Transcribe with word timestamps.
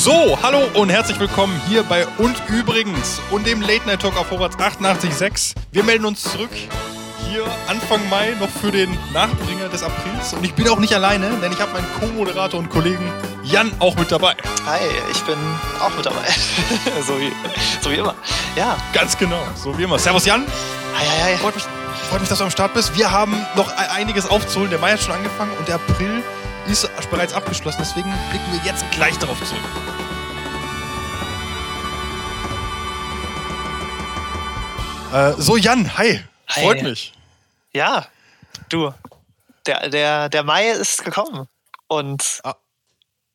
So, 0.00 0.38
hallo 0.42 0.62
und 0.72 0.88
herzlich 0.88 1.20
willkommen 1.20 1.60
hier 1.68 1.82
bei 1.82 2.06
Und 2.16 2.34
Übrigens 2.48 3.20
und 3.30 3.46
dem 3.46 3.60
Late 3.60 3.84
Night 3.84 4.00
Talk 4.00 4.16
auf 4.16 4.28
Vorwärts 4.28 4.56
88.6. 4.56 5.52
Wir 5.72 5.84
melden 5.84 6.06
uns 6.06 6.22
zurück 6.22 6.48
hier 7.28 7.44
Anfang 7.68 8.08
Mai 8.08 8.34
noch 8.40 8.48
für 8.48 8.70
den 8.70 8.96
Nachbringer 9.12 9.68
des 9.68 9.82
Aprils. 9.82 10.32
Und 10.32 10.42
ich 10.42 10.54
bin 10.54 10.70
auch 10.70 10.78
nicht 10.78 10.94
alleine, 10.94 11.28
denn 11.42 11.52
ich 11.52 11.60
habe 11.60 11.72
meinen 11.72 11.86
Co-Moderator 12.00 12.58
und 12.58 12.70
Kollegen 12.70 13.12
Jan 13.44 13.70
auch 13.78 13.94
mit 13.94 14.10
dabei. 14.10 14.34
Hi, 14.64 14.80
ich 15.12 15.20
bin 15.24 15.36
auch 15.78 15.94
mit 15.94 16.06
dabei. 16.06 16.24
so, 17.06 17.20
wie, 17.20 17.30
so 17.82 17.90
wie 17.90 17.96
immer. 17.96 18.14
Ja. 18.56 18.78
Ganz 18.94 19.18
genau, 19.18 19.42
so 19.54 19.76
wie 19.76 19.82
immer. 19.82 19.98
Servus 19.98 20.24
Jan. 20.24 20.46
Hi, 20.96 21.04
hi, 21.04 21.32
hi. 21.32 21.36
Freut 21.36 21.56
mich, 21.56 21.64
freut 22.08 22.20
mich, 22.20 22.30
dass 22.30 22.38
du 22.38 22.44
am 22.44 22.50
Start 22.50 22.72
bist. 22.72 22.96
Wir 22.96 23.10
haben 23.10 23.36
noch 23.54 23.70
e- 23.70 23.90
einiges 23.94 24.24
aufzuholen. 24.24 24.70
Der 24.70 24.78
Mai 24.78 24.92
hat 24.92 25.02
schon 25.02 25.12
angefangen 25.12 25.52
und 25.58 25.68
der 25.68 25.74
April 25.74 26.22
ist 26.70 27.10
bereits 27.10 27.32
abgeschlossen. 27.32 27.78
Deswegen 27.80 28.10
blicken 28.30 28.52
wir 28.52 28.60
jetzt 28.64 28.84
gleich 28.92 29.16
darauf 29.18 29.38
zurück. 29.44 29.60
Äh, 35.12 35.32
so, 35.38 35.56
Jan, 35.56 35.96
hi. 35.98 36.20
Hi. 36.48 36.62
Freut 36.62 36.82
mich. 36.82 37.12
Ja, 37.72 38.06
du. 38.68 38.92
Der, 39.66 39.88
der, 39.88 40.28
der 40.28 40.42
Mai 40.44 40.70
ist 40.70 41.04
gekommen. 41.04 41.48
Und, 41.88 42.40
Ah. 42.44 42.54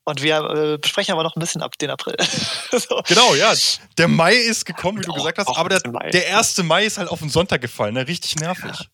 und 0.06 0.22
wir 0.22 0.38
äh, 0.38 0.78
besprechen 0.78 1.14
aber 1.14 1.24
noch 1.24 1.36
ein 1.36 1.40
bisschen 1.40 1.62
ab 1.62 1.78
den 1.78 1.90
April. 1.90 2.16
so. 2.72 3.02
Genau, 3.06 3.36
ja. 3.36 3.54
Der 3.98 4.08
Mai 4.08 4.36
ist 4.36 4.66
gekommen, 4.66 5.00
wie 5.00 5.04
du 5.04 5.12
Auch- 5.12 5.16
gesagt 5.18 5.38
hast, 5.38 5.48
auch 5.48 5.58
aber 5.58 5.70
der, 5.70 5.80
der 5.82 6.26
erste 6.28 6.64
Mai 6.64 6.86
ist 6.86 6.98
halt 6.98 7.10
auf 7.10 7.20
den 7.20 7.30
Sonntag 7.30 7.62
gefallen, 7.62 7.94
ne? 7.94 8.08
Richtig 8.08 8.38
nervig. 8.38 8.90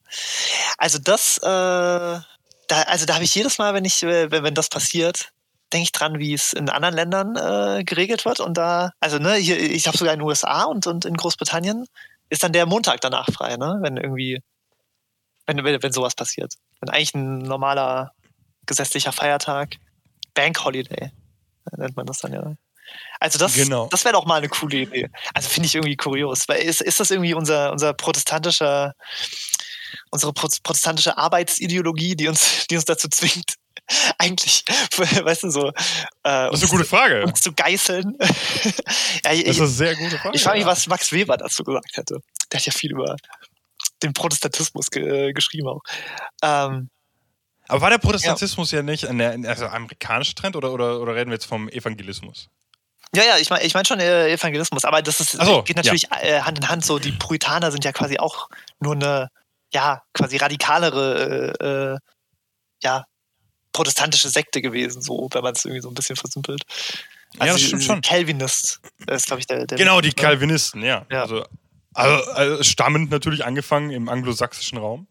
Also 0.78 0.98
das, 0.98 1.38
äh, 1.38 2.20
da, 2.72 2.84
also 2.84 3.06
da 3.06 3.16
habe 3.16 3.24
ich 3.24 3.36
jedes 3.36 3.58
Mal, 3.58 3.74
wenn 3.74 3.86
ich, 3.86 4.02
äh, 4.04 4.32
wenn, 4.32 4.44
wenn 4.44 4.54
das 4.54 4.70
passiert, 4.70 5.32
denke 5.74 5.84
ich 5.84 5.92
dran, 5.92 6.20
wie 6.20 6.34
es 6.34 6.54
in 6.54 6.70
anderen 6.70 6.96
Ländern 6.96 7.36
äh, 7.36 7.84
geregelt 7.84 8.26
wird. 8.26 8.40
Und 8.40 8.58
da, 8.58 8.92
also 9.00 9.20
ne, 9.20 9.36
hier, 9.36 9.60
ich 9.60 9.88
habe 9.88 9.98
sogar 9.98 10.14
in 10.14 10.20
den 10.20 10.28
USA 10.28 10.64
und, 10.64 10.88
und 10.88 11.06
in 11.06 11.16
Großbritannien 11.16 11.86
ist 12.30 12.44
dann 12.44 12.54
der 12.54 12.66
Montag 12.66 13.02
danach 13.02 13.28
frei, 13.32 13.58
ne? 13.58 13.80
Wenn 13.82 13.98
irgendwie, 13.98 14.42
wenn, 15.46 15.64
wenn, 15.64 15.84
wenn 15.84 15.92
sowas 15.92 16.16
passiert. 16.16 16.54
Wenn 16.80 16.90
eigentlich 16.90 17.14
ein 17.14 17.40
normaler 17.40 18.14
gesetzlicher 18.66 19.12
Feiertag, 19.12 19.76
Bank 20.34 20.64
Holiday, 20.64 21.12
nennt 21.78 21.96
man 21.96 22.06
das 22.06 22.20
dann 22.20 22.34
ja. 22.34 22.56
Also 23.20 23.38
das, 23.38 23.54
Genau. 23.54 23.88
das 23.88 24.04
wäre 24.04 24.14
doch 24.14 24.26
mal 24.26 24.38
eine 24.38 24.50
coole 24.50 24.78
Idee. 24.78 25.10
Also 25.34 25.50
finde 25.50 25.68
ich 25.68 25.76
irgendwie 25.76 25.96
kurios. 25.96 26.48
Weil 26.48 26.62
ist, 26.62 26.82
ist 26.82 27.00
das 27.00 27.12
irgendwie 27.12 27.34
unser, 27.34 27.72
unser 27.72 27.94
protestantischer, 27.94 28.94
unsere 30.12 30.34
pro- 30.34 30.48
protestantische 30.64 31.18
Arbetsideologie, 31.18 32.16
die 32.16 32.28
uns, 32.28 32.68
die 32.70 32.76
uns 32.76 32.86
dazu 32.86 33.08
zwingt, 33.10 33.56
eigentlich, 34.18 34.64
weißt 34.98 35.44
du, 35.44 35.50
so 35.50 35.68
äh, 35.70 35.74
Das 36.24 36.52
uns, 36.52 36.64
ist 36.64 36.70
eine 36.70 36.78
gute 36.80 36.90
Frage. 36.90 37.26
uns 37.26 37.42
zu 37.42 37.52
geißeln. 37.54 38.18
ja, 39.26 39.32
ich, 39.34 39.46
Das 39.46 39.56
ist 39.56 39.60
eine 39.60 39.68
sehr 39.68 39.96
gute 39.96 40.18
Frage. 40.18 40.36
ich 40.36 40.44
frage 40.44 40.58
mich, 40.60 40.66
ja. 40.66 40.72
was 40.72 40.88
Max 40.88 41.12
Weber 41.12 41.38
dazu 41.38 41.64
gesagt 41.64 41.98
hätte. 41.98 42.20
Der 42.52 42.60
hat 42.60 42.66
ja 42.66 42.72
viel 42.72 42.92
über 42.92 43.16
den 44.04 44.14
Protestantismus 44.14 44.90
ge 44.92 45.32
geschrieben 45.34 45.68
auch. 45.68 45.82
Ähm, 46.44 46.90
Aber 47.68 47.82
war 47.82 47.90
der 47.90 47.98
Protestantismus 48.00 48.72
ja, 48.72 48.82
nicht 48.82 49.06
ein 49.08 49.46
also 49.46 49.68
amerikanischer 49.68 50.36
Trend 50.36 50.56
oder, 50.56 50.72
oder, 50.74 51.00
oder 51.00 51.16
reden 51.16 51.30
wir 51.30 51.36
jetzt 51.36 51.46
vom 51.46 51.70
Evangelismus? 51.70 52.48
Ja, 53.14 53.24
ja, 53.24 53.38
ich 53.38 53.50
meine 53.50 53.64
ich 53.66 53.74
mein 53.74 53.86
schon 53.86 54.00
äh, 54.00 54.30
Evangelismus, 54.32 54.86
aber 54.86 55.02
das 55.02 55.20
ist, 55.20 55.32
so, 55.32 55.64
geht 55.64 55.76
natürlich 55.76 56.10
äh, 56.12 56.42
Hand 56.42 56.60
in 56.60 56.70
Hand. 56.70 56.86
So, 56.86 56.98
die 56.98 57.12
Puritaner 57.12 57.72
sind 57.72 57.84
ja 57.84 57.92
quasi 57.92 58.18
auch 58.18 58.50
nur 58.80 58.94
eine, 58.94 59.30
ja, 59.74 60.02
quasi 60.14 60.38
radikalere, 60.38 61.56
äh, 61.60 61.66
äh, 61.66 61.98
ja, 62.84 63.06
protestantische 63.74 64.30
Sekte 64.30 64.62
gewesen, 64.62 65.02
so, 65.02 65.30
wenn 65.32 65.44
man 65.44 65.54
es 65.54 65.64
irgendwie 65.64 65.82
so 65.82 65.90
ein 65.90 65.94
bisschen 65.94 66.16
versimpelt. 66.16 66.64
Ja, 67.40 67.46
das 67.46 67.62
stimmt 67.62 67.84
schon. 67.84 68.02
Calvinist 68.02 68.82
ist, 69.08 69.28
glaube 69.28 69.40
ich, 69.40 69.48
der, 69.48 69.66
der 69.66 69.78
Genau, 69.78 70.02
die 70.02 70.10
ne? 70.10 70.16
Calvinisten, 70.16 70.84
ja. 70.84 71.06
Ja. 71.10 71.22
Also, 71.22 71.46
also, 71.94 72.32
also 72.32 72.64
stammend 72.64 73.12
natürlich 73.12 73.46
angefangen 73.46 73.92
im 73.92 74.10
anglosächsischen 74.10 74.78
Raum. 74.78 75.08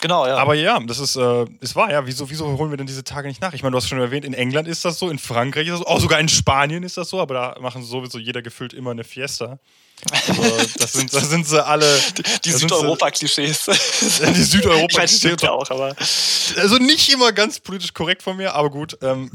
Genau, 0.00 0.26
ja. 0.26 0.36
Aber 0.36 0.54
ja, 0.54 0.78
das 0.80 0.98
ist, 0.98 1.16
äh, 1.16 1.44
ist 1.60 1.74
wahr, 1.74 1.90
ja. 1.90 2.06
Wieso, 2.06 2.30
wieso 2.30 2.46
holen 2.56 2.70
wir 2.70 2.76
denn 2.76 2.86
diese 2.86 3.02
Tage 3.04 3.26
nicht 3.28 3.40
nach? 3.40 3.52
Ich 3.52 3.62
meine, 3.62 3.72
du 3.72 3.78
hast 3.78 3.88
schon 3.88 3.98
erwähnt, 4.00 4.24
in 4.24 4.34
England 4.34 4.68
ist 4.68 4.84
das 4.84 4.98
so, 4.98 5.10
in 5.10 5.18
Frankreich 5.18 5.66
ist 5.66 5.72
das 5.72 5.80
so, 5.80 5.86
auch 5.86 6.00
sogar 6.00 6.20
in 6.20 6.28
Spanien 6.28 6.82
ist 6.84 6.96
das 6.96 7.08
so, 7.08 7.20
aber 7.20 7.34
da 7.34 7.56
machen 7.60 7.82
sowieso 7.84 8.18
jeder 8.18 8.40
gefühlt 8.42 8.72
immer 8.72 8.92
eine 8.92 9.04
Fiesta. 9.04 9.58
Also, 10.12 10.42
das, 10.78 10.92
sind, 10.92 11.12
das 11.12 11.28
sind 11.28 11.44
sie 11.44 11.64
alle. 11.66 11.84
die 12.44 12.52
sie- 12.52 12.58
Südeuropa-Klischees. 12.58 13.64
Die 13.64 14.42
Südeuropa- 14.44 14.86
ich 14.90 14.96
meine, 14.96 15.08
stimmt 15.08 15.42
ja 15.42 15.50
auch, 15.50 15.68
aber 15.70 15.96
Also 16.56 16.76
nicht 16.76 17.12
immer 17.12 17.32
ganz 17.32 17.58
politisch 17.58 17.92
korrekt 17.92 18.22
von 18.22 18.36
mir, 18.36 18.54
aber 18.54 18.70
gut, 18.70 18.96
ähm, 19.02 19.28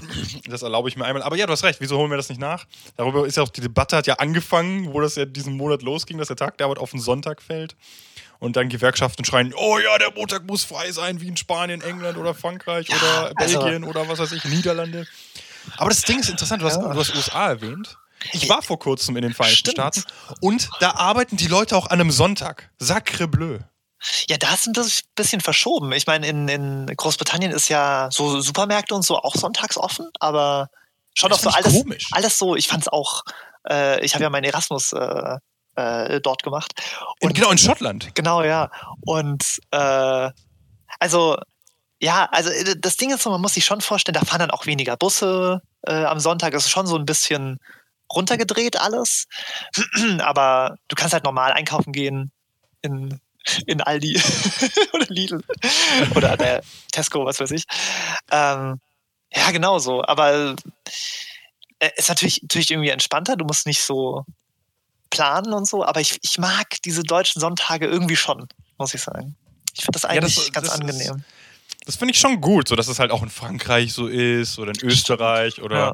das 0.47 0.61
erlaube 0.61 0.87
ich 0.87 0.95
mir 0.95 1.03
einmal. 1.03 1.21
Aber 1.23 1.35
ja, 1.35 1.45
du 1.45 1.51
hast 1.51 1.65
recht, 1.65 1.81
wieso 1.81 1.97
holen 1.97 2.09
wir 2.09 2.15
das 2.15 2.29
nicht 2.29 2.39
nach? 2.39 2.65
Darüber 2.95 3.27
ist 3.27 3.35
ja 3.35 3.43
auch 3.43 3.49
die 3.49 3.59
Debatte 3.59 3.97
hat 3.97 4.07
ja 4.07 4.13
angefangen, 4.15 4.93
wo 4.93 5.01
das 5.01 5.15
ja 5.15 5.25
diesen 5.25 5.57
Monat 5.57 5.81
losging, 5.81 6.17
dass 6.17 6.29
der 6.29 6.37
Tag 6.37 6.57
der 6.57 6.67
Arbeit 6.67 6.79
auf 6.79 6.91
den 6.91 7.01
Sonntag 7.01 7.41
fällt. 7.41 7.75
Und 8.39 8.55
dann 8.57 8.67
Gewerkschaften 8.69 9.23
schreien, 9.25 9.53
oh 9.55 9.79
ja, 9.79 9.97
der 9.97 10.11
Montag 10.13 10.45
muss 10.45 10.63
frei 10.65 10.91
sein, 10.91 11.21
wie 11.21 11.27
in 11.27 11.37
Spanien, 11.37 11.81
England 11.81 12.17
oder 12.17 12.33
Frankreich 12.33 12.87
Ja, 12.89 12.95
oder 12.97 13.31
also- 13.35 13.59
Belgien 13.61 13.83
oder 13.85 14.07
was 14.09 14.19
weiß 14.19 14.31
ich, 14.33 14.43
Niederlande. 14.45 15.07
Aber 15.77 15.89
das 15.89 16.01
Ding 16.01 16.19
ist 16.19 16.29
interessant, 16.29 16.61
du 16.61 16.65
hast, 16.65 16.75
Ja. 16.77 16.93
du 16.93 16.99
hast 16.99 17.15
USA 17.15 17.47
erwähnt. 17.47 17.97
Ich 18.33 18.47
war 18.49 18.61
vor 18.61 18.79
kurzem 18.79 19.15
in 19.17 19.21
den 19.23 19.33
Vereinigten 19.33 19.71
Stimmt. 19.71 19.75
Staaten 19.75 20.03
und 20.41 20.69
da 20.79 20.91
arbeiten 20.91 21.35
die 21.37 21.47
Leute 21.47 21.75
auch 21.77 21.87
an 21.87 21.99
einem 21.99 22.11
Sonntag. 22.11 22.69
Sacre 22.79 23.27
bleu. 23.27 23.59
Ja, 24.29 24.37
da 24.37 24.53
ist 24.53 24.67
ein 24.67 24.73
bis- 24.73 25.03
bisschen 25.15 25.39
verschoben. 25.41 25.91
Ich 25.93 26.07
meine, 26.07 26.27
in, 26.27 26.47
in 26.49 26.85
Großbritannien 26.87 27.51
ist 27.51 27.69
ja 27.69 28.09
so 28.11 28.41
Supermärkte 28.41 28.93
und 28.95 29.05
so 29.05 29.17
auch 29.17 29.35
sonntags 29.35 29.77
offen, 29.77 30.09
aber 30.19 30.69
schon 31.13 31.31
auch 31.31 31.39
so 31.39 31.49
alles, 31.49 31.73
komisch. 31.73 32.07
alles 32.11 32.37
so. 32.37 32.55
Ich 32.57 32.67
fand's 32.67 32.87
auch, 32.89 33.23
äh, 33.69 34.03
ich 34.03 34.13
habe 34.15 34.23
ja 34.23 34.29
meinen 34.29 34.43
Erasmus 34.45 34.91
äh, 34.93 35.37
äh, 35.75 36.21
dort 36.21 36.43
gemacht. 36.43 36.73
In, 37.19 37.29
Und 37.29 37.35
genau, 37.35 37.51
in 37.51 37.57
Schottland. 37.57 38.13
Genau, 38.15 38.43
ja. 38.43 38.71
Und 39.01 39.59
äh, 39.71 40.29
also, 40.99 41.37
ja, 41.99 42.27
also 42.31 42.49
äh, 42.49 42.75
das 42.77 42.97
Ding 42.97 43.11
ist 43.11 43.23
so, 43.23 43.29
man 43.29 43.41
muss 43.41 43.55
sich 43.55 43.65
schon 43.65 43.81
vorstellen, 43.81 44.13
da 44.13 44.25
fahren 44.25 44.39
dann 44.39 44.51
auch 44.51 44.65
weniger 44.65 44.97
Busse 44.97 45.61
äh, 45.83 46.05
am 46.05 46.19
Sonntag. 46.19 46.53
Es 46.53 46.65
ist 46.65 46.71
schon 46.71 46.87
so 46.87 46.95
ein 46.97 47.05
bisschen 47.05 47.59
runtergedreht 48.13 48.79
alles. 48.79 49.27
Aber 50.19 50.77
du 50.87 50.95
kannst 50.95 51.13
halt 51.13 51.23
normal 51.23 51.51
einkaufen 51.53 51.93
gehen 51.93 52.31
in, 52.81 53.19
in 53.65 53.81
Aldi 53.81 54.21
oder 54.93 55.05
Lidl 55.07 55.43
oder 56.15 56.37
der 56.37 56.63
Tesco, 56.91 57.25
was 57.25 57.39
weiß 57.39 57.51
ich. 57.51 57.65
Ähm, 58.31 58.79
ja, 59.35 59.51
genau 59.51 59.79
so. 59.79 60.03
Aber 60.03 60.55
äh, 61.79 61.89
ist 61.95 62.09
natürlich, 62.09 62.41
natürlich 62.43 62.71
irgendwie 62.71 62.89
entspannter. 62.89 63.35
Du 63.35 63.45
musst 63.45 63.65
nicht 63.65 63.81
so 63.81 64.25
planen 65.09 65.53
und 65.53 65.67
so, 65.67 65.85
aber 65.85 65.99
ich, 66.01 66.19
ich 66.21 66.37
mag 66.37 66.81
diese 66.85 67.03
deutschen 67.03 67.39
Sonntage 67.39 67.85
irgendwie 67.87 68.15
schon, 68.15 68.47
muss 68.77 68.93
ich 68.93 69.01
sagen. 69.01 69.35
Ich 69.75 69.81
finde 69.81 69.91
das 69.99 70.03
Ja, 70.03 70.09
eigentlich 70.09 70.35
das- 70.35 70.51
ganz 70.51 70.67
das 70.67 70.75
ist- 70.75 70.81
angenehm. 70.81 71.23
Das 71.85 71.95
finde 71.97 72.13
ich 72.13 72.19
schon 72.19 72.39
gut, 72.39 72.67
so 72.69 72.75
dass 72.75 72.87
es 72.87 72.99
halt 72.99 73.11
auch 73.11 73.21
in 73.23 73.29
Frankreich 73.29 73.91
so 73.93 74.07
ist 74.07 74.57
oder 74.57 74.71
in 74.71 74.87
Österreich 74.87 75.61
oder, 75.61 75.77
Ja. 75.77 75.93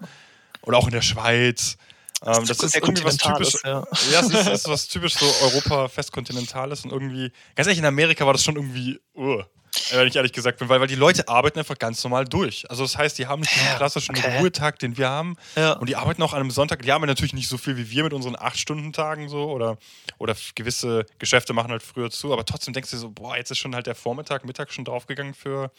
oder 0.62 0.78
auch 0.78 0.86
in 0.86 0.92
der 0.94 1.02
Schweiz. 1.02 1.78
Ähm, 2.26 2.46
das 2.46 2.60
ist 2.60 2.76
irgendwie 2.76 3.04
was 3.06 3.18
typisch. 3.18 3.56
ist, 3.56 3.64
ja. 3.64 3.84
Ja, 4.12 4.20
es 4.20 4.28
ist, 4.28 4.34
es 4.36 4.48
ist 4.48 4.68
was 4.68 4.88
typisch 4.88 5.16
so 5.16 5.26
Europa 5.42 5.88
festkontinentales 5.88 6.84
und 6.84 6.92
irgendwie, 6.92 7.32
ganz 7.56 7.66
ehrlich, 7.68 7.80
in 7.80 7.86
Amerika 7.86 8.26
war 8.26 8.34
das 8.34 8.44
schon 8.44 8.56
irgendwie, 8.58 9.00
uh, 9.16 9.42
wenn 9.92 10.08
ich 10.08 10.16
ehrlich 10.16 10.34
gesagt 10.34 10.60
bin, 10.60 10.70
weil, 10.70 10.80
weil 10.80 10.88
die 10.88 10.96
Leute 10.96 11.28
arbeiten 11.28 11.60
einfach 11.60 11.78
ganz 11.78 12.04
normal 12.04 12.26
durch. 12.26 12.70
Also 12.70 12.84
das 12.84 12.98
heißt, 12.98 13.18
die 13.18 13.28
haben 13.28 13.42
nicht 13.42 13.56
Ja, 13.58 13.76
klassischen 13.78 14.16
okay. 14.18 14.38
Ruhetag, 14.38 14.80
den 14.80 14.98
wir 14.98 15.10
haben. 15.10 15.36
Ja. 15.56 15.74
Und 15.74 15.90
die 15.90 15.96
arbeiten 15.96 16.22
auch 16.24 16.34
an 16.34 16.40
einem 16.42 16.52
Sonntag. 16.52 16.82
Die 16.82 16.92
haben 16.92 17.06
natürlich 17.06 17.34
nicht 17.34 17.48
so 17.48 17.58
viel 17.58 17.78
wie 17.78 17.90
wir 17.90 18.04
mit 18.04 18.14
unseren 18.14 18.36
8-Stunden-Tagen 18.36 19.30
so 19.30 19.52
oder, 19.52 19.78
oder 20.18 20.36
gewisse 20.56 21.06
Geschäfte 21.20 21.54
machen 21.54 21.72
halt 21.72 21.84
früher 21.84 22.10
zu, 22.12 22.32
aber 22.34 22.46
trotzdem 22.46 22.74
denkst 22.74 22.92
du 22.92 22.98
so, 22.98 23.10
boah, 23.10 23.38
jetzt 23.38 23.52
ist 23.52 23.58
schon 23.60 23.74
halt 23.76 23.88
der 23.88 23.96
Vormittag, 23.96 24.46
Mittag 24.46 24.72
schon 24.72 24.86
draufgegangen 24.86 25.34
für 25.34 25.72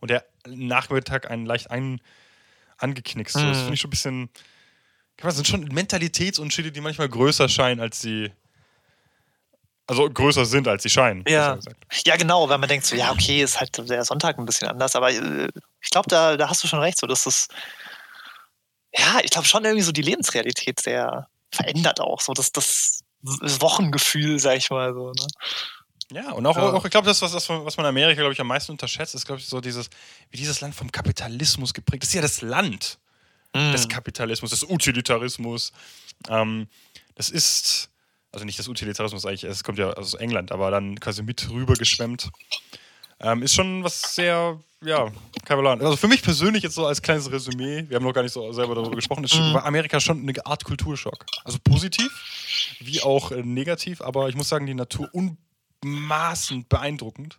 und 0.00 0.10
der 0.10 0.24
Nachmittag 0.46 1.30
einen 1.30 1.46
leicht 1.46 1.70
ein, 1.70 2.00
angeknickst. 2.78 3.34
So. 3.34 3.40
Das 3.40 3.58
Mhm. 3.58 3.60
finde 3.62 3.74
ich 3.74 3.80
schon 3.80 3.88
ein 3.88 3.90
bisschen. 3.90 4.30
Das 5.18 5.36
sind 5.36 5.46
schon 5.46 5.62
Mentalitätsunterschiede, 5.66 6.72
die 6.72 6.80
manchmal 6.80 7.08
größer 7.08 7.48
scheinen, 7.48 7.80
als 7.80 8.00
sie. 8.00 8.32
Also 9.92 10.08
größer 10.08 10.46
sind, 10.46 10.68
als 10.68 10.82
sie 10.82 10.88
scheinen. 10.88 11.22
Ja. 11.28 11.58
ja, 12.06 12.16
genau, 12.16 12.48
wenn 12.48 12.60
man 12.60 12.68
denkt 12.68 12.86
so, 12.86 12.96
ja, 12.96 13.12
okay, 13.12 13.42
ist 13.42 13.60
halt 13.60 13.76
der 13.90 14.04
Sonntag 14.04 14.38
ein 14.38 14.46
bisschen 14.46 14.68
anders, 14.68 14.96
aber 14.96 15.10
äh, 15.10 15.48
ich 15.82 15.90
glaube, 15.90 16.08
da, 16.08 16.36
da 16.38 16.48
hast 16.48 16.64
du 16.64 16.68
schon 16.68 16.78
recht, 16.80 16.98
so 16.98 17.06
dass 17.06 17.24
das, 17.24 17.48
ja, 18.96 19.20
ich 19.22 19.30
glaube 19.30 19.46
schon 19.46 19.64
irgendwie 19.64 19.82
so 19.84 19.92
die 19.92 20.00
Lebensrealität 20.02 20.80
sehr 20.80 21.28
verändert 21.52 22.00
auch, 22.00 22.22
so 22.22 22.32
dass 22.32 22.52
das 22.52 23.00
Wochengefühl, 23.22 24.38
sag 24.38 24.56
ich 24.56 24.70
mal 24.70 24.94
so. 24.94 25.12
Ne? 25.12 25.26
Ja, 26.22 26.32
und 26.32 26.46
auch, 26.46 26.56
Ja. 26.56 26.72
auch 26.72 26.84
ich 26.84 26.90
glaube, 26.90 27.06
das, 27.06 27.20
was, 27.22 27.32
was 27.34 27.48
man 27.48 27.64
was 27.64 27.76
man 27.76 27.84
in 27.84 27.90
Amerika, 27.90 28.20
glaube 28.20 28.32
ich, 28.32 28.40
am 28.40 28.46
meisten 28.46 28.72
unterschätzt, 28.72 29.14
ist, 29.14 29.26
glaube 29.26 29.40
ich, 29.40 29.46
so 29.46 29.60
dieses, 29.60 29.88
wie 30.30 30.36
dieses 30.38 30.60
Land 30.62 30.74
vom 30.74 30.90
Kapitalismus 30.90 31.74
geprägt 31.74 32.02
ist. 32.04 32.14
Das 32.14 32.14
ist 32.14 32.14
ja 32.14 32.22
das 32.22 32.40
Land 32.42 32.98
des 33.54 33.84
Mhm. 33.84 33.88
Kapitalismus, 33.88 34.50
des 34.50 34.64
Utilitarismus. 34.64 35.72
Ähm, 36.28 36.68
das 37.14 37.28
ist, 37.28 37.90
also 38.32 38.44
nicht 38.44 38.58
des 38.58 38.68
Utilitarismus 38.68 39.24
eigentlich, 39.26 39.44
es 39.44 39.62
kommt 39.62 39.78
ja 39.78 39.90
aus 39.92 40.14
England, 40.14 40.52
aber 40.52 40.70
dann 40.70 40.98
quasi 40.98 41.22
mit 41.22 41.48
rüber 41.50 41.74
geschwemmt. 41.74 42.30
Ähm, 43.20 43.42
ist 43.42 43.54
schon 43.54 43.84
was 43.84 44.16
sehr, 44.16 44.58
ja, 44.84 45.12
kein 45.44 45.58
Plan. 45.60 45.80
Also 45.80 45.96
für 45.96 46.08
mich 46.08 46.22
persönlich 46.22 46.64
jetzt 46.64 46.74
so 46.74 46.86
als 46.86 47.00
kleines 47.02 47.30
Resümee, 47.30 47.84
wir 47.88 47.96
haben 47.96 48.02
noch 48.04 48.12
gar 48.12 48.22
nicht 48.22 48.32
so 48.32 48.52
selber 48.52 48.74
darüber 48.74 48.96
gesprochen, 48.96 49.22
ist 49.24 49.34
Mhm. 49.38 49.54
war 49.54 49.64
Amerika 49.64 50.00
schon 50.00 50.20
eine 50.20 50.44
Art 50.44 50.64
Kulturschock. 50.64 51.24
Also 51.44 51.58
positiv, 51.62 52.10
wie 52.80 53.00
auch 53.02 53.30
äh, 53.30 53.42
negativ, 53.44 54.00
aber 54.00 54.28
ich 54.28 54.34
muss 54.34 54.48
sagen, 54.48 54.66
die 54.66 54.74
Natur 54.74 55.08
unmaßend 55.84 56.68
beeindruckend. 56.68 57.38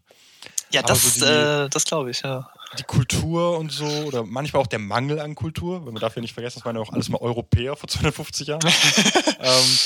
Ja, 0.71 0.81
Aber 0.81 0.89
das, 0.89 1.15
so 1.15 1.25
die- 1.25 1.31
äh, 1.31 1.69
das 1.69 1.83
glaube 1.85 2.11
ich, 2.11 2.21
ja. 2.21 2.49
Die 2.79 2.83
Kultur 2.83 3.59
und 3.59 3.71
so, 3.71 3.85
oder 3.85 4.23
manchmal 4.23 4.61
auch 4.63 4.67
der 4.67 4.79
Mangel 4.79 5.19
an 5.19 5.35
Kultur, 5.35 5.85
weil 5.85 5.91
man 5.91 6.01
darf 6.01 6.15
ja 6.15 6.21
nicht 6.21 6.33
vergessen, 6.33 6.59
das 6.59 6.65
waren 6.65 6.75
ja 6.75 6.81
auch 6.81 6.91
alles 6.91 7.07
mal 7.09 7.19
Europäer 7.19 7.75
vor 7.75 7.87
250 7.87 8.47
Jahren, 8.47 8.61
ähm, 9.39 9.77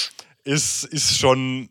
ist, 0.48 0.84
ist 0.86 1.18
schon 1.18 1.70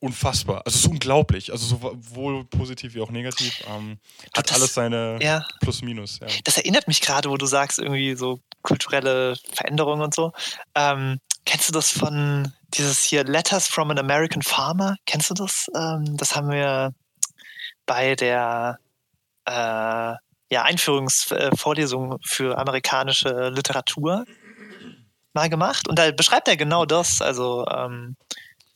unfassbar. 0.00 0.62
Also 0.64 0.76
es 0.78 0.84
ist 0.84 0.90
unglaublich. 0.90 1.52
Also 1.52 1.66
sowohl 1.76 2.44
positiv 2.46 2.94
wie 2.94 3.00
auch 3.02 3.10
negativ. 3.10 3.62
Ähm, 3.68 3.98
hat 4.34 4.48
das- 4.50 4.56
alles 4.56 4.74
seine 4.74 5.18
Ja, 5.20 5.46
Plus-Minus. 5.60 6.20
Ja. 6.20 6.26
das 6.44 6.56
erinnert 6.56 6.88
mich 6.88 7.00
gerade, 7.02 7.28
wo 7.28 7.36
du 7.36 7.46
sagst, 7.46 7.78
irgendwie 7.78 8.16
so 8.16 8.40
kulturelle 8.62 9.36
Veränderungen 9.52 10.00
und 10.02 10.14
so. 10.14 10.32
Ähm, 10.74 11.18
kennst 11.44 11.68
du 11.68 11.72
das 11.72 11.90
von 11.90 12.52
dieses 12.74 13.04
hier 13.04 13.24
Letters 13.24 13.68
from 13.68 13.90
an 13.90 13.98
American 13.98 14.42
Farmer? 14.42 14.96
Kennst 15.06 15.28
du 15.30 15.34
das? 15.34 15.66
Ähm, 15.76 16.16
das 16.16 16.34
haben 16.34 16.50
wir 16.50 16.94
bei 17.86 18.14
der 18.14 18.78
äh, 19.46 19.52
ja, 20.52 20.62
Einführungsvorlesung 20.64 22.16
für 22.24 22.56
amerikanische 22.58 23.50
Literatur 23.50 24.24
mal 25.34 25.48
gemacht. 25.48 25.88
Und 25.88 25.98
da 25.98 26.10
beschreibt 26.12 26.48
er 26.48 26.56
genau 26.56 26.84
das, 26.86 27.20
also 27.22 27.66
ähm, 27.66 28.16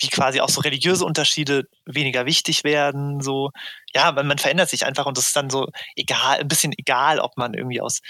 wie 0.00 0.08
quasi 0.08 0.40
auch 0.40 0.48
so 0.48 0.60
religiöse 0.60 1.04
Unterschiede 1.04 1.64
weniger 1.86 2.26
wichtig 2.26 2.64
werden. 2.64 3.20
So, 3.20 3.50
ja, 3.94 4.10
man, 4.12 4.26
man 4.26 4.38
verändert 4.38 4.68
sich 4.68 4.84
einfach 4.84 5.06
und 5.06 5.16
das 5.16 5.26
ist 5.26 5.36
dann 5.36 5.50
so 5.50 5.68
egal, 5.96 6.40
ein 6.40 6.48
bisschen 6.48 6.72
egal, 6.76 7.20
ob 7.20 7.36
man 7.36 7.54
irgendwie 7.54 7.80
aus, 7.80 8.00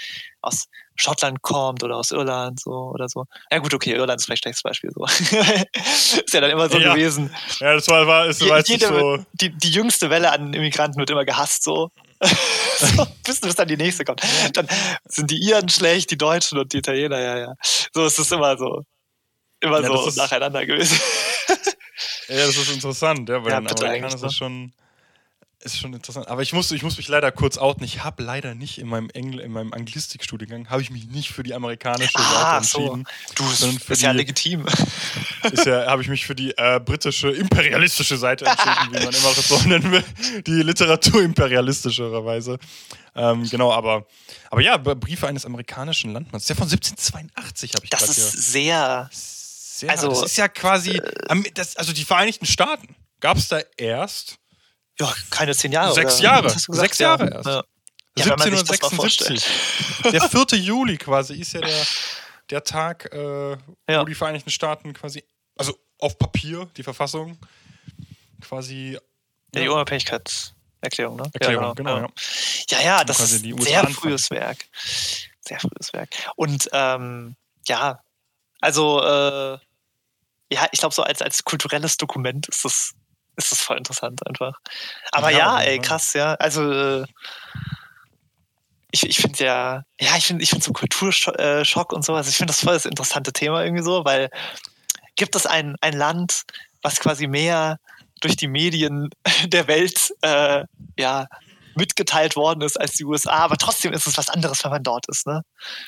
aus 0.41 0.65
Schottland 0.95 1.41
kommt 1.43 1.83
oder 1.83 1.97
aus 1.97 2.09
Irland 2.11 2.59
so 2.59 2.71
oder 2.71 3.07
so. 3.07 3.25
Ja 3.51 3.59
gut, 3.59 3.73
okay, 3.73 3.93
Irland 3.93 4.19
ist 4.19 4.25
vielleicht 4.25 4.45
ein 4.47 4.53
schlechtes 4.55 4.63
Beispiel 4.63 4.91
so. 4.91 5.05
ist 6.25 6.33
ja 6.33 6.41
dann 6.41 6.49
immer 6.51 6.69
so 6.69 6.79
Ja. 6.79 6.93
gewesen. 6.93 7.33
ja, 7.59 7.73
das 7.75 7.87
war, 7.87 8.07
war, 8.07 8.25
ist, 8.27 8.41
Je- 8.41 8.51
jede- 8.65 8.87
so. 8.87 9.19
Die, 9.33 9.49
die 9.51 9.69
jüngste 9.71 10.09
Welle 10.09 10.31
an 10.31 10.53
Immigranten 10.53 10.97
wird 10.99 11.09
immer 11.11 11.25
gehasst 11.25 11.63
so. 11.63 11.91
so 12.77 13.07
bis, 13.23 13.39
bis 13.39 13.55
dann 13.55 13.67
die 13.67 13.77
nächste 13.77 14.05
kommt. 14.05 14.21
Dann 14.53 14.67
sind 15.05 15.31
die 15.31 15.37
Iren 15.37 15.69
schlecht, 15.69 16.11
die 16.11 16.17
Deutschen 16.17 16.57
und 16.59 16.71
die 16.73 16.77
Italiener, 16.77 17.19
ja, 17.19 17.37
ja. 17.37 17.53
So 17.93 18.05
ist 18.05 18.19
es 18.19 18.31
immer 18.31 18.57
so. 18.57 18.83
Immer 19.59 19.81
Ja, 19.81 19.87
so 19.87 20.21
nacheinander 20.21 20.65
gewesen. 20.65 20.99
Ja, 22.27 22.45
das 22.45 22.57
ist 22.57 22.71
interessant, 22.71 23.29
ja, 23.29 23.43
weil 23.43 23.51
Ja, 23.51 23.59
bitte 23.59 23.85
Amerikanern 23.85 24.15
ist 24.15 24.23
das 24.23 24.33
schon. 24.33 24.73
Ist 25.65 25.79
schon 25.79 25.93
interessant. 25.95 26.27
Aber 26.27 26.43
ich 26.43 26.53
muss, 26.53 26.69
ich 26.69 26.83
muss 26.83 26.95
mich 26.97 27.07
leider 27.07 27.31
kurz 27.31 27.57
outen. 27.57 27.83
Ich 27.83 28.03
habe 28.03 28.21
leider 28.21 28.53
nicht 28.53 28.77
in 28.77 28.87
meinem, 28.87 29.09
Engl 29.09 29.39
in 29.39 29.51
meinem 29.51 29.73
Anglistikstudiengang, 29.73 30.69
habe 30.69 30.83
ich 30.83 30.91
mich 30.91 31.07
nicht 31.07 31.29
für 31.31 31.41
die 31.41 31.55
amerikanische 31.55 32.11
Ah, 32.19 32.61
Seite 32.61 32.67
so. 32.67 32.77
entschieden. 32.93 33.03
Du, 33.33 33.43
das 33.45 33.59
Sondern 33.61 33.79
für 33.79 33.93
ist 33.93 34.01
ja 34.03 34.11
die- 34.11 34.17
legitim. 34.19 34.65
ist 35.51 35.65
ja, 35.65 35.87
habe 35.87 36.03
ich 36.03 36.07
mich 36.07 36.25
für 36.27 36.35
die 36.35 36.55
äh, 36.55 36.79
britische 36.79 37.29
imperialistische 37.31 38.15
Seite 38.17 38.45
entschieden, 38.45 38.89
wie 38.91 39.03
man 39.05 39.13
immer 39.15 39.33
das 39.35 39.47
so 39.47 39.57
nennen 39.67 39.91
will. 39.91 40.03
Die 40.45 40.51
Literatur 40.61 41.23
imperialistischerweise. 41.23 42.59
Ähm, 43.15 43.49
genau, 43.49 43.71
aber, 43.73 44.05
aber 44.51 44.61
ja, 44.61 44.77
Briefe 44.77 45.27
eines 45.27 45.45
amerikanischen 45.45 46.13
Landmanns. 46.13 46.45
Der 46.45 46.55
von 46.55 46.67
1782 46.69 47.73
habe 47.73 47.85
ich 47.85 47.89
Das 47.89 48.01
gerade 48.01 48.11
ist 48.11 48.31
hier. 48.33 48.41
sehr. 48.41 49.09
Sehr, 49.11 49.89
also, 49.89 50.09
das 50.09 50.21
ist 50.23 50.37
ja 50.37 50.47
quasi, 50.47 51.01
am- 51.27 51.43
das, 51.55 51.75
also 51.75 51.91
die 51.91 52.05
Vereinigten 52.05 52.45
Staaten 52.45 52.95
gab 53.19 53.35
es 53.37 53.47
da 53.49 53.59
erst 53.77 54.37
Ja, 54.99 55.13
keine 55.29 55.53
zehn 55.55 55.71
Jahre. 55.71 55.93
Sechs 55.93 56.15
oder? 56.15 56.23
Jahre. 56.23 56.49
Sechs 56.49 56.97
Jahre 56.99 57.25
ja. 57.25 57.31
erst. 57.35 57.47
Ja. 57.47 57.63
Ja, 58.17 58.25
wenn 58.39 58.53
man 58.53 58.65
sich 58.65 58.79
das 58.79 58.91
mal 58.93 59.03
1776. 59.03 60.11
Der 60.13 60.21
4. 60.47 60.57
Juli 60.59 60.97
quasi 60.97 61.33
ist 61.35 61.51
ja 61.53 61.59
der, 61.61 61.85
der 62.49 62.63
Tag, 62.63 63.11
äh, 63.13 63.51
Ja. 63.89 64.01
wo 64.01 64.05
die 64.05 64.15
Vereinigten 64.15 64.49
Staaten 64.51 64.93
quasi, 64.93 65.23
also 65.57 65.77
auf 65.99 66.17
Papier, 66.17 66.69
die 66.77 66.83
Verfassung, 66.83 67.37
quasi 68.41 68.97
Ja, 69.53 69.61
die 69.61 69.67
Unabhängigkeitserklärung, 69.67 71.17
ne? 71.17 71.29
Erklärung, 71.33 71.65
ja, 71.65 71.73
genau, 71.73 71.97
ja. 72.69 72.79
Ja, 72.81 73.03
das 73.03 73.19
ist 73.19 73.43
ein 73.43 73.61
sehr 73.61 73.79
anfangen. 73.79 73.95
frühes 73.95 74.29
Werk. 74.31 74.65
Sehr 75.41 75.59
frühes 75.59 75.91
Werk. 75.91 76.09
Und 76.37 76.69
ähm, 76.71 77.35
ja, 77.67 77.99
also 78.61 79.01
äh, 79.03 79.57
ja, 80.51 80.67
ich 80.71 80.79
glaube, 80.79 80.95
so 80.95 81.03
als, 81.03 81.21
als 81.21 81.43
kulturelles 81.43 81.97
Dokument 81.97 82.47
ist 82.47 82.63
das, 82.63 82.93
ist 83.37 83.51
das 83.51 83.61
voll 83.61 83.77
interessant 83.77 84.25
einfach. 84.27 84.59
Aber 85.11 85.31
Ja, 85.31 85.37
ja, 85.37 85.59
ey, 85.61 85.79
krass, 85.79 86.13
ja. 86.13 86.33
Also 86.35 86.71
äh, 86.71 87.05
ich, 88.91 89.09
ich 89.09 89.17
finde 89.17 89.43
ja, 89.43 89.83
ja, 89.99 90.17
ich 90.17 90.25
finde 90.25 90.43
ich 90.43 90.49
find 90.49 90.63
so 90.63 90.71
Kulturschock 90.71 91.91
äh, 91.91 91.95
und 91.95 92.05
sowas, 92.05 92.29
ich 92.29 92.37
finde 92.37 92.51
das 92.51 92.61
voll 92.61 92.73
das 92.73 92.85
interessante 92.85 93.33
Thema 93.33 93.63
irgendwie 93.63 93.83
so, 93.83 94.05
weil 94.05 94.29
gibt 95.15 95.35
es 95.35 95.45
ein, 95.45 95.75
ein 95.81 95.93
Land, 95.93 96.43
was 96.81 96.99
quasi 96.99 97.27
mehr 97.27 97.79
durch 98.21 98.35
die 98.35 98.47
Medien 98.47 99.09
der 99.47 99.67
Welt 99.67 100.13
äh, 100.21 100.63
ja, 100.97 101.27
mitgeteilt 101.75 102.35
worden 102.35 102.61
ist 102.61 102.79
als 102.79 102.93
die 102.93 103.05
USA, 103.05 103.31
aber 103.31 103.57
trotzdem 103.57 103.93
ist 103.93 104.07
es 104.07 104.17
was 104.17 104.29
anderes, 104.29 104.63
wenn 104.63 104.71
man 104.71 104.83
dort 104.83 105.07
ist, 105.07 105.27
ne? 105.27 105.41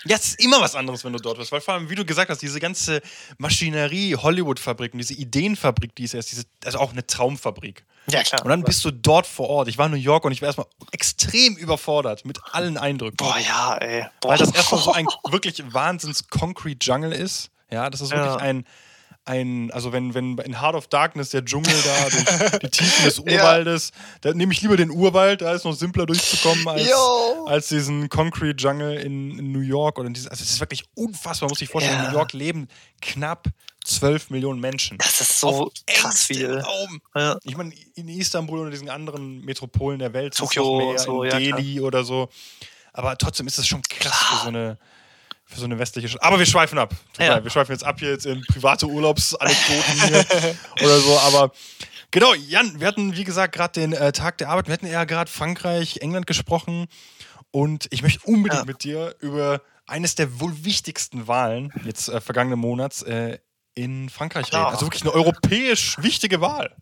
Ja, 0.05 0.15
es 0.17 0.29
ist 0.29 0.43
immer 0.43 0.61
was 0.61 0.75
anderes, 0.75 1.03
wenn 1.03 1.13
du 1.13 1.19
dort 1.19 1.37
bist. 1.37 1.51
Weil 1.51 1.61
vor 1.61 1.73
allem, 1.75 1.89
wie 1.89 1.95
du 1.95 2.05
gesagt 2.05 2.29
hast, 2.29 2.41
diese 2.41 2.59
ganze 2.59 3.01
Maschinerie, 3.37 4.15
Hollywood-Fabrik 4.15 4.93
und 4.93 4.99
diese 4.99 5.13
Ideenfabrik, 5.13 5.95
die 5.95 6.03
ist 6.03 6.13
erst, 6.13 6.31
diese, 6.31 6.43
also 6.65 6.79
auch 6.79 6.91
eine 6.91 7.05
Traumfabrik. 7.05 7.85
Ja, 8.09 8.23
klar. 8.23 8.41
Und 8.43 8.49
dann 8.49 8.63
bist 8.63 8.83
du 8.85 8.91
dort 8.91 9.27
vor 9.27 9.49
Ort. 9.49 9.67
Ich 9.67 9.77
war 9.77 9.87
in 9.87 9.91
New 9.91 9.97
York 9.97 10.23
und 10.23 10.31
ich 10.31 10.41
war 10.41 10.47
erstmal 10.47 10.67
extrem 10.91 11.57
überfordert 11.57 12.23
mit 12.25 12.39
allen 12.51 12.77
Eindrücken. 12.77 13.17
Boah, 13.17 13.37
ja, 13.37 13.75
ey. 13.77 14.05
Boah. 14.21 14.29
Weil 14.29 14.37
das 14.37 14.51
erstmal 14.53 14.81
so 14.81 14.93
ein 14.93 15.07
wirklich 15.29 15.61
Wahnsinns-Concrete-Jungle 15.73 17.11
ist. 17.11 17.49
Ja, 17.69 17.89
das 17.89 18.01
ist 18.01 18.11
wirklich 18.11 18.31
Ja. 18.31 18.37
ein, 18.37 18.65
ein, 19.27 19.71
also 19.71 19.93
wenn, 19.93 20.13
wenn 20.13 20.37
in 20.39 20.61
Heart 20.61 20.75
of 20.75 20.87
Darkness 20.87 21.29
der 21.31 21.43
Dschungel 21.45 21.73
da 21.83 22.09
durch 22.09 22.59
die 22.59 22.69
Tiefen 22.69 23.05
des 23.05 23.17
Ja. 23.17 23.23
Urwaldes, 23.41 23.91
da 24.21 24.33
nehme 24.33 24.53
ich 24.53 24.61
lieber 24.61 24.77
den 24.77 24.89
Urwald, 24.89 25.41
da 25.41 25.53
ist 25.53 25.65
noch 25.65 25.73
simpler 25.75 26.05
durchzukommen 26.05 26.67
als, 26.67 26.89
Yo. 26.89 27.45
als 27.47 27.67
diesen 27.67 28.09
Concrete 28.09 28.55
Jungle 28.61 28.95
in, 28.99 29.37
in 29.37 29.51
New 29.51 29.59
York. 29.61 29.99
Oder 29.99 30.07
in 30.07 30.13
dieses, 30.13 30.27
also 30.29 30.43
es 30.43 30.49
ist 30.51 30.59
wirklich 30.59 30.85
unfassbar, 30.95 31.47
man 31.47 31.51
muss 31.51 31.59
sich 31.59 31.69
vorstellen, 31.69 31.97
Ja. 31.97 32.05
in 32.05 32.11
New 32.11 32.17
York 32.17 32.33
leben 32.33 32.67
knapp 33.01 33.47
12 33.85 34.31
Millionen 34.31 34.59
Menschen. 34.59 34.97
das 34.97 35.21
ist 35.21 35.39
so 35.39 35.71
krass 35.85 36.23
viel. 36.23 36.63
Ja. 37.15 37.37
Ich 37.43 37.55
meine, 37.55 37.73
in 37.95 38.09
Istanbul 38.09 38.59
oder 38.59 38.69
diesen 38.71 38.89
anderen 38.89 39.41
Metropolen 39.45 39.99
der 39.99 40.11
Welt, 40.13 40.35
Tokio 40.35 40.89
und 40.91 40.99
so, 40.99 41.23
in 41.23 41.31
ja, 41.31 41.37
Delhi 41.39 41.79
oder 41.79 42.03
so. 42.03 42.27
Aber 42.91 43.17
trotzdem 43.17 43.47
ist 43.47 43.57
es 43.59 43.67
schon 43.67 43.81
krass 43.83 44.13
für 44.17 44.35
so 44.43 44.47
eine, 44.49 44.77
für 45.47 45.59
so 45.59 45.65
eine 45.65 45.79
westliche 45.79 46.09
Stadt. 46.09 46.23
Aber 46.23 46.37
wir 46.39 46.45
schweifen 46.45 46.77
ab. 46.77 46.93
Ja. 47.19 47.43
Wir 47.43 47.49
schweifen 47.49 47.71
jetzt 47.71 47.83
ab 47.85 47.99
hier 47.99 48.09
jetzt 48.11 48.25
in 48.25 48.41
private 48.47 48.85
Urlaubsanekdoten 48.87 50.57
oder 50.83 50.99
so. 50.99 51.17
Aber 51.19 51.51
genau, 52.11 52.33
Jan, 52.33 52.79
wir 52.79 52.87
hatten, 52.87 53.15
wie 53.15 53.23
gesagt, 53.23 53.55
gerade 53.55 53.79
den 53.79 53.93
äh, 53.93 54.11
Tag 54.11 54.37
der 54.39 54.49
Arbeit. 54.49 54.67
Wir 54.67 54.73
hatten 54.73 54.87
ja 54.87 55.05
gerade 55.05 55.31
Frankreich, 55.31 55.97
England 56.01 56.27
gesprochen. 56.27 56.87
Und 57.51 57.87
ich 57.91 58.01
möchte 58.03 58.19
unbedingt 58.25 58.61
Ja. 58.61 58.65
mit 58.65 58.83
dir 58.83 59.15
über 59.21 59.61
eines 59.87 60.15
der 60.15 60.39
wohl 60.41 60.65
wichtigsten 60.65 61.27
Wahlen 61.27 61.71
jetzt 61.85 62.09
äh, 62.09 62.19
vergangenen 62.19 62.59
Monats 62.59 63.01
äh, 63.03 63.39
in 63.73 64.09
Frankreich 64.09 64.47
reden. 64.47 64.57
Ja. 64.57 64.67
Also 64.67 64.85
wirklich 64.85 65.03
eine 65.03 65.13
europäisch 65.13 65.95
wichtige 65.99 66.41
Wahl. 66.41 66.75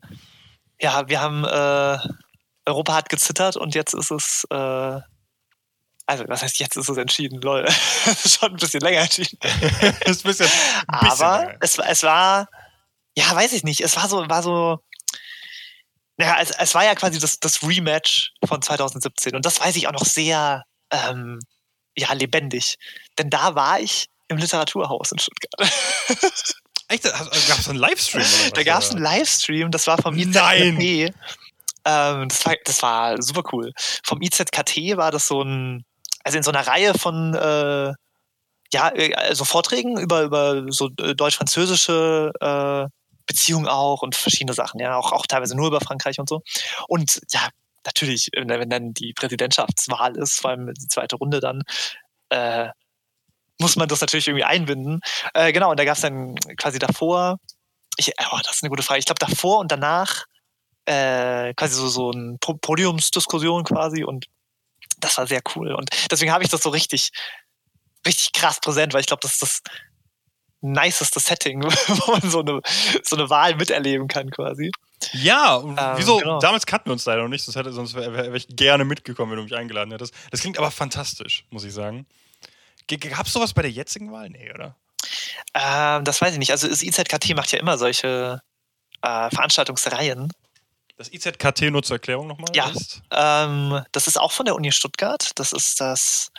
Ja, 0.80 1.08
wir 1.08 1.20
haben 1.20 1.44
äh, 1.44 1.98
Europa 2.68 2.94
hat 2.94 3.08
gezittert 3.08 3.56
und 3.56 3.76
jetzt 3.76 3.94
ist 3.94 4.10
es 4.10 4.44
äh, 4.50 4.98
also 6.06 6.24
was 6.28 6.42
heißt 6.42 6.58
jetzt 6.60 6.76
ist 6.76 6.88
es 6.88 6.96
entschieden, 6.96 7.40
lol. 7.40 7.64
Das 8.04 8.24
ist 8.24 8.38
schon 8.40 8.50
ein 8.52 8.56
bisschen 8.56 8.80
länger 8.80 9.00
entschieden. 9.00 9.38
das 9.40 10.16
ist 10.18 10.24
ein 10.24 10.28
bisschen, 10.28 10.46
ein 10.88 11.08
bisschen 11.08 11.22
Aber 11.22 11.38
länger. 11.46 11.58
es, 11.60 11.78
war- 11.78 11.88
es 11.88 12.02
war, 12.04 12.48
ja, 13.16 13.34
weiß 13.34 13.52
ich 13.52 13.64
nicht, 13.64 13.80
es 13.80 13.96
war 13.96 14.08
so, 14.08 14.28
war 14.28 14.42
so, 14.42 14.78
ja, 16.18 16.38
es, 16.40 16.50
es 16.50 16.74
war 16.74 16.84
ja 16.84 16.94
quasi 16.94 17.18
das, 17.18 17.38
das 17.40 17.62
Rematch 17.62 18.32
von 18.46 18.62
2017 18.62 19.34
und 19.34 19.44
das 19.44 19.60
weiß 19.60 19.76
ich 19.76 19.86
auch 19.88 19.92
noch 19.92 20.04
sehr, 20.04 20.62
ähm, 20.90 21.38
ja, 21.96 22.12
lebendig. 22.12 22.76
Denn 23.18 23.28
da 23.30 23.54
war 23.54 23.80
ich 23.80 24.06
im 24.28 24.36
Literaturhaus 24.38 25.12
in 25.12 25.18
Stuttgart. 25.18 25.72
Echt? 26.88 27.02
Gab 27.02 27.58
es 27.58 27.68
einen 27.68 27.78
Livestream? 27.78 28.22
Oder 28.22 28.30
was, 28.44 28.52
Da 28.52 28.62
gab 28.62 28.82
es 28.82 28.90
einen 28.90 29.02
Livestream, 29.02 29.70
das 29.70 29.86
war 29.88 29.98
vom! 30.00 30.16
IZKT. 30.16 31.12
Ähm, 31.88 32.28
das, 32.28 32.44
war, 32.46 32.54
das 32.64 32.82
war 32.82 33.22
super 33.22 33.42
cool. 33.52 33.72
Vom 34.04 34.20
IZKT 34.22 34.96
war 34.96 35.10
das 35.10 35.26
so 35.28 35.42
ein, 35.42 35.84
also 36.26 36.38
in 36.38 36.42
so 36.42 36.50
einer 36.50 36.66
Reihe 36.66 36.92
von 36.94 37.34
äh, 37.34 37.94
ja, 38.72 38.90
äh, 38.94 39.14
also 39.14 39.44
Vorträgen 39.44 39.98
über, 39.98 40.22
über 40.22 40.64
so 40.68 40.90
äh, 41.00 41.14
deutsch-französische 41.14 42.32
äh, 42.40 42.88
Beziehungen 43.26 43.68
auch 43.68 44.02
und 44.02 44.14
verschiedene 44.14 44.54
Sachen, 44.54 44.80
ja, 44.80 44.96
auch, 44.96 45.12
auch 45.12 45.26
teilweise 45.26 45.56
nur 45.56 45.68
über 45.68 45.80
Frankreich 45.80 46.18
und 46.18 46.28
so. 46.28 46.42
Und 46.88 47.20
ja, 47.30 47.48
natürlich, 47.84 48.30
wenn 48.34 48.68
dann 48.70 48.92
die 48.92 49.12
Präsidentschaftswahl 49.12 50.16
ist, 50.16 50.40
vor 50.40 50.50
allem 50.50 50.74
die 50.74 50.88
zweite 50.88 51.16
Runde 51.16 51.40
dann, 51.40 51.62
äh, 52.30 52.68
muss 53.58 53.76
man 53.76 53.88
das 53.88 54.00
natürlich 54.00 54.26
irgendwie 54.28 54.44
einbinden. 54.44 55.00
Äh, 55.32 55.52
genau, 55.52 55.70
und 55.70 55.78
da 55.78 55.84
gab 55.84 55.94
es 55.96 56.02
dann 56.02 56.34
quasi 56.56 56.78
davor, 56.78 57.38
ich, 57.96 58.12
oh, 58.32 58.38
das 58.44 58.56
ist 58.56 58.62
eine 58.62 58.70
gute 58.70 58.82
Frage, 58.82 58.98
ich 58.98 59.06
glaube 59.06 59.18
davor 59.18 59.60
und 59.60 59.72
danach 59.72 60.24
äh, 60.84 61.54
quasi 61.54 61.74
so, 61.76 61.88
so 61.88 62.10
eine 62.10 62.36
Po- 62.40 62.58
Podiumsdiskussion 62.60 63.64
quasi 63.64 64.04
und 64.04 64.26
das 65.06 65.18
war 65.18 65.26
sehr 65.26 65.40
cool. 65.54 65.72
Und 65.72 65.90
deswegen 66.10 66.32
habe 66.32 66.44
ich 66.44 66.50
das 66.50 66.62
so 66.62 66.70
richtig, 66.70 67.10
richtig 68.06 68.32
krass 68.32 68.60
präsent, 68.60 68.92
weil 68.92 69.00
ich 69.00 69.06
glaube, 69.06 69.20
das 69.22 69.34
ist 69.34 69.42
das 69.42 69.62
niceste 70.60 71.20
Setting, 71.20 71.62
wo 71.88 72.12
man 72.12 72.30
so 72.30 72.40
eine, 72.40 72.60
so 73.02 73.16
eine 73.16 73.30
Wahl 73.30 73.56
miterleben 73.56 74.08
kann 74.08 74.30
quasi. 74.30 74.70
Ja, 75.12 75.60
ähm, 75.60 75.76
wieso? 75.96 76.18
Genau. 76.18 76.40
Damals 76.40 76.66
kannten 76.66 76.86
wir 76.86 76.92
uns 76.92 77.04
leider 77.04 77.22
noch 77.22 77.28
nicht, 77.28 77.44
sonst, 77.44 77.56
hätte, 77.56 77.72
sonst 77.72 77.94
wäre 77.94 78.12
wär 78.14 78.34
ich 78.34 78.48
gerne 78.48 78.84
mitgekommen, 78.84 79.32
wenn 79.32 79.38
du 79.38 79.44
mich 79.44 79.54
eingeladen 79.54 79.90
hättest. 79.92 80.14
Das 80.30 80.40
klingt 80.40 80.58
aber 80.58 80.70
fantastisch, 80.70 81.44
muss 81.50 81.64
ich 81.64 81.72
sagen. 81.72 82.06
Gab 82.88 83.26
es 83.26 83.32
sowas 83.32 83.52
bei 83.52 83.62
der 83.62 83.70
jetzigen 83.70 84.12
Wahl? 84.12 84.30
Nee, 84.30 84.50
oder? 84.52 84.76
Ähm, 85.54 86.04
das 86.04 86.20
weiß 86.20 86.32
ich 86.32 86.38
nicht. 86.38 86.52
Also 86.52 86.68
das 86.68 86.82
IZKT 86.82 87.34
macht 87.34 87.52
ja 87.52 87.58
immer 87.58 87.78
solche 87.78 88.40
äh, 89.02 89.30
Veranstaltungsreihen. 89.30 90.32
Das 90.96 91.12
IZKT 91.12 91.70
nur 91.70 91.82
zur 91.82 91.96
Erklärung 91.96 92.26
nochmal? 92.26 92.48
Ja, 92.54 92.68
ist? 92.70 93.02
Ähm, 93.10 93.82
das 93.92 94.06
ist 94.06 94.18
auch 94.18 94.32
von 94.32 94.46
der 94.46 94.54
Uni 94.54 94.72
Stuttgart. 94.72 95.30
Das 95.34 95.52
ist 95.52 95.80
das 95.80 96.30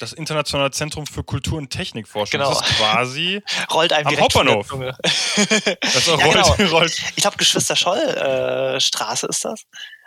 das 0.00 0.12
Internationale 0.12 0.70
Zentrum 0.70 1.06
für 1.06 1.24
Kultur- 1.24 1.58
und 1.58 1.70
Technikforschung. 1.70 2.40
Genau. 2.40 2.50
Das 2.50 2.68
ist 2.68 2.76
quasi 2.76 3.42
rollt 3.72 3.92
einem 3.92 4.08
am 4.08 4.20
Hauptbahnhof. 4.20 4.68
das 4.68 6.06
ja, 6.06 6.14
rollt, 6.14 6.56
genau. 6.56 6.70
rollt. 6.70 6.92
Ich 7.16 7.22
glaube, 7.22 7.36
Geschwister 7.36 7.76
Scholl 7.76 7.98
äh, 7.98 8.80
Straße 8.80 9.26
ist 9.26 9.44
das. 9.44 9.62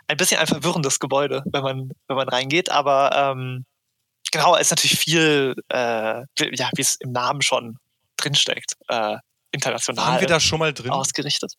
Ein 0.08 0.18
bisschen 0.18 0.40
ein 0.40 0.48
verwirrendes 0.48 1.00
Gebäude, 1.00 1.44
wenn 1.46 1.64
man, 1.64 1.92
wenn 2.08 2.16
man 2.16 2.30
reingeht, 2.30 2.70
aber 2.70 3.12
ähm, 3.14 3.66
genau, 4.32 4.56
ist 4.56 4.70
natürlich 4.70 4.98
viel, 4.98 5.56
äh, 5.68 6.22
ja, 6.40 6.70
wie 6.76 6.82
es 6.82 6.96
im 7.02 7.12
Namen 7.12 7.42
schon 7.42 7.78
drinsteckt. 8.16 8.78
Äh, 8.88 9.18
international. 9.58 10.06
Waren 10.06 10.22
wir 10.22 10.28
da 10.28 10.40
schon 10.40 10.60
mal 10.60 10.74
drin? 10.74 10.92
Ausgerichtet. 10.92 11.54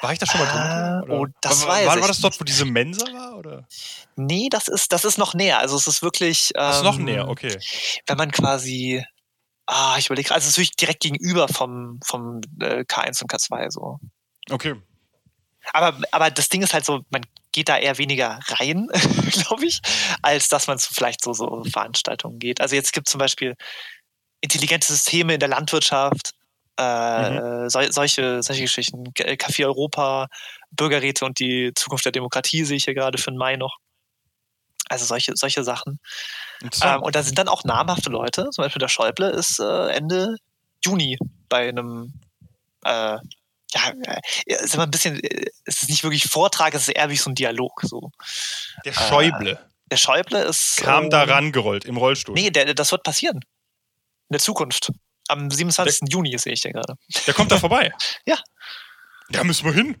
War 0.00 0.12
ich 0.12 0.18
da 0.18 0.26
schon 0.26 0.40
mal 0.40 0.46
drin? 0.46 1.10
Äh, 1.10 1.12
oh, 1.12 1.26
das 1.40 1.66
war, 1.66 1.84
war, 1.84 2.00
war 2.00 2.08
das 2.08 2.20
dort, 2.20 2.40
wo 2.40 2.44
diese 2.44 2.64
Mensa 2.64 3.04
war? 3.12 3.36
Oder? 3.36 3.66
Nee, 4.16 4.48
das 4.50 4.68
ist, 4.68 4.92
das 4.92 5.04
ist 5.04 5.18
noch 5.18 5.34
näher. 5.34 5.58
Also 5.58 5.76
es 5.76 5.86
ist 5.86 6.02
wirklich. 6.02 6.50
Ähm, 6.54 6.62
das 6.62 6.76
ist 6.78 6.82
noch 6.84 6.98
ähm, 6.98 7.04
näher, 7.04 7.28
okay. 7.28 7.58
Wenn 8.06 8.16
man 8.16 8.30
quasi. 8.30 9.04
Ah, 9.66 9.96
ich 9.96 10.06
überlege, 10.06 10.34
also 10.34 10.44
es 10.44 10.52
ist 10.52 10.58
wirklich 10.58 10.76
direkt 10.76 11.00
gegenüber 11.00 11.46
vom, 11.46 12.00
vom 12.04 12.40
äh, 12.60 12.80
K1 12.80 13.22
und 13.22 13.32
K2 13.32 13.70
so. 13.70 13.98
Okay. 14.50 14.74
Aber, 15.72 15.96
aber 16.10 16.30
das 16.30 16.48
Ding 16.48 16.62
ist 16.62 16.74
halt 16.74 16.84
so, 16.84 17.02
man 17.10 17.22
geht 17.52 17.68
da 17.68 17.78
eher 17.78 17.98
weniger 17.98 18.40
rein, 18.48 18.88
glaube 19.30 19.66
ich, 19.66 19.80
als 20.20 20.48
dass 20.48 20.66
man 20.66 20.78
zu 20.78 20.92
vielleicht 20.92 21.22
so, 21.22 21.32
so 21.32 21.62
Veranstaltungen 21.64 22.38
geht. 22.38 22.60
Also 22.60 22.74
jetzt 22.74 22.92
gibt 22.92 23.06
es 23.06 23.12
zum 23.12 23.18
Beispiel 23.18 23.54
intelligente 24.40 24.86
Systeme 24.86 25.34
in 25.34 25.40
der 25.40 25.48
Landwirtschaft, 25.48 26.32
äh, 26.78 27.30
mhm. 27.30 27.68
so, 27.68 27.80
solche, 27.90 28.42
solche 28.42 28.62
Geschichten. 28.62 29.04
Café 29.14 29.64
Europa, 29.64 30.28
Bürgerräte 30.70 31.24
und 31.24 31.38
die 31.38 31.72
Zukunft 31.74 32.04
der 32.04 32.12
Demokratie 32.12 32.64
sehe 32.64 32.76
ich 32.76 32.84
hier 32.84 32.94
gerade 32.94 33.18
für 33.18 33.30
den 33.30 33.38
Mai 33.38 33.56
noch. 33.56 33.76
Also 34.88 35.04
solche, 35.04 35.32
solche 35.36 35.64
Sachen. 35.64 36.00
Ähm, 36.82 37.02
und 37.02 37.14
da 37.14 37.22
sind 37.22 37.38
dann 37.38 37.48
auch 37.48 37.64
namhafte 37.64 38.10
Leute, 38.10 38.50
zum 38.50 38.64
Beispiel 38.64 38.80
der 38.80 38.88
Schäuble 38.88 39.30
ist 39.30 39.58
äh, 39.58 39.88
Ende 39.88 40.36
Juni 40.84 41.18
bei 41.48 41.68
einem 41.68 42.12
äh, 42.84 43.18
ja, 43.74 43.92
äh, 44.04 44.20
ist 44.46 44.74
immer 44.74 44.84
ein 44.84 44.90
bisschen, 44.90 45.22
äh, 45.22 45.46
es 45.64 45.82
ist 45.82 45.88
nicht 45.88 46.02
wirklich 46.04 46.24
Vortrag, 46.24 46.74
es 46.74 46.88
ist 46.88 46.94
eher 46.94 47.10
wie 47.10 47.16
so 47.16 47.30
ein 47.30 47.34
Dialog. 47.34 47.80
So. 47.82 48.10
Der 48.84 48.92
Schäuble. 48.92 49.52
Äh, 49.52 49.56
der 49.90 49.96
Schäuble 49.96 50.42
ist. 50.42 50.78
Kam 50.78 51.10
da 51.10 51.24
rangerollt 51.24 51.84
im 51.84 51.96
Rollstuhl. 51.96 52.34
Nee, 52.34 52.50
der, 52.50 52.74
das 52.74 52.92
wird 52.92 53.02
passieren. 53.02 53.36
In 53.36 54.34
der 54.34 54.40
Zukunft. 54.40 54.90
Am 55.32 55.50
27. 55.50 56.00
Der, 56.00 56.08
Juni 56.08 56.36
sehe 56.38 56.52
ich 56.52 56.60
den 56.60 56.72
gerade. 56.72 56.94
Der 57.26 57.34
kommt 57.34 57.50
da 57.50 57.56
vorbei. 57.58 57.92
ja. 58.26 58.38
Da 59.30 59.44
müssen 59.44 59.64
wir 59.64 59.72
hin. 59.72 59.96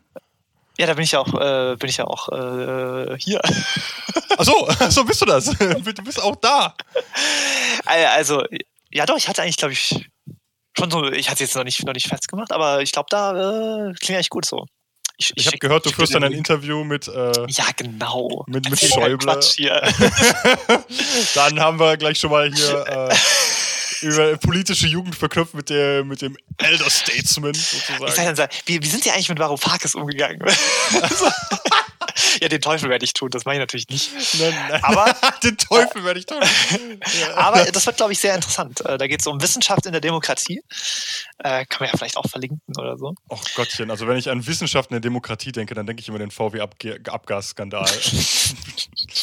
Ja, 0.78 0.86
da 0.86 0.94
bin 0.94 1.04
ich 1.04 1.12
ja 1.12 1.20
auch, 1.20 1.32
äh, 1.34 1.76
bin 1.76 1.88
ich 1.88 1.98
ja 1.98 2.06
auch 2.06 2.28
äh, 2.30 3.16
hier. 3.18 3.40
Achso, 4.38 4.68
so 4.88 5.04
bist 5.04 5.20
du 5.20 5.26
das. 5.26 5.46
Du 5.58 6.04
bist 6.04 6.22
auch 6.22 6.36
da. 6.36 6.74
Also, 7.84 8.42
ja 8.90 9.06
doch, 9.06 9.16
ich 9.16 9.28
hatte 9.28 9.42
eigentlich, 9.42 9.58
glaube 9.58 9.72
ich, 9.72 10.06
schon 10.76 10.90
so, 10.90 11.10
ich 11.10 11.28
hatte 11.28 11.44
es 11.44 11.50
jetzt 11.50 11.56
noch 11.56 11.64
nicht, 11.64 11.84
noch 11.84 11.92
nicht 11.92 12.08
festgemacht, 12.08 12.52
aber 12.52 12.80
ich 12.82 12.92
glaube, 12.92 13.06
da 13.10 13.32
äh, 13.32 13.92
klingt 13.94 14.16
eigentlich 14.16 14.30
gut 14.30 14.46
so. 14.46 14.66
Ich, 15.18 15.30
ich, 15.30 15.36
ich 15.36 15.46
habe 15.46 15.58
gehört, 15.58 15.86
du 15.86 15.90
führst 15.90 16.14
dann 16.14 16.24
ein 16.24 16.32
Interview 16.32 16.84
mit. 16.84 17.06
Äh, 17.06 17.32
ja, 17.48 17.66
genau. 17.76 18.44
Mit, 18.48 18.68
mit 18.68 18.80
Schäuble. 18.80 19.40
dann 21.34 21.60
haben 21.60 21.78
wir 21.78 21.96
gleich 21.96 22.18
schon 22.18 22.30
mal 22.30 22.50
hier. 22.52 22.86
Äh, 22.86 23.14
über 24.02 24.36
politische 24.36 24.86
Jugend 24.86 25.14
verknüpft 25.14 25.54
mit, 25.54 25.70
der, 25.70 26.04
mit 26.04 26.22
dem 26.22 26.36
Elder 26.58 26.90
Statesman 26.90 27.54
sozusagen. 27.54 28.06
Ich 28.06 28.14
sag 28.14 28.34
dann, 28.34 28.48
wie, 28.66 28.82
wie 28.82 28.86
sind 28.86 29.04
Sie 29.04 29.10
eigentlich 29.10 29.28
mit 29.28 29.38
Varoufakis 29.38 29.94
umgegangen? 29.94 30.40
ja, 32.40 32.48
den 32.48 32.60
Teufel 32.60 32.90
werde 32.90 33.04
ich 33.04 33.12
tun, 33.12 33.30
das 33.30 33.44
mache 33.44 33.56
ich 33.56 33.60
natürlich 33.60 33.88
nicht. 33.88 34.10
Nein, 34.38 34.54
nein. 34.68 34.84
Aber, 34.84 35.14
den 35.42 35.56
Teufel 35.56 36.04
werde 36.04 36.20
ich 36.20 36.26
tun. 36.26 36.38
aber 37.36 37.64
das 37.64 37.86
wird, 37.86 37.96
glaube 37.96 38.12
ich, 38.12 38.18
sehr 38.18 38.34
interessant. 38.34 38.84
Äh, 38.84 38.98
da 38.98 39.06
geht 39.06 39.20
es 39.20 39.26
um 39.26 39.40
Wissenschaft 39.40 39.86
in 39.86 39.92
der 39.92 40.00
Demokratie. 40.00 40.62
Äh, 41.38 41.64
kann 41.66 41.80
man 41.80 41.90
ja 41.90 41.96
vielleicht 41.96 42.16
auch 42.16 42.28
verlinken 42.28 42.60
oder 42.76 42.96
so. 42.96 43.14
Ach 43.30 43.42
Gottchen, 43.54 43.90
also 43.90 44.06
wenn 44.06 44.16
ich 44.16 44.30
an 44.30 44.46
Wissenschaft 44.46 44.90
in 44.90 44.94
der 44.94 45.00
Demokratie 45.00 45.52
denke, 45.52 45.74
dann 45.74 45.86
denke 45.86 46.00
ich 46.00 46.08
immer 46.08 46.18
den 46.18 46.30
VW-Abgasskandal. 46.30 47.88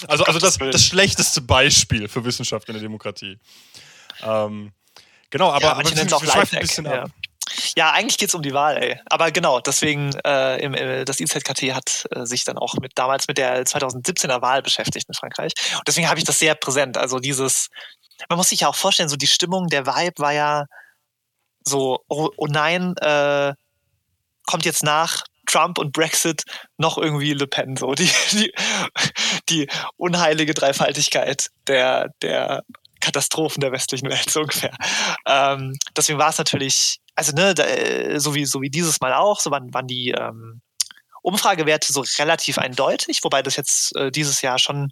also 0.07 0.23
also 0.23 0.39
das, 0.39 0.57
das 0.57 0.83
schlechteste 0.83 1.41
Beispiel 1.41 2.07
für 2.07 2.23
Wissenschaft 2.25 2.67
in 2.69 2.73
der 2.73 2.81
Demokratie. 2.81 3.39
Ähm, 4.23 4.71
genau, 5.29 5.49
aber, 5.51 5.61
ja, 5.61 5.71
aber 5.73 5.83
wir, 5.83 6.15
auch 6.15 6.23
schweifen 6.23 6.57
ein 6.57 6.61
bisschen 6.61 6.85
ja. 6.85 7.03
ab. 7.03 7.11
Ja, 7.75 7.91
eigentlich 7.91 8.17
geht 8.17 8.29
es 8.29 8.35
um 8.35 8.41
die 8.41 8.53
Wahl, 8.53 8.77
ey. 8.77 8.99
Aber 9.09 9.31
genau, 9.31 9.59
deswegen, 9.59 10.13
äh, 10.25 10.57
im, 10.61 10.73
äh, 10.73 11.03
das 11.05 11.19
IZKT 11.19 11.73
hat 11.73 12.05
äh, 12.11 12.25
sich 12.25 12.43
dann 12.43 12.57
auch 12.57 12.75
mit 12.75 12.91
damals 12.95 13.27
mit 13.27 13.37
der 13.37 13.65
2017er 13.65 14.41
Wahl 14.41 14.61
beschäftigt 14.61 15.07
in 15.07 15.15
Frankreich. 15.15 15.53
Und 15.73 15.87
deswegen 15.87 16.09
habe 16.09 16.19
ich 16.19 16.25
das 16.25 16.39
sehr 16.39 16.55
präsent. 16.55 16.97
Also 16.97 17.19
dieses, 17.19 17.69
man 18.27 18.37
muss 18.37 18.49
sich 18.49 18.61
ja 18.61 18.67
auch 18.67 18.75
vorstellen, 18.75 19.09
so 19.09 19.15
die 19.15 19.27
Stimmung, 19.27 19.67
der 19.67 19.85
Vibe 19.85 20.19
war 20.19 20.33
ja 20.33 20.65
so, 21.63 22.03
oh, 22.07 22.29
oh 22.37 22.47
nein, 22.47 22.95
äh, 22.97 23.53
kommt 24.45 24.65
jetzt 24.65 24.83
nach 24.83 25.23
Trump 25.45 25.79
und 25.79 25.93
Brexit 25.93 26.43
noch 26.77 26.97
irgendwie 26.97 27.33
Le 27.33 27.47
Pen, 27.47 27.75
so 27.75 27.93
die, 27.93 28.09
die, 28.31 28.53
die 29.49 29.67
unheilige 29.97 30.53
Dreifaltigkeit 30.53 31.49
der, 31.67 32.09
der 32.21 32.63
Katastrophen 32.99 33.61
der 33.61 33.71
westlichen 33.71 34.09
Welt, 34.09 34.29
so 34.29 34.41
ungefähr. 34.41 34.75
Ähm, 35.25 35.77
deswegen 35.95 36.19
war 36.19 36.29
es 36.29 36.37
natürlich, 36.37 36.99
also 37.15 37.33
ne, 37.33 37.53
da, 37.53 37.63
äh, 37.63 38.19
so, 38.19 38.35
wie, 38.35 38.45
so 38.45 38.61
wie 38.61 38.69
dieses 38.69 39.01
Mal 39.01 39.13
auch, 39.13 39.39
so 39.39 39.51
waren, 39.51 39.73
waren 39.73 39.87
die 39.87 40.11
ähm, 40.11 40.61
Umfragewerte 41.21 41.91
so 41.91 42.03
relativ 42.17 42.57
eindeutig, 42.57 43.19
wobei 43.23 43.41
das 43.41 43.55
jetzt 43.55 43.95
äh, 43.95 44.11
dieses 44.11 44.41
Jahr 44.41 44.59
schon 44.59 44.91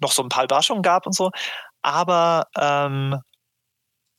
noch 0.00 0.12
so 0.12 0.22
ein 0.22 0.28
paar 0.28 0.44
Überraschungen 0.44 0.82
gab 0.82 1.06
und 1.06 1.14
so. 1.14 1.30
Aber 1.82 2.46
ähm, 2.56 3.20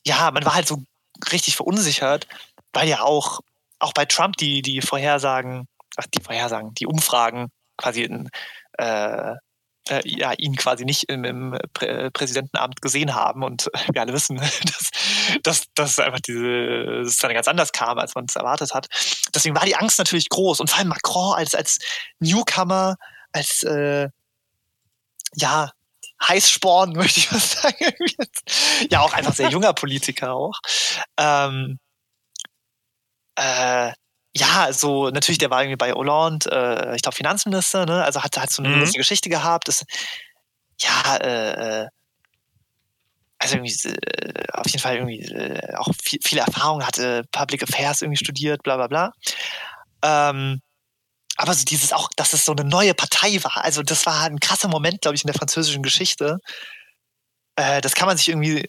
ja, 0.06 0.30
man 0.30 0.44
war 0.44 0.54
halt 0.54 0.66
so 0.66 0.82
richtig 1.30 1.56
verunsichert, 1.56 2.26
weil 2.72 2.88
ja 2.88 3.02
auch, 3.02 3.40
auch 3.78 3.92
bei 3.92 4.04
Trump 4.04 4.36
die, 4.36 4.62
die 4.62 4.80
Vorhersagen, 4.80 5.68
ach, 5.96 6.06
die 6.14 6.22
Vorhersagen, 6.22 6.74
die 6.74 6.86
Umfragen 6.86 7.48
quasi 7.76 8.02
in 8.02 8.28
äh, 8.78 9.34
äh, 9.88 10.02
ja, 10.04 10.32
ihn 10.32 10.56
quasi 10.56 10.84
nicht 10.84 11.04
im, 11.04 11.24
im 11.24 11.58
Prä 11.74 12.10
Präsidentenamt 12.10 12.80
gesehen 12.80 13.14
haben. 13.14 13.42
Und 13.42 13.68
wir 13.92 14.00
alle 14.00 14.12
wissen, 14.12 14.36
dass, 14.64 14.90
dass, 15.42 15.64
dass 15.74 15.98
einfach 15.98 16.20
diese, 16.20 17.02
dass 17.04 17.16
dann 17.18 17.34
ganz 17.34 17.48
anders 17.48 17.72
kam, 17.72 17.98
als 17.98 18.14
man 18.14 18.26
es 18.28 18.36
erwartet 18.36 18.74
hat. 18.74 18.88
Deswegen 19.34 19.54
war 19.54 19.64
die 19.64 19.76
Angst 19.76 19.98
natürlich 19.98 20.28
groß. 20.28 20.60
Und 20.60 20.70
vor 20.70 20.78
allem 20.78 20.88
Macron 20.88 21.34
als, 21.34 21.54
als 21.54 21.78
Newcomer, 22.20 22.96
als 23.32 23.62
äh, 23.64 24.08
ja, 25.34 25.70
Heißsporn, 26.26 26.92
möchte 26.96 27.20
ich 27.20 27.32
mal 27.32 27.40
sagen. 27.40 27.94
ja, 28.90 29.00
auch 29.00 29.12
einfach 29.12 29.34
sehr 29.34 29.50
junger 29.50 29.72
Politiker 29.72 30.34
auch. 30.34 30.60
Ähm, 31.18 31.78
äh, 33.36 33.92
ja, 34.34 34.72
so 34.72 35.10
natürlich, 35.10 35.38
der 35.38 35.50
war 35.50 35.62
irgendwie 35.62 35.76
bei 35.76 35.92
Hollande, 35.92 36.50
äh, 36.50 36.96
ich 36.96 37.02
glaube 37.02 37.16
Finanzminister, 37.16 37.84
ne? 37.84 38.02
Also 38.02 38.22
hat, 38.22 38.38
hat 38.38 38.50
so 38.50 38.62
eine 38.62 38.74
mhm. 38.74 38.80
lustige 38.80 39.00
Geschichte 39.00 39.28
gehabt. 39.28 39.68
Das, 39.68 39.84
ja, 40.80 41.16
äh, 41.16 41.82
äh 41.82 41.88
also 43.38 43.56
irgendwie 43.56 43.88
äh, 43.88 44.44
auf 44.52 44.66
jeden 44.66 44.78
Fall 44.78 44.96
irgendwie 44.96 45.20
äh, 45.20 45.74
auch 45.76 45.88
viel, 46.00 46.20
viele 46.22 46.42
Erfahrungen 46.42 46.86
hatte, 46.86 47.24
Public 47.32 47.64
Affairs 47.64 48.00
irgendwie 48.00 48.22
studiert, 48.24 48.62
bla 48.62 48.76
bla 48.76 48.86
bla. 48.86 49.12
Ähm, 50.02 50.60
aber 51.36 51.54
so 51.54 51.64
dieses 51.64 51.92
auch, 51.92 52.08
dass 52.16 52.34
es 52.34 52.44
so 52.44 52.52
eine 52.52 52.64
neue 52.64 52.94
Partei 52.94 53.42
war, 53.42 53.64
also 53.64 53.82
das 53.82 54.06
war 54.06 54.22
ein 54.22 54.38
krasser 54.38 54.68
Moment, 54.68 55.00
glaube 55.02 55.16
ich, 55.16 55.24
in 55.24 55.26
der 55.26 55.34
französischen 55.34 55.82
Geschichte. 55.82 56.38
Äh, 57.56 57.80
das 57.80 57.94
kann 57.94 58.06
man 58.06 58.16
sich 58.16 58.28
irgendwie 58.28 58.68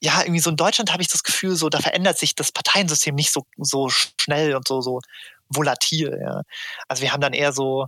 ja, 0.00 0.20
irgendwie 0.22 0.40
so 0.40 0.50
in 0.50 0.56
Deutschland 0.56 0.92
habe 0.92 1.02
ich 1.02 1.08
das 1.08 1.22
Gefühl, 1.22 1.56
so 1.56 1.68
da 1.68 1.80
verändert 1.80 2.18
sich 2.18 2.34
das 2.34 2.52
Parteiensystem 2.52 3.14
nicht 3.14 3.32
so, 3.32 3.46
so 3.56 3.88
schnell 3.88 4.54
und 4.54 4.66
so, 4.66 4.80
so 4.80 5.00
volatil, 5.48 6.18
ja. 6.22 6.42
Also 6.88 7.02
wir 7.02 7.12
haben 7.12 7.20
dann 7.20 7.32
eher 7.32 7.52
so, 7.52 7.86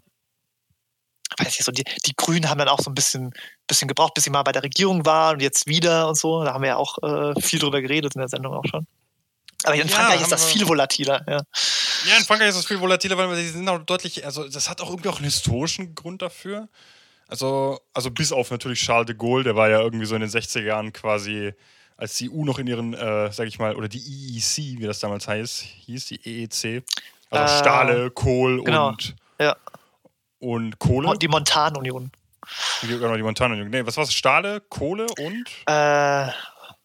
weiß 1.38 1.58
ich 1.58 1.64
so, 1.64 1.72
die, 1.72 1.84
die 2.06 2.14
Grünen 2.16 2.48
haben 2.48 2.58
dann 2.58 2.68
auch 2.68 2.80
so 2.80 2.90
ein 2.90 2.94
bisschen, 2.94 3.32
bisschen 3.66 3.88
gebraucht, 3.88 4.14
bis 4.14 4.24
sie 4.24 4.30
mal 4.30 4.42
bei 4.42 4.52
der 4.52 4.62
Regierung 4.62 5.06
waren 5.06 5.34
und 5.34 5.40
jetzt 5.40 5.66
wieder 5.66 6.08
und 6.08 6.18
so. 6.18 6.44
Da 6.44 6.54
haben 6.54 6.62
wir 6.62 6.70
ja 6.70 6.76
auch 6.76 6.98
äh, 7.02 7.40
viel 7.40 7.58
drüber 7.58 7.80
geredet 7.80 8.14
in 8.14 8.20
der 8.20 8.28
Sendung 8.28 8.54
auch 8.54 8.64
schon. 8.68 8.86
Aber 9.64 9.74
in 9.74 9.88
ja, 9.88 9.94
Frankreich 9.94 10.22
ist 10.22 10.32
das 10.32 10.44
viel 10.46 10.66
volatiler, 10.66 11.22
ja. 11.28 11.42
Ja, 12.06 12.16
in 12.16 12.24
Frankreich 12.24 12.48
ist 12.48 12.56
das 12.58 12.66
viel 12.66 12.80
volatiler, 12.80 13.18
weil 13.18 13.36
sie 13.36 13.48
sind 13.48 13.68
auch 13.68 13.78
deutlich, 13.80 14.24
also 14.24 14.48
das 14.48 14.70
hat 14.70 14.80
auch 14.80 14.88
irgendwie 14.88 15.10
auch 15.10 15.16
einen 15.16 15.26
historischen 15.26 15.94
Grund 15.94 16.22
dafür. 16.22 16.68
Also, 17.28 17.78
also 17.92 18.10
bis 18.10 18.32
auf 18.32 18.50
natürlich 18.50 18.80
Charles 18.80 19.06
de 19.06 19.14
Gaulle, 19.14 19.44
der 19.44 19.56
war 19.56 19.68
ja 19.68 19.80
irgendwie 19.80 20.06
so 20.06 20.14
in 20.14 20.22
den 20.22 20.30
60er 20.30 20.62
Jahren 20.62 20.92
quasi, 20.92 21.52
als 22.00 22.14
die 22.16 22.30
EU 22.30 22.44
noch 22.44 22.58
in 22.58 22.66
ihren, 22.66 22.94
äh, 22.94 23.30
sag 23.32 23.46
ich 23.46 23.58
mal, 23.58 23.76
oder 23.76 23.88
die 23.88 23.98
EEC, 24.00 24.78
wie 24.80 24.86
das 24.86 25.00
damals 25.00 25.28
heißt, 25.28 25.60
hieß, 25.60 26.06
die 26.06 26.20
EEC. 26.24 26.82
Also 27.30 27.54
Äh, 27.54 27.58
Stahle, 27.58 28.10
Kohl 28.10 28.62
genau. 28.64 28.88
und, 28.88 29.14
Ja. 29.38 29.56
und 30.40 30.78
Kohle. 30.78 31.16
Die 31.18 31.28
Montanunion. 31.28 32.10
Genau, 32.82 33.14
die 33.16 33.22
Montana. 33.22 33.54
Nee, 33.54 33.86
was 33.86 33.96
war's? 33.96 34.12
Stahle, 34.12 34.60
Kohle 34.62 35.06
und? 35.20 35.48
Äh, 35.66 36.32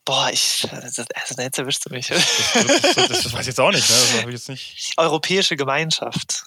boah, 0.04 0.30
ich. 0.32 0.68
Das, 0.70 1.00
also, 1.00 1.42
jetzt 1.42 1.58
erwischst 1.58 1.86
du 1.86 1.94
mich. 1.94 2.08
Das, 2.08 2.24
das, 2.54 3.08
das, 3.08 3.08
das 3.24 3.34
weiß 3.34 3.42
ich 3.42 3.48
jetzt 3.48 3.60
auch 3.60 3.72
nicht, 3.72 3.90
ne? 3.90 3.96
Das 3.96 4.18
habe 4.22 4.30
ich 4.32 4.36
jetzt 4.38 4.50
nicht. 4.50 4.94
Europäische 4.98 5.56
Gemeinschaft. 5.56 6.46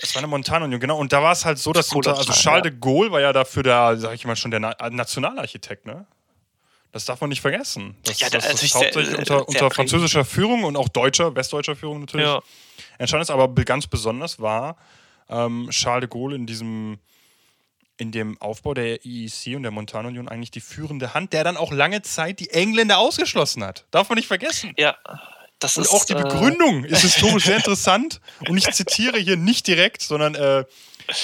Das 0.00 0.14
war 0.14 0.20
eine 0.20 0.26
Montanunion, 0.26 0.78
genau. 0.80 0.98
Und 0.98 1.12
da 1.14 1.22
war 1.22 1.32
es 1.32 1.44
halt 1.46 1.58
so, 1.58 1.72
dass 1.72 1.90
unter, 1.92 2.18
also 2.18 2.30
Charles 2.32 2.64
de 2.64 2.78
Gaulle 2.78 3.10
war 3.10 3.20
ja 3.20 3.32
dafür 3.32 3.62
der, 3.62 3.96
sag 3.96 4.12
ich 4.14 4.26
mal 4.26 4.36
schon, 4.36 4.50
der 4.50 4.60
Na 4.60 4.74
Nationalarchitekt, 4.90 5.86
ne? 5.86 6.06
Das 6.94 7.04
darf 7.06 7.20
man 7.20 7.28
nicht 7.28 7.40
vergessen. 7.40 7.96
Das, 8.04 8.20
Ja, 8.20 8.30
da- 8.30 8.38
das, 8.38 8.44
das 8.44 8.52
natürlich 8.54 8.74
hauptsächlich 8.74 9.06
sehr- 9.08 9.18
unter, 9.18 9.34
sehr 9.34 9.48
unter 9.48 9.58
prägend. 9.58 9.74
französischer 9.74 10.24
Führung 10.24 10.62
und 10.64 10.76
auch 10.76 10.88
deutscher, 10.88 11.34
westdeutscher 11.34 11.74
Führung 11.76 12.00
natürlich 12.00 12.26
Ja. 12.26 12.40
entstanden 12.98 13.22
ist. 13.22 13.30
Aber 13.30 13.48
be- 13.48 13.64
ganz 13.64 13.86
besonders 13.88 14.38
war 14.40 14.76
ähm, 15.28 15.68
Charles 15.70 16.08
de 16.08 16.08
Gaulle 16.08 16.36
in 16.36 16.46
diesem 16.46 16.98
in 17.96 18.10
dem 18.12 18.40
Aufbau 18.40 18.74
der 18.74 19.04
EEC 19.06 19.54
und 19.56 19.62
der 19.62 19.70
Montanunion 19.70 20.28
eigentlich 20.28 20.50
die 20.50 20.60
führende 20.60 21.14
Hand, 21.14 21.32
der 21.32 21.44
dann 21.44 21.56
auch 21.56 21.72
lange 21.72 22.02
Zeit 22.02 22.40
die 22.40 22.50
Engländer 22.50 22.98
ausgeschlossen 22.98 23.62
hat. 23.64 23.86
Darf 23.92 24.08
man 24.08 24.16
nicht 24.16 24.26
vergessen. 24.26 24.72
Ja. 24.76 24.96
Das 25.60 25.76
Und 25.76 25.84
ist, 25.84 25.90
auch 25.92 26.04
die 26.04 26.12
äh, 26.14 26.22
Begründung 26.22 26.84
ist 26.84 27.02
historisch 27.02 27.44
sehr 27.44 27.56
interessant. 27.56 28.20
Und 28.48 28.56
ich 28.56 28.70
zitiere 28.72 29.18
hier 29.18 29.36
nicht 29.36 29.66
direkt, 29.68 30.02
sondern 30.02 30.34
äh, 30.34 30.64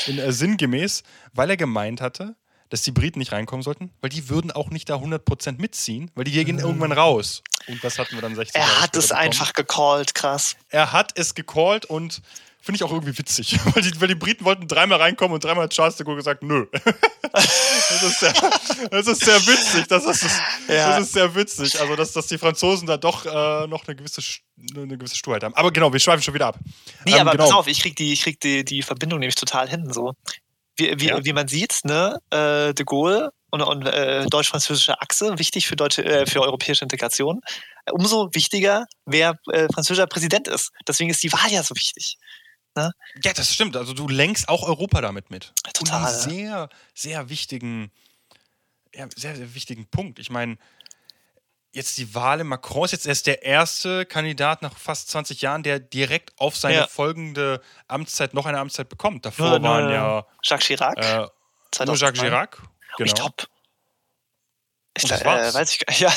in, 0.06 0.18
äh, 0.18 0.32
sinngemäß, 0.32 1.02
weil 1.32 1.50
er 1.50 1.56
gemeint 1.56 2.00
hatte, 2.00 2.36
dass 2.70 2.82
die 2.82 2.92
Briten 2.92 3.18
nicht 3.18 3.32
reinkommen 3.32 3.62
sollten, 3.62 3.90
weil 4.00 4.10
die 4.10 4.28
würden 4.28 4.50
auch 4.50 4.70
nicht 4.70 4.88
da 4.88 4.96
100% 4.96 5.60
mitziehen, 5.60 6.10
weil 6.14 6.24
die 6.24 6.32
gehen 6.32 6.58
irgendwann 6.58 6.92
raus. 6.92 7.42
Und 7.66 7.82
was 7.84 7.98
hatten 7.98 8.14
wir 8.14 8.22
dann 8.22 8.34
60 8.34 8.54
Jahre 8.54 8.66
Er 8.70 8.76
hat 8.80 8.84
später 8.88 8.98
es 9.00 9.08
bekommen? 9.08 9.24
einfach 9.26 9.52
gecallt, 9.52 10.14
krass. 10.14 10.56
Er 10.70 10.92
hat 10.92 11.12
es 11.18 11.34
gecallt 11.34 11.84
und 11.86 12.22
finde 12.62 12.76
ich 12.76 12.84
auch 12.84 12.92
irgendwie 12.92 13.16
witzig, 13.18 13.58
weil 13.74 13.82
die, 13.82 14.00
weil 14.00 14.08
die 14.08 14.14
Briten 14.14 14.44
wollten 14.44 14.68
dreimal 14.68 14.98
reinkommen 14.98 15.34
und 15.34 15.44
dreimal 15.44 15.64
hat 15.64 15.72
Charles 15.72 15.96
de 15.96 16.04
Gaulle 16.06 16.18
gesagt, 16.18 16.42
nö. 16.42 16.66
das, 17.32 18.02
ist 18.02 18.20
sehr, 18.20 18.32
das 18.90 19.06
ist 19.06 19.24
sehr 19.24 19.46
witzig. 19.46 19.86
Das 19.88 20.04
ist, 20.04 20.22
Ja. 20.68 20.90
das 20.90 21.06
ist 21.06 21.12
sehr 21.12 21.34
witzig. 21.34 21.80
Also, 21.80 21.96
dass, 21.96 22.12
dass 22.12 22.26
die 22.26 22.38
Franzosen 22.38 22.86
da 22.86 22.96
doch 22.96 23.24
äh, 23.26 23.66
noch 23.66 23.86
eine 23.86 23.96
gewisse, 23.96 24.22
eine 24.76 24.96
gewisse 24.98 25.16
Sturheit 25.16 25.42
haben. 25.42 25.54
Aber 25.54 25.70
genau, 25.72 25.92
wir 25.92 26.00
schweifen 26.00 26.22
schon 26.22 26.34
wieder 26.34 26.46
ab. 26.48 26.58
Nee, 27.04 27.12
Ähm, 27.14 27.20
aber 27.20 27.32
genau. 27.32 27.44
pass 27.44 27.52
auf, 27.54 27.66
ich 27.66 27.80
krieg 27.80 27.96
die, 27.96 28.12
ich 28.12 28.22
krieg 28.22 28.40
die, 28.40 28.64
die 28.64 28.82
Verbindung 28.82 29.18
nämlich 29.20 29.34
total 29.36 29.68
hin. 29.68 29.92
So. 29.92 30.14
Wie, 30.80 30.98
wie, 31.00 31.06
Ja. 31.08 31.24
wie 31.24 31.32
man 31.32 31.46
sieht, 31.46 31.80
ne, 31.84 32.18
äh, 32.30 32.72
de 32.74 32.84
Gaulle 32.84 33.32
und, 33.50 33.62
und 33.62 33.86
äh, 33.86 34.24
deutsch-französische 34.26 35.00
Achse, 35.00 35.38
wichtig 35.38 35.66
für, 35.66 35.76
deutsche, 35.76 36.04
äh, 36.04 36.26
für 36.26 36.40
europäische 36.40 36.84
Integration. 36.84 37.40
Äh, 37.84 37.92
Umso 37.92 38.30
wichtiger, 38.32 38.86
wer 39.04 39.38
äh, 39.52 39.68
französischer 39.72 40.06
Präsident 40.06 40.48
ist. 40.48 40.70
Deswegen 40.88 41.10
ist 41.10 41.22
die 41.22 41.32
Wahl 41.32 41.50
ja 41.52 41.62
so 41.62 41.74
wichtig. 41.76 42.16
Ja, 42.76 42.92
das 43.34 43.52
stimmt. 43.52 43.76
Also 43.76 43.92
du 43.92 44.08
lenkst 44.08 44.48
auch 44.48 44.62
Europa 44.62 45.00
damit 45.00 45.28
mit. 45.30 45.52
Total, 45.74 46.00
Und 46.00 46.06
einen 46.08 46.20
sehr, 46.20 46.68
sehr 46.94 47.28
wichtigen, 47.28 47.90
ja, 48.94 49.06
sehr, 49.14 49.36
sehr 49.36 49.54
wichtigen 49.54 49.86
Punkt. 49.90 50.18
Ich 50.18 50.30
meine, 50.30 50.56
jetzt 51.72 51.98
die 51.98 52.14
Wahl 52.14 52.40
in 52.40 52.46
Macron 52.48 52.84
ist 52.84 52.92
jetzt 52.92 53.06
erst 53.06 53.26
der 53.26 53.42
erste 53.42 54.04
Kandidat 54.06 54.62
nach 54.62 54.76
fast 54.76 55.08
20 55.10 55.40
Jahren, 55.42 55.62
der 55.62 55.78
direkt 55.78 56.32
auf 56.38 56.56
seine 56.56 56.74
Ja. 56.76 56.86
folgende 56.86 57.60
Amtszeit 57.88 58.34
noch 58.34 58.46
eine 58.46 58.58
Amtszeit 58.58 58.88
bekommt. 58.88 59.24
Davor 59.26 59.58
Nur- 59.58 59.62
waren 59.68 59.84
nur 59.84 59.92
ja 59.92 60.26
Jacques 60.42 60.66
Chirac. 60.66 60.96
äh, 60.98 61.16
nur 61.16 61.32
2002. 61.72 62.06
Jacques 62.06 62.20
Chirac. 62.20 62.62
Ich 62.98 63.14
Genau. 63.14 63.28
top. 63.28 63.46
Ich, 64.96 65.04
Und 65.04 65.10
das 65.12 65.22
äh, 65.22 65.24
war's. 65.24 65.54
weiß 65.54 65.72
ich 65.72 65.78
gar 65.86 65.96
Ja. 65.98 66.12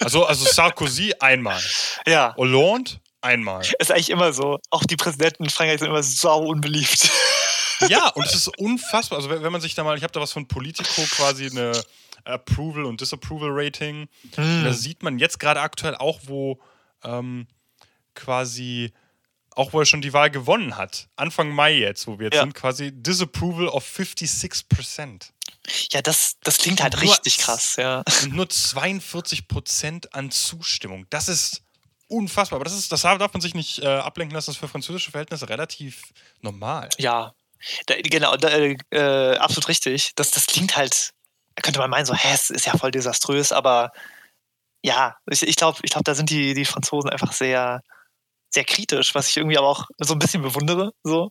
Also, 0.00 0.24
also 0.26 0.44
Sarkozy 0.44 1.14
einmal. 1.20 1.60
ja. 2.06 2.34
Hollande 2.36 2.92
einmal. 3.20 3.62
Ist 3.78 3.90
eigentlich 3.92 4.10
immer 4.10 4.32
so. 4.32 4.58
Auch 4.70 4.82
die 4.84 4.96
Präsidenten 4.96 5.44
in 5.44 5.50
Frankreich 5.50 5.78
sind 5.78 5.88
immer 5.88 6.02
sau 6.02 6.40
unbeliebt. 6.46 7.10
Ja, 7.88 8.08
und 8.10 8.24
es 8.26 8.34
ist 8.34 8.48
unfassbar. 8.58 9.18
Also 9.18 9.30
wenn 9.30 9.42
wenn 9.42 9.52
man 9.52 9.60
sich 9.60 9.74
da 9.74 9.84
mal, 9.84 9.96
ich 9.96 10.02
habe 10.02 10.12
da 10.12 10.20
was 10.20 10.32
von 10.32 10.46
Politico 10.48 11.02
quasi 11.10 11.46
eine 11.50 11.72
Approval 12.24 12.84
und 12.84 13.00
Disapproval 13.00 13.50
Rating. 13.52 14.08
Hm. 14.34 14.64
Da 14.64 14.72
sieht 14.72 15.02
man 15.02 15.18
jetzt 15.18 15.38
gerade 15.40 15.60
aktuell 15.60 15.94
auch, 15.96 16.20
wo 16.24 16.60
ähm, 17.02 17.46
quasi 18.14 18.92
auch 19.56 19.72
wo 19.72 19.78
er 19.78 19.86
schon 19.86 20.02
die 20.02 20.12
Wahl 20.12 20.30
gewonnen 20.30 20.76
hat. 20.76 21.08
Anfang 21.14 21.50
Mai 21.50 21.74
jetzt, 21.74 22.08
wo 22.08 22.18
wir 22.18 22.24
jetzt 22.26 22.34
Ja. 22.34 22.40
sind, 22.42 22.54
quasi 22.54 22.90
Disapproval 22.92 23.68
of 23.68 23.86
56%. 23.86 25.30
Ja, 25.92 26.02
das, 26.02 26.36
das 26.42 26.58
klingt 26.58 26.82
halt 26.82 26.94
Nur- 26.94 27.02
richtig 27.02 27.38
krass, 27.38 27.76
ja. 27.76 28.02
Und 28.24 28.34
nur 28.34 28.46
42% 28.46 30.08
an 30.12 30.30
Zustimmung. 30.32 31.06
Das 31.10 31.28
ist 31.28 31.62
unfassbar. 32.08 32.56
Aber 32.56 32.64
das, 32.64 32.74
ist, 32.74 32.90
das 32.90 33.02
darf 33.02 33.32
man 33.32 33.40
sich 33.40 33.54
nicht 33.54 33.78
äh, 33.78 33.86
ablenken 33.86 34.34
lassen. 34.34 34.46
Das 34.50 34.56
ist 34.56 34.60
für 34.60 34.68
französische 34.68 35.10
Verhältnisse 35.12 35.48
relativ 35.48 36.02
normal. 36.40 36.88
Ja, 36.98 37.32
da, 37.86 37.94
genau, 38.02 38.36
da, 38.36 38.48
äh, 38.90 39.36
absolut 39.36 39.68
richtig. 39.68 40.12
Das, 40.16 40.30
das 40.32 40.46
klingt 40.46 40.76
halt, 40.76 41.12
da 41.54 41.62
könnte 41.62 41.80
man 41.80 41.90
meinen, 41.90 42.06
so, 42.06 42.14
hä, 42.14 42.32
es 42.32 42.50
ist 42.50 42.66
ja 42.66 42.76
voll 42.76 42.90
desaströs, 42.90 43.52
aber 43.52 43.90
ja, 44.82 45.16
ich, 45.30 45.42
ich 45.42 45.56
glaube, 45.56 45.78
ich 45.82 45.90
glaub, 45.90 46.04
da 46.04 46.14
sind 46.14 46.30
die, 46.30 46.54
die 46.54 46.64
Franzosen 46.64 47.10
einfach 47.10 47.32
sehr, 47.32 47.80
sehr 48.52 48.64
kritisch, 48.64 49.14
was 49.14 49.28
ich 49.28 49.36
irgendwie 49.36 49.58
aber 49.58 49.68
auch 49.68 49.86
so 49.98 50.14
ein 50.14 50.18
bisschen 50.18 50.42
bewundere, 50.42 50.92
so. 51.02 51.30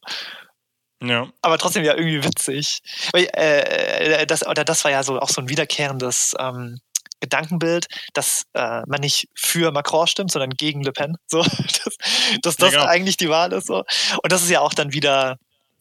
Ja. 1.04 1.28
Aber 1.42 1.58
trotzdem 1.58 1.84
ja 1.84 1.96
irgendwie 1.96 2.24
witzig. 2.24 2.80
Weil, 3.12 3.28
äh, 3.34 4.26
das, 4.26 4.46
oder 4.48 4.64
das 4.64 4.84
war 4.84 4.92
ja 4.92 5.04
so 5.04 5.20
auch 5.20 5.30
so 5.30 5.42
ein 5.42 5.50
wiederkehrendes 5.50 6.34
ähm, 6.40 6.80
Gedankenbild, 7.20 7.88
dass 8.14 8.44
äh, 8.54 8.82
man 8.88 9.02
nicht 9.02 9.28
für 9.36 9.72
Macron 9.72 10.08
stimmt, 10.08 10.32
sondern 10.32 10.52
gegen 10.52 10.82
Le 10.82 10.94
Pen. 10.94 11.18
So, 11.28 11.44
dass, 11.44 11.98
dass 12.42 12.56
das 12.56 12.72
genau. 12.72 12.86
eigentlich 12.86 13.18
die 13.18 13.30
Wahl 13.30 13.52
ist. 13.52 13.68
So. 13.68 13.84
Und 14.24 14.32
das 14.32 14.44
ist 14.44 14.50
ja 14.50 14.62
auch 14.62 14.74
dann 14.74 14.94
wieder, 14.94 15.38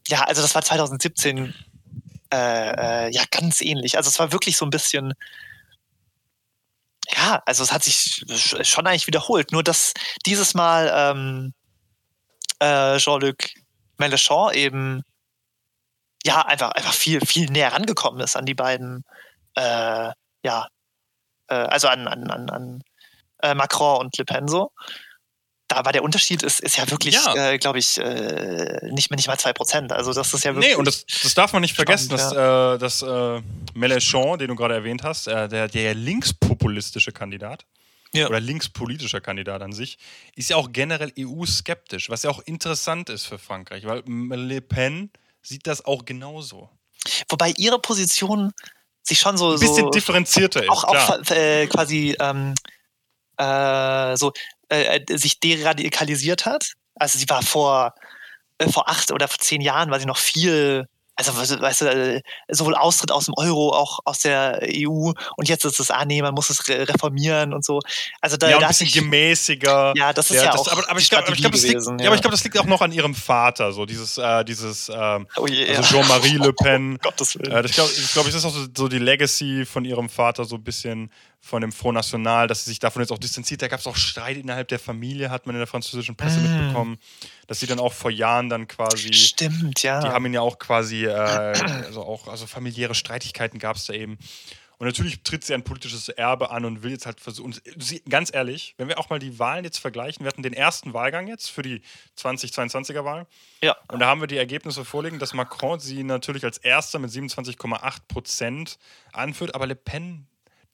ja, 0.08 0.22
also 0.22 0.42
das 0.42 0.54
war 0.54 0.62
2017 0.62 1.54
äh, 2.32 3.06
äh, 3.06 3.10
ja 3.12 3.24
ganz 3.30 3.60
ähnlich. 3.60 3.96
Also 3.96 4.08
es 4.08 4.18
war 4.18 4.32
wirklich 4.32 4.56
so 4.56 4.64
ein 4.66 4.70
bisschen, 4.70 5.14
ja, 7.10 7.42
also 7.46 7.62
es 7.62 7.72
hat 7.72 7.84
sich 7.84 7.94
sch- 7.96 8.64
schon 8.64 8.86
eigentlich 8.86 9.06
wiederholt. 9.06 9.52
Nur 9.52 9.62
dass 9.62 9.92
dieses 10.26 10.54
Mal 10.54 10.90
ähm, 10.94 11.54
äh, 12.60 12.98
Jean-Luc 12.98 13.36
Mélenchon 13.98 14.52
eben 14.54 15.02
ja 16.24 16.42
einfach 16.46 16.70
einfach 16.72 16.94
viel 16.94 17.20
viel 17.26 17.50
näher 17.50 17.72
rangekommen 17.72 18.20
ist 18.20 18.36
an 18.36 18.46
die 18.46 18.54
beiden 18.54 19.04
äh, 19.56 20.10
ja 20.44 20.68
äh, 21.48 21.54
also 21.54 21.88
an 21.88 22.06
an, 22.08 22.30
an, 22.30 22.50
an 23.42 23.56
Macron 23.56 23.98
und 24.00 24.16
Le 24.18 24.24
Pen 24.24 24.46
so 24.48 24.70
da 25.74 25.84
war 25.84 25.92
der 25.92 26.02
Unterschied 26.02 26.42
ist, 26.42 26.60
ist 26.60 26.76
ja 26.76 26.90
wirklich 26.90 27.14
Ja. 27.14 27.34
äh, 27.52 27.58
glaube 27.58 27.78
ich 27.78 27.98
äh, 27.98 28.88
nicht 28.90 29.10
nicht 29.10 29.26
mal 29.28 29.38
zwei 29.38 29.52
Prozent 29.52 29.92
also 29.92 30.12
das 30.12 30.32
ist 30.34 30.44
ja 30.44 30.54
wirklich 30.54 30.70
Nee, 30.72 30.76
und 30.76 30.86
das, 30.86 31.04
das 31.22 31.34
darf 31.34 31.52
man 31.52 31.62
nicht 31.62 31.74
vergessen, 31.74 32.16
Spannend, 32.16 32.36
dass, 32.36 32.74
äh, 32.74 32.78
dass 32.78 33.02
äh, 33.02 33.42
Mélenchon, 33.78 34.36
den 34.38 34.48
du 34.48 34.54
gerade 34.54 34.74
erwähnt 34.74 35.02
hast, 35.02 35.26
äh, 35.28 35.48
der, 35.48 35.68
der 35.68 35.94
linkspopulistische 35.94 37.12
Kandidat 37.12 37.64
Ja. 38.12 38.26
oder 38.28 38.40
linkspolitischer 38.40 39.20
Kandidat 39.20 39.62
an 39.62 39.72
sich, 39.72 39.98
ist 40.36 40.50
ja 40.50 40.56
auch 40.56 40.70
generell 40.72 41.12
EU-skeptisch, 41.18 42.10
was 42.10 42.22
ja 42.24 42.30
auch 42.30 42.40
interessant 42.40 43.08
ist 43.08 43.24
für 43.26 43.38
Frankreich, 43.38 43.84
weil 43.86 44.02
Le 44.06 44.60
Pen 44.60 45.10
sieht 45.42 45.66
das 45.66 45.84
auch 45.84 46.04
genauso. 46.04 46.68
wobei 47.30 47.52
ihre 47.56 47.78
Position 47.80 48.52
sich 49.02 49.18
schon 49.18 49.36
so 49.36 49.52
Ein 49.54 49.58
bisschen 49.60 49.84
so 49.86 49.90
differenzierter 49.90 50.62
ist, 50.62 50.68
auch, 50.70 50.86
klar. 50.86 51.20
auch 51.20 51.30
äh, 51.30 51.66
quasi 51.66 52.14
ähm, 52.20 52.54
äh, 53.38 54.16
so 54.16 54.32
äh, 54.72 55.04
äh, 55.06 55.18
sich 55.18 55.38
deradikalisiert 55.38 56.46
hat. 56.46 56.72
Also 56.94 57.18
sie 57.18 57.28
war 57.28 57.42
vor, 57.42 57.94
äh, 58.56 58.70
vor 58.70 58.88
acht 58.88 59.12
oder 59.12 59.28
vor 59.28 59.38
zehn 59.38 59.60
Jahren 59.60 59.90
war 59.90 60.00
sie 60.00 60.06
noch 60.06 60.16
viel, 60.16 60.86
also 61.14 61.36
weißt 61.36 61.80
du, 61.82 61.84
äh, 61.86 62.20
sowohl 62.48 62.74
Austritt 62.74 63.12
aus 63.12 63.26
dem 63.26 63.34
Euro, 63.36 63.74
auch 63.74 63.98
aus 64.06 64.20
der 64.20 64.62
EU 64.66 65.12
und 65.36 65.48
jetzt 65.48 65.66
ist 65.66 65.78
es, 65.78 65.90
ah 65.90 66.06
nee, 66.06 66.22
man 66.22 66.32
muss 66.32 66.48
es 66.48 66.66
re 66.70 66.88
reformieren 66.88 67.52
und 67.52 67.66
so. 67.66 67.80
Also 68.22 68.38
da, 68.38 68.48
ja, 68.48 68.58
da 68.58 68.66
ein 68.66 68.68
bisschen 68.68 68.90
gemäßiger. 69.02 69.92
Ja, 69.94 70.14
das 70.14 70.30
ist 70.30 70.42
ja 70.42 70.54
auch 70.54 70.66
aber, 70.72 70.88
aber 70.88 71.00
ich 71.00 71.10
glaube, 71.10 71.30
glaub, 71.32 71.52
das, 71.52 71.62
liegt, 71.64 71.74
ja. 71.74 71.96
ja. 71.98 72.06
aber 72.06 72.14
ich 72.14 72.22
glaub, 72.22 72.32
das 72.32 72.42
liegt 72.42 72.58
auch 72.58 72.64
noch 72.64 72.80
an 72.80 72.92
ihrem 72.92 73.14
Vater, 73.14 73.72
so 73.72 73.84
dieses, 73.84 74.16
äh, 74.16 74.42
dieses 74.42 74.90
ähm, 74.94 75.26
oh 75.36 75.46
je, 75.46 75.68
also 75.68 75.82
ja. 75.82 76.02
Jean-Marie 76.02 76.38
Le 76.38 76.54
Pen. 76.54 76.98
Gottes 77.02 77.38
Willen. 77.38 77.52
Äh, 77.52 77.62
das 77.62 77.72
glaube 77.72 77.90
ich, 77.94 78.12
glaub, 78.12 78.26
ich, 78.26 78.32
das 78.32 78.42
ist 78.42 78.44
auch 78.46 78.54
so, 78.54 78.66
so 78.74 78.88
die 78.88 78.98
Legacy 78.98 79.66
von 79.66 79.84
ihrem 79.84 80.08
Vater, 80.08 80.46
so 80.46 80.56
ein 80.56 80.64
bisschen 80.64 81.10
von 81.44 81.60
dem 81.60 81.72
Front 81.72 81.96
National, 81.96 82.46
dass 82.46 82.64
sie 82.64 82.70
sich 82.70 82.78
davon 82.78 83.02
jetzt 83.02 83.10
auch 83.10 83.18
distanziert. 83.18 83.60
Da 83.62 83.68
gab 83.68 83.80
es 83.80 83.86
auch 83.88 83.96
Streit 83.96 84.36
innerhalb 84.36 84.68
der 84.68 84.78
Familie, 84.78 85.28
hat 85.28 85.44
man 85.44 85.56
in 85.56 85.58
der 85.58 85.66
französischen 85.66 86.14
Presse 86.16 86.38
Mm. 86.38 86.42
mitbekommen, 86.44 86.98
dass 87.48 87.58
sie 87.58 87.66
dann 87.66 87.80
auch 87.80 87.92
vor 87.92 88.12
Jahren 88.12 88.48
dann 88.48 88.68
quasi, 88.68 89.12
Stimmt, 89.12 89.82
ja. 89.82 90.00
die 90.00 90.08
haben 90.08 90.24
ihn 90.24 90.34
ja 90.34 90.40
auch 90.40 90.60
quasi, 90.60 91.04
äh, 91.04 91.10
also 91.12 92.02
auch, 92.04 92.28
also 92.28 92.46
familiäre 92.46 92.94
Streitigkeiten 92.94 93.58
gab 93.58 93.76
es 93.76 93.86
da 93.86 93.92
eben. 93.92 94.18
Und 94.78 94.86
natürlich 94.86 95.22
tritt 95.22 95.44
sie 95.44 95.54
ein 95.54 95.62
politisches 95.62 96.08
Erbe 96.08 96.50
an 96.50 96.64
und 96.64 96.82
will 96.82 96.92
jetzt 96.92 97.06
halt 97.06 97.20
versuchen. 97.20 97.54
Sie, 97.76 98.02
ganz 98.08 98.34
ehrlich, 98.34 98.74
wenn 98.78 98.88
wir 98.88 98.98
auch 98.98 99.10
mal 99.10 99.18
die 99.20 99.38
Wahlen 99.38 99.64
jetzt 99.64 99.78
vergleichen, 99.78 100.24
wir 100.24 100.28
hatten 100.28 100.42
den 100.42 100.54
ersten 100.54 100.92
Wahlgang 100.92 101.28
jetzt 101.28 101.50
für 101.50 101.62
die 101.62 101.82
2022er 102.18 103.04
Wahl. 103.04 103.26
Ja. 103.62 103.76
Und 103.88 104.00
da 104.00 104.06
haben 104.06 104.20
wir 104.20 104.26
die 104.26 104.36
Ergebnisse 104.38 104.84
vorliegen, 104.84 105.18
dass 105.18 105.34
Macron 105.34 105.78
sie 105.78 106.02
natürlich 106.02 106.44
als 106.44 106.58
erster 106.58 106.98
mit 106.98 107.10
27,8 107.10 107.98
Prozent 108.08 108.78
anführt, 109.12 109.54
aber 109.54 109.66
Le 109.66 109.76
Pen 109.76 110.26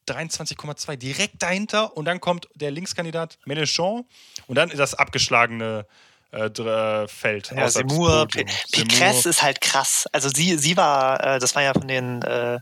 23,2 0.08 0.96
direkt 0.96 1.42
dahinter 1.42 1.96
und 1.96 2.04
dann 2.04 2.20
kommt 2.20 2.48
der 2.54 2.70
Linkskandidat 2.70 3.38
Mélenchon 3.46 4.04
und 4.46 4.54
dann 4.56 4.70
das 4.70 4.94
abgeschlagene 4.94 5.86
äh, 6.32 6.46
äh 6.46 7.08
Feld. 7.08 7.52
Ja, 7.54 7.68
Seymour, 7.68 8.26
Pécresse 8.72 9.28
ist 9.28 9.42
halt 9.42 9.60
krass. 9.60 10.06
Also 10.12 10.28
sie, 10.28 10.56
sie 10.56 10.76
war, 10.76 11.22
äh, 11.24 11.38
das 11.38 11.54
war 11.54 11.62
ja 11.62 11.72
von 11.72 11.88
den 11.88 12.22
äh, 12.22 12.58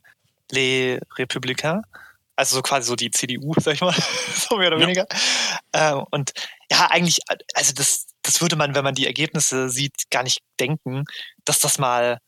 Les 0.51 1.01
Républicains, 1.17 1.83
also 2.37 2.57
so 2.57 2.63
quasi 2.63 2.87
so 2.87 2.97
die 2.97 3.11
CDU, 3.11 3.55
sag 3.61 3.75
ich 3.75 3.81
mal, 3.81 3.95
so 4.35 4.57
mehr 4.57 4.69
oder 4.69 4.79
ja. 4.79 4.83
weniger. 4.83 5.07
Ähm, 5.73 6.05
und 6.11 6.33
ja, 6.71 6.89
eigentlich, 6.91 7.21
also 7.55 7.73
das, 7.73 8.07
das 8.23 8.41
würde 8.41 8.57
man, 8.57 8.75
wenn 8.75 8.85
man 8.85 8.95
die 8.95 9.07
Ergebnisse 9.07 9.69
sieht, 9.69 10.11
gar 10.11 10.23
nicht 10.23 10.41
denken, 10.61 11.05
dass 11.45 11.61
das 11.61 11.79
mal 11.79 12.19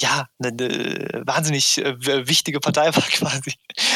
ja, 0.00 0.26
eine, 0.42 0.48
eine 0.48 1.22
wahnsinnig 1.26 1.78
äh, 1.78 2.26
wichtige 2.26 2.60
Partei 2.60 2.86
war 2.94 3.02
quasi. 3.10 3.54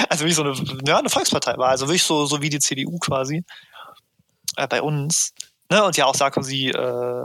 Also 0.08 0.24
wie 0.24 0.32
so 0.32 0.42
eine, 0.42 0.54
ja, 0.86 0.98
eine 0.98 1.08
Volkspartei 1.08 1.56
war. 1.56 1.68
Also 1.68 1.86
wirklich 1.86 2.02
so, 2.02 2.26
so 2.26 2.42
wie 2.42 2.50
die 2.50 2.58
CDU 2.58 2.98
quasi 2.98 3.44
äh, 4.56 4.68
bei 4.68 4.82
uns. 4.82 5.32
Ne? 5.70 5.82
Und 5.82 5.96
ja, 5.96 6.06
auch 6.06 6.14
Sarkozy 6.14 6.68
äh, 6.68 6.78
äh, 6.78 7.24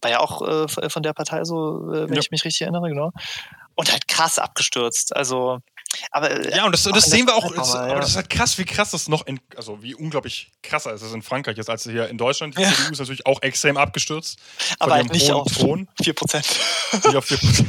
war 0.00 0.10
ja 0.10 0.20
auch 0.20 0.42
äh, 0.42 0.88
von 0.88 1.02
der 1.02 1.12
Partei 1.12 1.44
so, 1.44 1.92
äh, 1.92 2.08
wenn 2.08 2.14
ja. 2.14 2.20
ich 2.20 2.30
mich 2.30 2.44
richtig 2.44 2.62
erinnere, 2.62 2.88
genau. 2.88 3.12
Und 3.74 3.92
halt 3.92 4.08
krass 4.08 4.38
abgestürzt. 4.38 5.14
Also 5.14 5.60
aber, 6.10 6.48
ja, 6.54 6.64
und 6.64 6.72
das, 6.72 6.82
das 6.82 7.04
sehen 7.06 7.26
wir 7.26 7.34
auch. 7.34 7.54
Das, 7.54 7.74
aber 7.74 7.96
das 7.96 8.10
ist 8.10 8.16
halt 8.16 8.30
krass, 8.30 8.58
wie 8.58 8.64
krass 8.64 8.90
das 8.90 9.08
noch, 9.08 9.26
in, 9.26 9.40
also 9.56 9.82
wie 9.82 9.94
unglaublich 9.94 10.50
krasser 10.62 10.92
ist 10.92 11.02
das 11.02 11.12
in 11.12 11.22
Frankreich 11.22 11.58
ist, 11.58 11.68
als 11.68 11.84
hier 11.84 12.08
in 12.08 12.18
Deutschland. 12.18 12.56
Die 12.56 12.62
ja. 12.62 12.72
CDU 12.72 12.92
ist 12.92 12.98
natürlich 12.98 13.26
auch 13.26 13.42
extrem 13.42 13.76
abgestürzt. 13.76 14.38
Aber 14.78 14.94
halt 14.94 15.12
nicht 15.12 15.30
auf 15.30 15.52
Thron. 15.52 15.88
4%. 16.02 16.36
Nicht 17.06 17.16
auf 17.16 17.30
4%. 17.30 17.64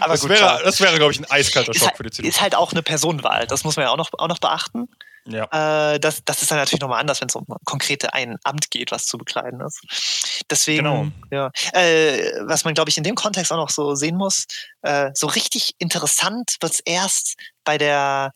aber 0.00 0.14
das, 0.14 0.20
gut, 0.20 0.30
wäre, 0.30 0.60
das 0.64 0.80
wäre, 0.80 0.96
glaube 0.96 1.12
ich, 1.12 1.18
ein 1.18 1.30
eiskalter 1.30 1.74
Schock 1.74 1.88
halt, 1.88 1.96
für 1.96 2.02
die 2.04 2.10
CDU. 2.10 2.28
Ist 2.28 2.40
halt 2.40 2.54
auch 2.54 2.72
eine 2.72 2.82
Personenwahl, 2.82 3.46
das 3.46 3.64
muss 3.64 3.76
man 3.76 3.86
ja 3.86 3.90
auch 3.90 3.96
noch, 3.96 4.10
auch 4.16 4.28
noch 4.28 4.38
beachten. 4.38 4.88
Ja. 5.30 5.94
Äh, 5.94 6.00
das, 6.00 6.24
das 6.24 6.42
ist 6.42 6.50
dann 6.50 6.58
natürlich 6.58 6.80
nochmal 6.80 7.00
anders, 7.00 7.20
wenn 7.20 7.28
es 7.28 7.34
um 7.34 7.44
konkrete 7.64 8.14
ein 8.14 8.36
Amt 8.44 8.70
geht, 8.70 8.90
was 8.90 9.06
zu 9.06 9.18
bekleiden 9.18 9.60
ist. 9.60 10.44
Deswegen, 10.50 10.84
genau. 10.84 11.06
ja. 11.30 11.50
Äh, 11.72 12.32
was 12.46 12.64
man, 12.64 12.74
glaube 12.74 12.90
ich, 12.90 12.96
in 12.96 13.04
dem 13.04 13.14
Kontext 13.14 13.52
auch 13.52 13.56
noch 13.56 13.70
so 13.70 13.94
sehen 13.94 14.16
muss, 14.16 14.46
äh, 14.82 15.10
so 15.14 15.26
richtig 15.26 15.74
interessant 15.78 16.56
wird 16.60 16.72
es 16.72 16.80
erst 16.80 17.36
bei 17.64 17.78
der 17.78 18.32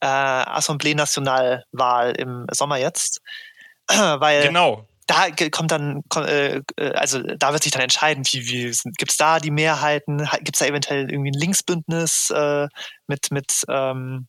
äh, 0.00 0.06
Assemblée 0.06 0.94
Nationale-Wahl 0.94 2.12
im 2.12 2.46
Sommer 2.50 2.76
jetzt. 2.76 3.20
Weil 3.88 4.46
genau 4.46 4.86
da 5.06 5.26
kommt 5.50 5.70
dann, 5.70 6.02
äh, 6.16 6.60
äh, 6.76 6.92
also 6.94 7.22
da 7.22 7.52
wird 7.52 7.62
sich 7.62 7.72
dann 7.72 7.82
entscheiden, 7.82 8.24
wie, 8.30 8.48
wie 8.48 8.90
gibt 8.96 9.10
es 9.10 9.16
da 9.16 9.40
die 9.40 9.50
Mehrheiten, 9.50 10.28
gibt 10.38 10.54
es 10.54 10.60
da 10.60 10.66
eventuell 10.66 11.10
irgendwie 11.10 11.30
ein 11.30 11.38
Linksbündnis 11.38 12.30
äh, 12.30 12.68
mit, 13.06 13.30
mit 13.30 13.64
ähm, 13.68 14.28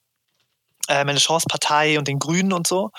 äh, 0.88 1.04
meine 1.06 1.20
Chance 1.20 1.46
Partei 1.50 1.98
und 1.98 2.08
den 2.08 2.20
Grünen 2.20 2.54
und 2.54 2.68
so. 2.68 2.92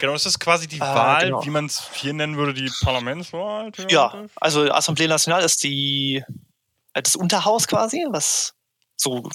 Genau, 0.00 0.12
das 0.12 0.26
ist 0.26 0.38
quasi 0.38 0.66
die 0.66 0.78
äh, 0.78 0.80
Wahl, 0.80 1.26
genau. 1.26 1.44
wie 1.44 1.50
man 1.50 1.66
es 1.66 1.90
hier 1.94 2.12
nennen 2.12 2.36
würde, 2.36 2.54
die 2.54 2.70
Parlamentswahl. 2.82 3.70
Ja, 3.88 4.24
also 4.36 4.62
Assemblée 4.62 5.08
Nationale 5.08 5.44
ist 5.44 5.62
die 5.62 6.24
äh, 6.94 7.02
das 7.02 7.16
Unterhaus 7.16 7.68
quasi, 7.68 8.06
was 8.10 8.54
so 8.96 9.28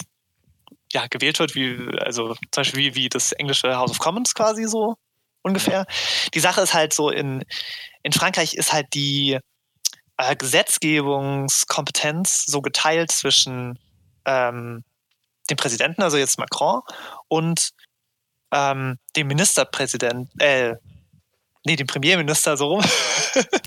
ja, 0.91 1.07
gewählt 1.07 1.39
wird, 1.39 1.55
wie, 1.55 1.97
also 1.99 2.35
zum 2.35 2.49
Beispiel 2.55 2.79
wie, 2.79 2.95
wie 2.95 3.09
das 3.09 3.31
englische 3.33 3.75
House 3.75 3.91
of 3.91 3.99
Commons 3.99 4.33
quasi 4.35 4.65
so 4.65 4.95
ungefähr. 5.41 5.85
Ja. 5.89 5.95
Die 6.33 6.39
Sache 6.39 6.61
ist 6.61 6.73
halt 6.73 6.93
so, 6.93 7.09
in, 7.09 7.43
in 8.03 8.11
Frankreich 8.11 8.53
ist 8.53 8.73
halt 8.73 8.93
die 8.93 9.39
äh, 10.17 10.35
Gesetzgebungskompetenz 10.35 12.45
so 12.45 12.61
geteilt 12.61 13.11
zwischen 13.11 13.79
ähm, 14.25 14.83
dem 15.49 15.57
Präsidenten, 15.57 16.03
also 16.03 16.17
jetzt 16.17 16.39
Macron, 16.39 16.81
und 17.27 17.71
ähm, 18.53 18.97
dem 19.15 19.27
Ministerpräsidenten, 19.27 20.29
äh, 20.39 20.75
nee, 21.65 21.75
dem 21.75 21.87
Premierminister 21.87 22.55
so 22.57 22.67
rum. 22.67 22.85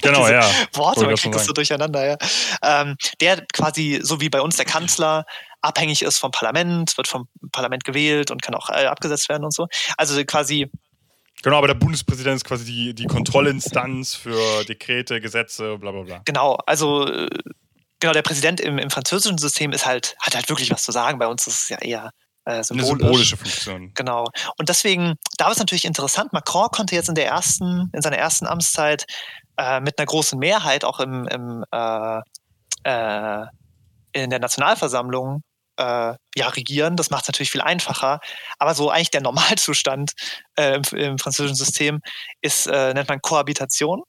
Genau, 0.00 0.28
ja. 0.28 0.48
Worte, 0.74 1.06
man 1.06 1.16
kriegt 1.16 1.34
das 1.34 1.44
so 1.44 1.52
durcheinander, 1.52 2.06
ja. 2.06 2.16
Ähm, 2.62 2.96
der 3.20 3.44
quasi, 3.52 3.98
so 4.00 4.20
wie 4.20 4.28
bei 4.28 4.40
uns 4.40 4.56
der 4.56 4.64
Kanzler, 4.64 5.24
abhängig 5.60 6.02
ist 6.02 6.18
vom 6.18 6.30
Parlament, 6.30 6.96
wird 6.96 7.08
vom 7.08 7.26
Parlament 7.50 7.82
gewählt 7.82 8.30
und 8.30 8.42
kann 8.42 8.54
auch 8.54 8.70
äh, 8.70 8.86
abgesetzt 8.86 9.28
werden 9.28 9.44
und 9.44 9.52
so. 9.52 9.66
Also 9.96 10.22
quasi. 10.24 10.70
Genau, 11.42 11.58
aber 11.58 11.66
der 11.66 11.74
Bundespräsident 11.74 12.36
ist 12.36 12.44
quasi 12.44 12.64
die, 12.64 12.94
die 12.94 13.06
Kontrollinstanz 13.06 14.14
für 14.14 14.64
Dekrete, 14.64 15.20
Gesetze, 15.20 15.76
bla 15.78 15.90
bla 15.90 16.02
bla. 16.02 16.22
Genau, 16.24 16.58
also 16.64 17.08
äh, 17.08 17.28
genau, 17.98 18.12
der 18.12 18.22
Präsident 18.22 18.60
im, 18.60 18.78
im 18.78 18.90
französischen 18.90 19.38
System 19.38 19.72
ist 19.72 19.84
halt, 19.84 20.14
hat 20.20 20.36
halt 20.36 20.48
wirklich 20.48 20.70
was 20.70 20.84
zu 20.84 20.92
sagen. 20.92 21.18
Bei 21.18 21.26
uns 21.26 21.44
ist 21.48 21.62
es 21.62 21.68
ja 21.70 21.78
eher 21.78 22.12
äh, 22.46 22.62
symbolisch. 22.62 22.90
Eine 22.90 22.98
symbolische 22.98 23.36
Funktion. 23.36 23.92
Genau. 23.94 24.26
Und 24.56 24.68
deswegen, 24.68 25.14
da 25.36 25.46
war 25.46 25.52
es 25.52 25.58
natürlich 25.58 25.84
interessant. 25.84 26.32
Macron 26.32 26.68
konnte 26.70 26.94
jetzt 26.94 27.08
in 27.08 27.16
der 27.16 27.26
ersten, 27.26 27.90
in 27.92 28.02
seiner 28.02 28.18
ersten 28.18 28.46
Amtszeit 28.46 29.04
äh, 29.56 29.80
mit 29.80 29.98
einer 29.98 30.06
großen 30.06 30.38
Mehrheit 30.38 30.84
auch 30.84 31.00
im, 31.00 31.26
im 31.26 31.64
äh, 31.72 32.20
äh, 32.84 33.46
in 34.12 34.30
der 34.30 34.38
Nationalversammlung 34.38 35.42
äh, 35.76 36.14
ja, 36.36 36.48
regieren. 36.48 36.96
Das 36.96 37.10
macht 37.10 37.22
es 37.22 37.28
natürlich 37.28 37.50
viel 37.50 37.60
einfacher. 37.60 38.20
Aber 38.58 38.74
so 38.74 38.90
eigentlich 38.90 39.10
der 39.10 39.22
Normalzustand 39.22 40.12
äh, 40.56 40.76
im, 40.76 40.82
im, 40.98 41.18
französischen 41.18 41.56
System 41.56 42.00
ist, 42.40 42.66
nennt 42.66 43.08
man 43.08 43.20
Kohabitation. 43.20 44.02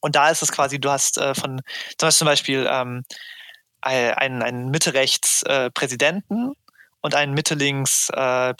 Und 0.00 0.16
da 0.16 0.30
ist 0.30 0.42
es 0.42 0.52
quasi, 0.52 0.80
du 0.80 0.90
hast 0.90 1.18
äh, 1.18 1.34
von 1.34 1.60
zum 1.98 2.26
Beispiel 2.26 2.66
ähm, 2.70 3.02
einen, 3.82 4.42
einen 4.42 4.70
Mitte-Rechts-Präsidenten 4.70 6.52
und 7.00 7.14
einen 7.14 7.34
Mitte-Links 7.34 8.10
äh. 8.10 8.54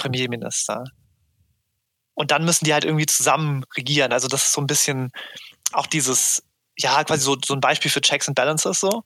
Und 2.14 2.31
dann 2.31 2.44
müssen 2.44 2.64
die 2.64 2.72
halt 2.72 2.85
irgendwie 2.85 3.07
zusammen 3.07 3.64
regieren. 3.77 4.12
Also 4.12 4.27
das 4.27 4.46
ist 4.46 4.53
so 4.53 4.61
ein 4.61 4.66
bisschen 4.66 5.12
auch 5.72 5.87
dieses, 5.87 6.42
ja, 6.77 7.05
quasi 7.05 7.22
so, 7.22 7.37
so 7.44 7.55
ein 7.55 7.61
Beispiel 7.61 7.90
für 7.90 8.01
Checks 8.01 8.29
and 8.29 8.35
Balances 8.35 8.81
so. 8.81 9.05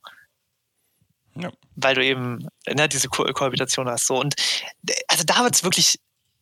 Ja. 1.35 1.51
Weil 1.77 1.95
du 1.95 2.05
eben 2.05 2.49
ne, 2.67 2.89
diese 2.89 3.09
Ko 3.09 3.25
Kohabitation 3.25 3.89
hast. 3.89 4.07
So. 4.07 4.19
Und 4.19 4.35
also 5.09 5.25
da 5.25 5.43
wird 5.45 5.55
es 5.55 5.65
wirklich 5.65 5.99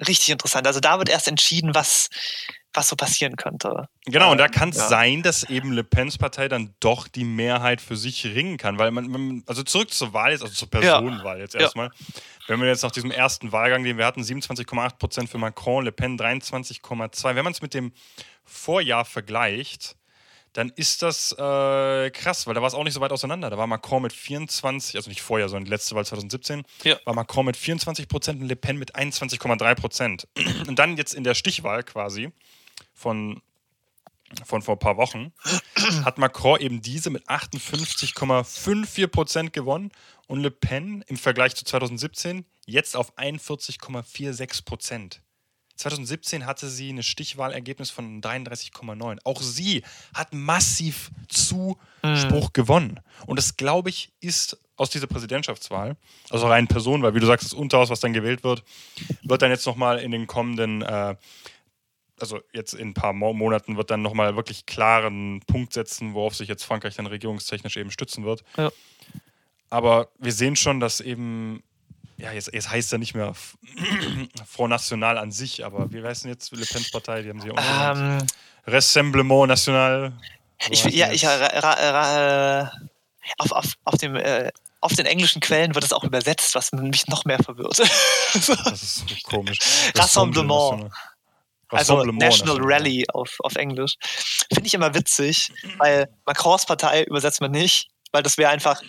richtig 0.07 0.31
interessant. 0.31 0.67
Also 0.67 0.81
da 0.81 0.99
wird 0.99 1.09
erst 1.09 1.29
entschieden, 1.29 1.75
was, 1.75 2.09
was 2.73 2.89
so 2.89 2.97
passieren 2.97 3.37
könnte. 3.37 3.89
Genau, 4.07 4.31
und 4.31 4.39
da 4.39 4.47
ähm, 4.47 4.51
kann 4.51 4.69
es 4.69 4.77
ja. 4.77 4.89
sein, 4.89 5.23
dass 5.23 5.43
eben 5.45 5.73
Le 5.73 5.83
Pens 5.83 6.19
Partei 6.19 6.49
dann 6.49 6.75
doch 6.81 7.09
die 7.09 7.25
Mehrheit 7.25 7.81
für 7.81 7.97
sich 7.97 8.25
ringen 8.25 8.59
kann. 8.59 8.79
Weil 8.79 8.91
man, 8.93 9.09
man 9.09 9.43
also 9.47 9.63
zurück 9.63 9.93
zur 9.93 10.13
Wahl 10.13 10.33
jetzt, 10.33 10.43
also 10.43 10.55
zur 10.55 10.71
Personenwahl 10.71 11.39
ja. 11.39 11.43
jetzt 11.43 11.55
erstmal. 11.55 11.91
Wenn 12.47 12.61
wir 12.61 12.69
jetzt 12.69 12.83
nach 12.83 12.93
diesem 12.93 13.11
ersten 13.11 13.53
Wahlgang, 13.53 13.83
den 13.83 13.99
wir 13.99 14.07
hatten, 14.07 14.23
27,8 14.23 14.99
Prozent 14.99 15.29
für 15.29 15.39
Macron, 15.39 15.85
Le 15.85 15.93
Pen 15.93 16.19
23,2. 16.19 17.35
Wenn 17.35 17.45
man 17.45 17.53
es 17.53 17.63
mit 17.63 17.75
dem 17.75 17.93
Vorjahr 18.45 19.05
vergleicht, 19.05 19.97
dann 20.53 20.73
ist 20.75 21.03
das 21.03 21.33
äh, 21.33 22.11
krass, 22.11 22.47
weil 22.47 22.55
da 22.55 22.61
war 22.61 22.69
es 22.69 22.75
auch 22.75 22.83
nicht 22.83 22.95
so 22.95 23.01
weit 23.01 23.13
auseinander. 23.13 23.51
Da 23.51 23.59
war 23.59 23.67
Macron 23.67 24.03
mit 24.03 24.13
24, 24.13 24.97
also 24.97 25.09
nicht 25.09 25.23
vorher, 25.23 25.49
sondern 25.49 25.65
die 25.65 25.71
letzte 25.71 25.95
Wahl 25.95 26.05
2017, 26.05 26.65
ja. 26.83 26.99
war 27.05 27.15
Macron 27.15 27.47
mit 27.47 27.57
24 27.57 28.09
Prozent 28.09 28.41
und 28.41 28.49
Le 28.49 28.57
Pen 28.57 28.77
mit 28.77 28.97
21,3 28.97 29.75
Prozent. 29.77 30.29
Und 30.67 30.79
dann 30.79 30.97
jetzt 30.97 31.15
in 31.15 31.25
der 31.25 31.35
Stichwahl 31.35 31.85
quasi 31.85 32.33
von, 32.95 33.43
von 34.45 34.63
vor 34.63 34.77
ein 34.77 34.79
paar 34.79 34.97
Wochen 34.97 35.33
hat 36.05 36.19
Macron 36.19 36.61
eben 36.61 36.83
diese 36.83 37.11
mit 37.11 37.29
58,54 37.29 39.07
Prozent 39.09 39.53
gewonnen 39.53 39.91
und 40.27 40.41
Le 40.41 40.51
Pen 40.51 41.05
im 41.09 41.17
Vergleich 41.17 41.55
zu 41.57 41.65
2017 41.65 42.45
jetzt 42.67 42.97
auf 42.97 43.17
41,46 43.19 44.65
Prozent. 44.65 45.23
2017 45.81 46.47
hatte 46.47 46.69
sie 46.69 46.93
ein 46.93 47.03
Stichwahlergebnis 47.03 47.91
von 47.91 48.21
33,9. 48.21 49.19
Auch 49.25 49.41
sie 49.41 49.83
hat 50.15 50.33
massiv 50.33 51.11
Zuspruch 51.29 52.49
mhm. 52.49 52.53
gewonnen. 52.53 53.01
Und 53.27 53.39
das, 53.39 53.57
glaube 53.57 53.89
ich, 53.89 54.13
ist 54.21 54.59
aus 54.77 54.91
dieser 54.91 55.07
Präsidentschaftswahl, 55.07 55.97
also 56.31 56.47
rein 56.49 56.67
Person, 56.67 57.03
weil 57.03 57.15
wie 57.15 57.21
du 57.21 57.27
sagst, 57.27 57.47
das 57.47 57.53
Unterhaus, 57.53 57.91
was 57.91 58.01
dann 58.01 58.13
gewählt 58.13 58.45
wird, 58.45 58.63
wird 59.23 59.43
dann 59.43 59.51
jetzt 59.51 59.67
nochmal 59.67 59.99
in 59.99 60.11
den 60.11 60.27
kommenden, 60.27 60.83
äh, 60.83 61.17
also 62.21 62.41
jetzt 62.53 62.75
in 62.75 62.91
ein 62.91 62.95
paar 62.95 63.13
Monaten, 63.13 63.77
wird 63.77 63.91
dann 63.91 64.03
nochmal 64.03 64.37
wirklich 64.37 64.67
klaren 64.67 65.41
Punkt 65.47 65.73
setzen, 65.73 66.15
worauf 66.15 66.35
sich 66.35 66.49
jetzt 66.49 66.65
Frankreich 66.65 66.97
dann 66.97 67.07
regierungstechnisch 67.07 67.77
eben 67.77 67.91
stützen 67.91 68.25
wird. 68.25 68.45
Ja. 68.57 68.71
Aber 69.71 70.09
wir 70.19 70.33
sehen 70.33 70.57
schon, 70.57 70.81
dass 70.81 71.01
eben 71.01 71.63
ja, 72.17 72.33
jetzt, 72.33 72.53
jetzt 72.53 72.71
heißt 72.71 72.93
er 72.93 72.99
nicht 72.99 73.15
mehr 73.15 73.35
Front 74.47 74.71
National 74.71 75.19
an 75.19 75.33
sich, 75.33 75.65
aber 75.65 75.91
wie 75.93 76.03
heißt 76.03 76.25
denn 76.25 76.31
jetzt 76.31 76.53
Le 76.53 76.67
Pen's 76.67 76.91
Partei? 76.91 77.23
Die 77.23 77.31
haben 77.31 77.41
sie 77.41 77.51
auch 77.51 77.97
ähm, 77.97 78.19
Rassemblement 78.67 79.49
National. 79.49 80.13
ich, 80.69 80.85
ja, 80.85 81.11
ich, 81.13 81.25
ra, 81.25 81.35
ra, 81.35 81.73
ra, 81.73 82.73
auf, 83.39 83.53
auf, 83.53 83.67
auf 83.85 83.97
dem 83.97 84.17
äh, 84.17 84.51
auf 84.83 84.95
den 84.95 85.07
englischen 85.07 85.41
Quellen 85.41 85.75
wird 85.75 85.85
es 85.85 85.93
auch 85.93 86.05
übersetzt, 86.05 86.55
was 86.55 86.73
mich 86.73 87.07
noch 87.07 87.25
mehr 87.25 87.39
verwirrt. 87.43 87.79
Das 88.33 88.83
ist 88.83 89.09
so 89.09 89.15
komisch. 89.25 89.59
Rassemblement. 89.97 90.93
Also 91.71 92.03
National. 92.05 92.59
Rally 92.61 93.05
auf, 93.13 93.37
auf 93.41 93.57
Englisch. 93.57 93.95
Finde 94.53 94.67
ich 94.67 94.75
immer 94.75 94.95
witzig, 94.95 95.53
weil 95.79 96.09
Macrons 96.27 96.67
Partei 96.67 97.05
übersetzt 97.05 97.41
man 97.41 97.51
nicht, 97.53 97.89
weil 98.13 98.23
das 98.23 98.37
wäre 98.39 98.51
einfach 98.51 98.83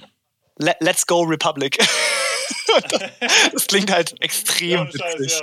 Let, 0.57 0.77
Let's 0.79 1.05
Go 1.05 1.21
Republic. 1.21 1.77
das 3.53 3.67
klingt 3.67 3.91
halt 3.91 4.19
extrem 4.21 4.87
witzig. 4.93 5.41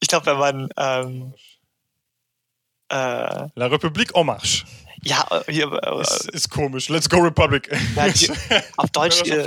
Ich 0.00 0.08
glaube, 0.08 0.26
wenn 0.26 0.38
man 0.38 0.68
ähm, 0.76 1.34
äh, 2.90 2.94
La 3.54 3.66
République 3.66 4.14
en 4.14 4.26
marche. 4.26 4.64
ja, 5.02 5.26
äh, 5.30 5.52
hier, 5.52 5.70
äh, 5.72 6.00
Ist, 6.00 6.30
ist 6.30 6.50
komisch. 6.50 6.88
Let's 6.88 7.08
go 7.08 7.18
Republic. 7.18 7.70
Ja, 7.94 8.08
die- 8.08 8.30
auf 8.76 8.90
Deutsch 8.90 9.22
äh, 9.22 9.44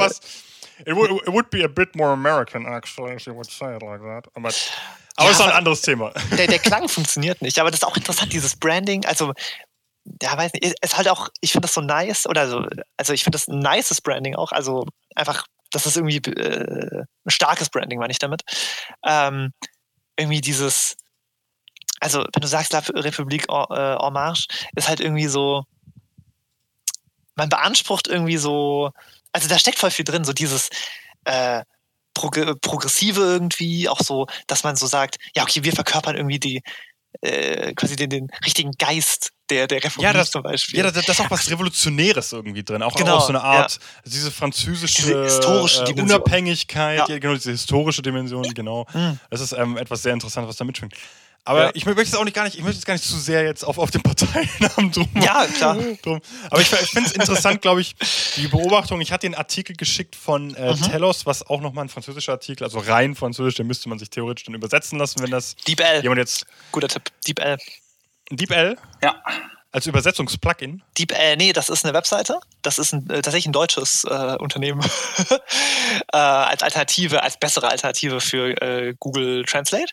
It 0.79 0.95
would, 0.95 1.11
it 1.11 1.27
would 1.29 1.49
be 1.49 1.63
a 1.63 1.67
bit 1.67 1.95
more 1.95 2.11
American, 2.11 2.65
actually, 2.65 3.15
if 3.15 3.25
you 3.25 3.33
would 3.35 3.49
say 3.49 3.75
it 3.75 3.81
like 3.81 4.01
that. 4.01 4.27
Aber, 4.35 4.49
aber 5.15 5.25
Ja, 5.25 5.29
ist 5.29 5.39
noch 5.39 5.47
ein 5.47 5.53
anderes 5.53 5.81
Thema. 5.81 6.11
der, 6.37 6.47
der 6.47 6.59
Klang 6.59 6.87
funktioniert 6.89 7.41
nicht. 7.41 7.59
Aber 7.59 7.69
das 7.71 7.79
ist 7.81 7.85
auch 7.85 7.95
interessant, 7.95 8.33
dieses 8.33 8.55
Branding. 8.55 9.05
Also, 9.05 9.33
ja, 10.21 10.37
weiß 10.37 10.51
nicht, 10.53 10.75
ist 10.81 10.97
halt 10.97 11.07
auch, 11.07 11.29
ich 11.41 11.51
finde 11.51 11.67
das 11.67 11.73
so 11.73 11.81
nice, 11.81 12.25
oder 12.27 12.49
so, 12.49 12.65
also 12.97 13.13
ich 13.13 13.23
finde 13.23 13.37
das 13.37 13.47
ein 13.47 13.59
nices 13.59 14.01
Branding 14.01 14.35
auch. 14.35 14.51
Also 14.51 14.85
einfach, 15.15 15.45
das 15.71 15.85
ist 15.85 15.97
irgendwie 15.97 16.17
äh, 16.31 17.03
ein 17.25 17.31
starkes 17.31 17.69
Branding, 17.69 17.99
meine 17.99 18.11
ich 18.11 18.19
damit. 18.19 18.41
Ähm, 19.05 19.53
irgendwie 20.17 20.41
dieses, 20.41 20.97
also 21.99 22.19
wenn 22.33 22.41
du 22.41 22.47
sagst 22.47 22.73
La 22.73 22.79
Republik 22.79 23.45
äh, 23.49 23.95
en 23.95 24.13
Marche, 24.13 24.47
ist 24.75 24.89
halt 24.89 24.99
irgendwie 24.99 25.27
so, 25.27 25.63
man 27.35 27.49
beansprucht 27.49 28.07
irgendwie 28.07 28.37
so, 28.37 28.91
also 29.33 29.47
da 29.49 29.59
steckt 29.59 29.79
voll 29.79 29.91
viel 29.91 30.05
drin, 30.05 30.23
so 30.23 30.31
dieses 30.33 30.69
äh, 31.25 31.63
Prog 32.13 32.37
Progressive 32.61 33.19
irgendwie, 33.19 33.89
auch 33.89 33.99
so, 33.99 34.27
dass 34.47 34.63
man 34.63 34.75
so 34.75 34.85
sagt, 34.85 35.17
ja, 35.35 35.43
okay, 35.43 35.63
wir 35.63 35.73
verkörpern 35.73 36.15
irgendwie 36.15 36.39
die, 36.39 36.61
äh, 37.21 37.73
quasi 37.73 37.95
den, 37.95 38.09
den 38.09 38.27
richtigen 38.45 38.71
Geist 38.71 39.31
der, 39.49 39.67
der 39.67 39.83
Republik 39.83 40.03
Ja, 40.03 40.13
das- 40.13 40.31
zum 40.31 40.43
Beispiel. 40.43 40.79
Ja, 40.79 40.91
da, 40.91 40.99
ist 40.99 41.21
auch 41.21 41.29
was 41.31 41.49
Revolutionäres 41.49 42.31
irgendwie 42.31 42.63
drin. 42.63 42.81
Auch, 42.81 42.95
Genau, 42.95 43.17
auch 43.17 43.21
so 43.21 43.29
eine 43.29 43.41
Art, 43.43 43.79
diese 44.05 44.31
französische 44.31 45.01
Diese 45.03 45.23
historische 45.23 45.83
äh. 45.83 46.01
Unabhängigkeit, 46.01 46.99
Ja. 46.99 47.07
ja. 47.07 47.19
genau, 47.19 47.33
diese 47.33 47.51
historische 47.51 48.01
Dimension, 48.01 48.43
genau. 48.53 48.85
Hm. 48.91 49.19
Das 49.29 49.41
ist 49.41 49.53
ähm, 49.53 49.77
etwas 49.77 50.01
sehr 50.03 50.13
Interessantes, 50.13 50.49
was 50.49 50.55
da 50.57 50.65
mitschwingt. 50.65 50.93
Aber 51.45 51.65
Ja. 51.65 51.71
ich 51.73 51.85
möchte 51.85 52.01
jetzt 52.01 52.15
auch 52.15 52.23
nicht 52.23 52.33
gar 52.35 52.43
nicht, 52.45 52.55
ich 52.55 52.61
möchte 52.63 52.77
jetzt 52.77 52.85
gar 52.85 52.93
nicht 52.93 53.03
zu 53.03 53.17
sehr 53.19 53.43
jetzt 53.43 53.63
auf, 53.63 53.77
auf 53.77 53.91
den 53.91 54.01
Parteinamen 54.01 54.91
drum. 54.91 55.09
Ja, 55.21 55.45
klar. 55.47 55.77
drum. 56.01 56.21
Aber 56.49 56.61
ich, 56.61 56.71
ich 56.71 56.89
finde 56.91 57.09
es 57.09 57.15
interessant, 57.15 57.61
glaube 57.61 57.81
ich, 57.81 57.95
die 58.37 58.47
Beobachtung. 58.47 59.01
Ich 59.01 59.11
hatte 59.11 59.25
den 59.27 59.35
Artikel 59.35 59.75
geschickt 59.75 60.15
von 60.15 60.55
äh, 60.55 60.73
Mhm. 60.73 60.81
Telos, 60.83 61.25
was 61.25 61.45
auch 61.49 61.59
nochmal 61.59 61.85
ein 61.85 61.89
französischer 61.89 62.31
Artikel, 62.31 62.63
also 62.63 62.79
rein 62.79 63.15
französisch, 63.15 63.55
den 63.55 63.67
müsste 63.67 63.89
man 63.89 63.99
sich 63.99 64.09
theoretisch 64.09 64.45
dann 64.45 64.55
übersetzen 64.55 64.97
lassen, 64.99 65.21
wenn 65.21 65.31
das 65.31 65.55
Deep 65.67 65.81
L, 65.81 66.01
jemand 66.01 66.19
jetzt. 66.19 66.45
guter 66.71 66.87
Tipp. 66.87 67.11
Deep 67.27 67.39
L. 67.39 67.57
DeepL 68.31 68.77
Ja. 69.03 69.21
als 69.73 69.85
Übersetzungsplugin. 69.85 70.81
Deep 70.97 71.11
L, 71.11 71.35
nee, 71.35 71.51
das 71.51 71.67
ist 71.67 71.83
eine 71.83 71.93
Webseite. 71.93 72.39
Das 72.61 72.77
ist 72.79 72.93
ein, 72.93 73.09
äh, 73.09 73.15
tatsächlich 73.15 73.47
ein 73.47 73.51
deutsches 73.51 74.05
äh, 74.05 74.37
Unternehmen. 74.39 74.81
äh, 76.13 76.17
als 76.17 76.63
Alternative, 76.63 77.21
als 77.21 77.37
bessere 77.37 77.67
Alternative 77.69 78.21
für 78.21 78.61
äh, 78.61 78.95
Google 78.99 79.43
Translate. 79.45 79.91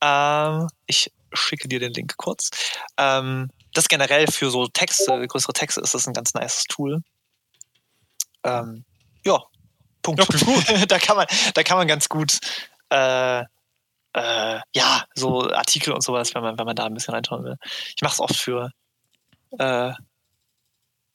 Ähm, 0.00 0.68
ich 0.86 1.12
schicke 1.32 1.68
dir 1.68 1.80
den 1.80 1.92
Link 1.92 2.16
kurz. 2.16 2.50
Ähm, 2.96 3.50
das 3.72 3.88
generell 3.88 4.26
für 4.28 4.50
so 4.50 4.66
Texte, 4.68 5.26
größere 5.26 5.52
Texte 5.52 5.80
ist 5.80 5.94
das 5.94 6.06
ein 6.06 6.14
ganz 6.14 6.34
nices 6.34 6.64
Tool. 6.64 7.02
Ähm, 8.44 8.84
ja, 9.24 9.42
Punkt. 10.02 10.20
Ja, 10.20 10.44
gut. 10.44 10.64
da, 10.90 10.98
kann 10.98 11.16
man, 11.16 11.26
da 11.54 11.62
kann 11.62 11.78
man 11.78 11.88
ganz 11.88 12.08
gut 12.08 12.38
äh, 12.90 13.40
äh, 13.40 14.60
ja, 14.74 15.04
so 15.14 15.50
Artikel 15.50 15.92
und 15.92 16.02
sowas, 16.02 16.34
wenn 16.34 16.42
man, 16.42 16.58
wenn 16.58 16.66
man 16.66 16.76
da 16.76 16.84
ein 16.84 16.94
bisschen 16.94 17.14
reinschauen 17.14 17.44
will. 17.44 17.56
Ich 17.96 18.02
mache 18.02 18.14
es 18.14 18.20
oft 18.20 18.36
für 18.36 18.70
äh, 19.58 19.92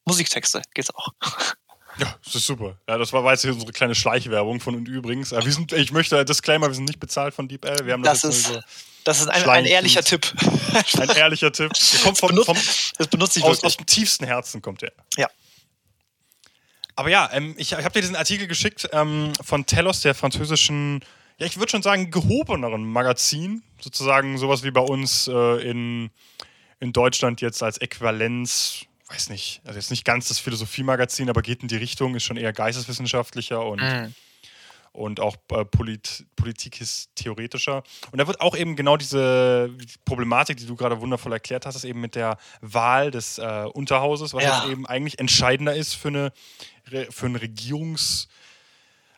Musiktexte, 0.05 0.61
geht's 0.73 0.93
auch. 0.93 1.09
Ja, 1.99 2.15
das 2.23 2.35
ist 2.35 2.45
super. 2.45 2.77
Ja, 2.87 2.97
das 2.97 3.11
war, 3.13 3.29
jetzt 3.31 3.45
unsere 3.45 3.71
kleine 3.71 3.95
Schleichwerbung 3.95 4.59
von 4.59 4.75
und 4.75 4.87
übrigens. 4.87 5.33
Aber 5.33 5.45
wir 5.45 5.51
sind, 5.53 5.71
ich 5.73 5.91
möchte 5.91 6.23
Disclaimer, 6.25 6.67
wir 6.67 6.73
sind 6.75 6.85
nicht 6.85 6.99
bezahlt 6.99 7.33
von 7.33 7.47
DeepL. 7.47 7.85
Wir 7.85 7.93
haben 7.93 8.03
das, 8.03 8.21
Das 8.21 8.35
ist- 8.37 8.59
Das 9.03 9.21
ist 9.21 9.27
ein, 9.27 9.49
ein 9.49 9.65
ehrlicher 9.65 10.03
Tipp. 10.03 10.25
ein 10.99 11.09
ehrlicher 11.09 11.51
Tipp. 11.51 11.71
Der 11.93 11.99
kommt 12.01 12.17
vom, 12.17 12.35
vom, 12.43 12.57
Das 12.97 13.07
benutze 13.07 13.39
ich 13.39 13.45
aus, 13.45 13.63
aus 13.63 13.77
dem 13.77 13.85
tiefsten 13.85 14.25
Herzen 14.25 14.61
kommt 14.61 14.81
der. 14.81 14.91
Ja. 15.17 15.27
Aber 16.95 17.09
ja, 17.09 17.29
ähm, 17.31 17.55
ich, 17.57 17.71
ich 17.71 17.77
habe 17.77 17.91
dir 17.91 18.01
diesen 18.01 18.15
Artikel 18.17 18.47
geschickt 18.47 18.89
ähm, 18.91 19.31
von 19.41 19.65
Telos, 19.65 20.01
der 20.01 20.13
französischen, 20.15 20.99
ja, 21.37 21.45
ich 21.45 21.57
würde 21.57 21.71
schon 21.71 21.81
sagen, 21.81 22.11
gehobeneren 22.11 22.83
Magazin. 22.83 23.63
Sozusagen 23.79 24.37
sowas 24.37 24.63
wie 24.63 24.71
bei 24.71 24.81
uns 24.81 25.27
äh, 25.29 25.69
in, 25.69 26.09
in 26.81 26.91
Deutschland 26.91 27.39
jetzt 27.39 27.63
als 27.63 27.77
Äquivalenz, 27.79 28.81
weiß 29.09 29.29
nicht, 29.29 29.61
also 29.65 29.77
jetzt 29.79 29.89
nicht 29.91 30.05
ganz 30.05 30.27
das 30.27 30.39
Philosophie-Magazin, 30.39 31.29
aber 31.29 31.41
geht 31.41 31.61
in 31.61 31.67
die 31.67 31.77
Richtung, 31.77 32.15
ist 32.15 32.23
schon 32.23 32.37
eher 32.37 32.53
geisteswissenschaftlicher 32.53 33.63
und 33.65 33.81
Mhm. 33.81 34.13
und 34.91 35.19
auch 35.19 35.35
äh, 35.51 35.65
Polit 35.65 36.25
Politik 36.35 36.79
ist 36.81 37.09
theoretischer. 37.15 37.83
Und 38.11 38.17
da 38.19 38.27
wird 38.27 38.39
auch 38.41 38.55
eben 38.55 38.75
genau 38.75 38.97
diese 38.97 39.69
Problematik, 40.05 40.57
die 40.57 40.65
du 40.65 40.75
gerade 40.75 40.99
wundervoll 41.01 41.31
erklärt 41.33 41.65
hast, 41.65 41.75
ist 41.75 41.83
eben 41.85 42.01
mit 42.01 42.15
der 42.15 42.37
Wahl 42.61 43.11
des 43.11 43.37
äh, 43.37 43.65
Unterhauses, 43.73 44.33
was 44.33 44.43
Ja. 44.43 44.67
eben 44.69 44.85
eigentlich 44.87 45.19
entscheidender 45.19 45.75
ist 45.75 45.93
für, 45.95 46.07
eine, 46.09 46.31
für 47.11 47.25
einen 47.27 47.35
Regierungs 47.35 48.27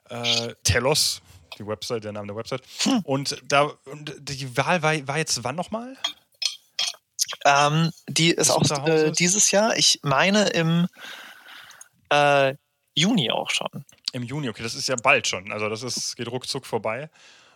äh, 0.10 0.54
Telos, 0.64 1.22
die 1.58 1.66
Website, 1.66 2.04
der 2.04 2.12
Name 2.12 2.28
der 2.28 2.36
Website. 2.36 2.62
Und 3.04 3.42
da 3.46 3.72
und 3.86 4.14
die 4.20 4.58
Wahl 4.58 4.82
war, 4.84 5.08
war 5.08 5.18
jetzt 5.18 5.44
wann 5.44 5.56
nochmal? 5.56 5.96
Ähm, 7.46 7.92
die 8.08 8.32
ist 8.32 8.50
Des 8.50 8.72
auch 8.72 8.88
äh, 8.88 9.12
dieses 9.12 9.52
Jahr, 9.52 9.78
ich 9.78 10.00
meine 10.04 10.50
im 10.50 10.88
äh, 12.10 12.56
Juni 12.96 13.32
auch 13.32 13.50
schon. 13.50 13.86
Im 14.14 14.24
Juni, 14.24 14.50
okay, 14.50 14.64
das 14.64 14.76
ist 14.76 14.88
ja 14.88 14.96
bald 15.02 15.28
schon. 15.28 15.52
Also 15.52 15.70
das 15.70 15.84
ist, 15.84 16.16
geht 16.16 16.28
ruckzuck 16.28 16.66
vorbei. 16.66 17.10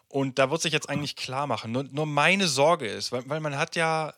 Und 0.08 0.40
da 0.40 0.50
wird 0.50 0.62
sich 0.62 0.72
jetzt 0.72 0.90
eigentlich 0.90 1.16
klar 1.16 1.48
machen. 1.48 1.72
Nur, 1.72 1.84
nur 1.84 2.06
meine 2.06 2.48
Sorge 2.48 2.88
ist, 2.88 3.12
weil, 3.12 3.28
weil 3.28 3.42
man 3.42 3.58
hat 3.58 3.76
ja 3.76 4.14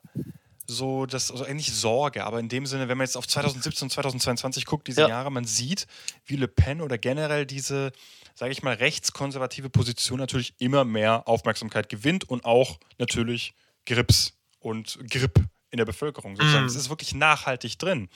so 0.67 1.05
das, 1.05 1.31
also 1.31 1.45
nicht 1.45 1.73
Sorge, 1.73 2.25
aber 2.25 2.39
in 2.39 2.49
dem 2.49 2.65
Sinne, 2.65 2.89
wenn 2.89 2.97
man 2.97 3.07
jetzt 3.07 3.15
auf 3.15 3.27
2017 3.27 3.85
und 3.85 3.89
2022 3.89 4.65
guckt, 4.65 4.87
diese 4.87 5.01
Ja. 5.01 5.09
Jahre, 5.09 5.31
man 5.31 5.45
sieht, 5.45 5.87
wie 6.25 6.35
Le 6.35 6.47
Pen 6.47 6.81
oder 6.81 6.97
generell 6.97 7.45
diese, 7.45 7.93
sage 8.35 8.51
ich 8.51 8.63
mal, 8.63 8.75
rechtskonservative 8.75 9.69
Position 9.69 10.19
natürlich 10.19 10.53
immer 10.59 10.83
mehr 10.83 11.27
Aufmerksamkeit 11.27 11.87
gewinnt 11.89 12.29
und 12.29 12.43
auch 12.43 12.79
natürlich 12.99 13.53
Grips 13.85 14.36
und 14.67 14.97
Grip 15.09 15.39
in 15.71 15.77
der 15.77 15.85
Bevölkerung. 15.85 16.35
Sozusagen. 16.35 16.63
Mhm. 16.63 16.69
Es 16.69 16.75
ist 16.75 16.89
wirklich 16.89 17.13
nachhaltig 17.15 17.77
drin. 17.79 18.09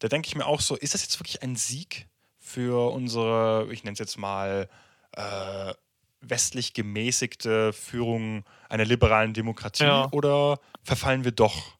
Da 0.00 0.08
denke 0.08 0.28
ich 0.28 0.36
mir 0.36 0.46
auch 0.46 0.60
so, 0.60 0.76
ist 0.76 0.94
das 0.94 1.02
jetzt 1.02 1.18
wirklich 1.20 1.42
ein 1.42 1.56
Sieg 1.56 2.06
für 2.38 2.92
unsere, 2.92 3.68
ich 3.72 3.82
nenne 3.84 3.92
es 3.94 3.98
jetzt 3.98 4.16
mal, 4.18 4.68
äh, 5.12 5.74
westlich 6.20 6.72
gemäßigte 6.74 7.72
Führung 7.72 8.44
einer 8.68 8.84
liberalen 8.84 9.34
Demokratie 9.34 9.84
Ja. 9.84 10.08
oder 10.12 10.58
verfallen 10.82 11.24
wir 11.24 11.32
doch 11.32 11.76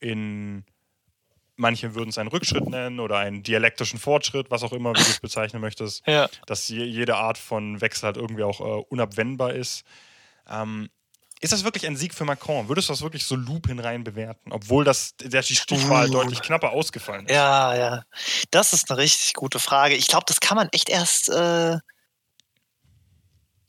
in, 0.00 0.64
manche 1.56 1.94
würden 1.94 2.10
es 2.10 2.18
einen 2.18 2.28
Rückschritt 2.28 2.68
nennen 2.68 3.00
oder 3.00 3.18
einen 3.18 3.42
dialektischen 3.42 3.98
Fortschritt, 3.98 4.50
was 4.50 4.62
auch 4.62 4.72
immer, 4.72 4.90
wie 4.90 5.02
du 5.02 5.08
es 5.10 5.20
bezeichnen 5.20 5.60
möchtest, 5.60 6.06
Ja. 6.06 6.28
dass 6.46 6.68
je, 6.68 6.84
jede 6.84 7.16
Art 7.16 7.38
von 7.38 7.80
Wechsel 7.80 8.06
halt 8.06 8.16
irgendwie 8.16 8.42
auch 8.42 8.60
äh, 8.60 8.84
unabwendbar 8.88 9.52
ist. 9.54 9.84
Ähm, 10.48 10.90
ist 11.42 11.52
das 11.52 11.64
wirklich 11.64 11.86
ein 11.86 11.96
Sieg 11.96 12.14
für 12.14 12.24
Macron? 12.24 12.68
Würdest 12.68 12.88
du 12.88 12.92
das 12.92 13.02
wirklich 13.02 13.26
so 13.26 13.34
lupinrein 13.34 14.04
bewerten, 14.04 14.52
obwohl 14.52 14.84
das, 14.84 15.16
der 15.16 15.42
die 15.42 15.56
Stichwahl 15.56 16.08
Uh. 16.08 16.12
deutlich 16.12 16.40
knapper 16.40 16.70
ausgefallen 16.70 17.26
ist? 17.26 17.34
Ja, 17.34 17.74
ja. 17.74 18.04
Das 18.52 18.72
ist 18.72 18.88
eine 18.88 18.98
richtig 18.98 19.34
gute 19.34 19.58
Frage. 19.58 19.96
Ich 19.96 20.06
glaube, 20.06 20.24
das 20.28 20.38
kann 20.38 20.56
man 20.56 20.68
echt 20.70 20.88
erst, 20.88 21.28
äh, 21.28 21.78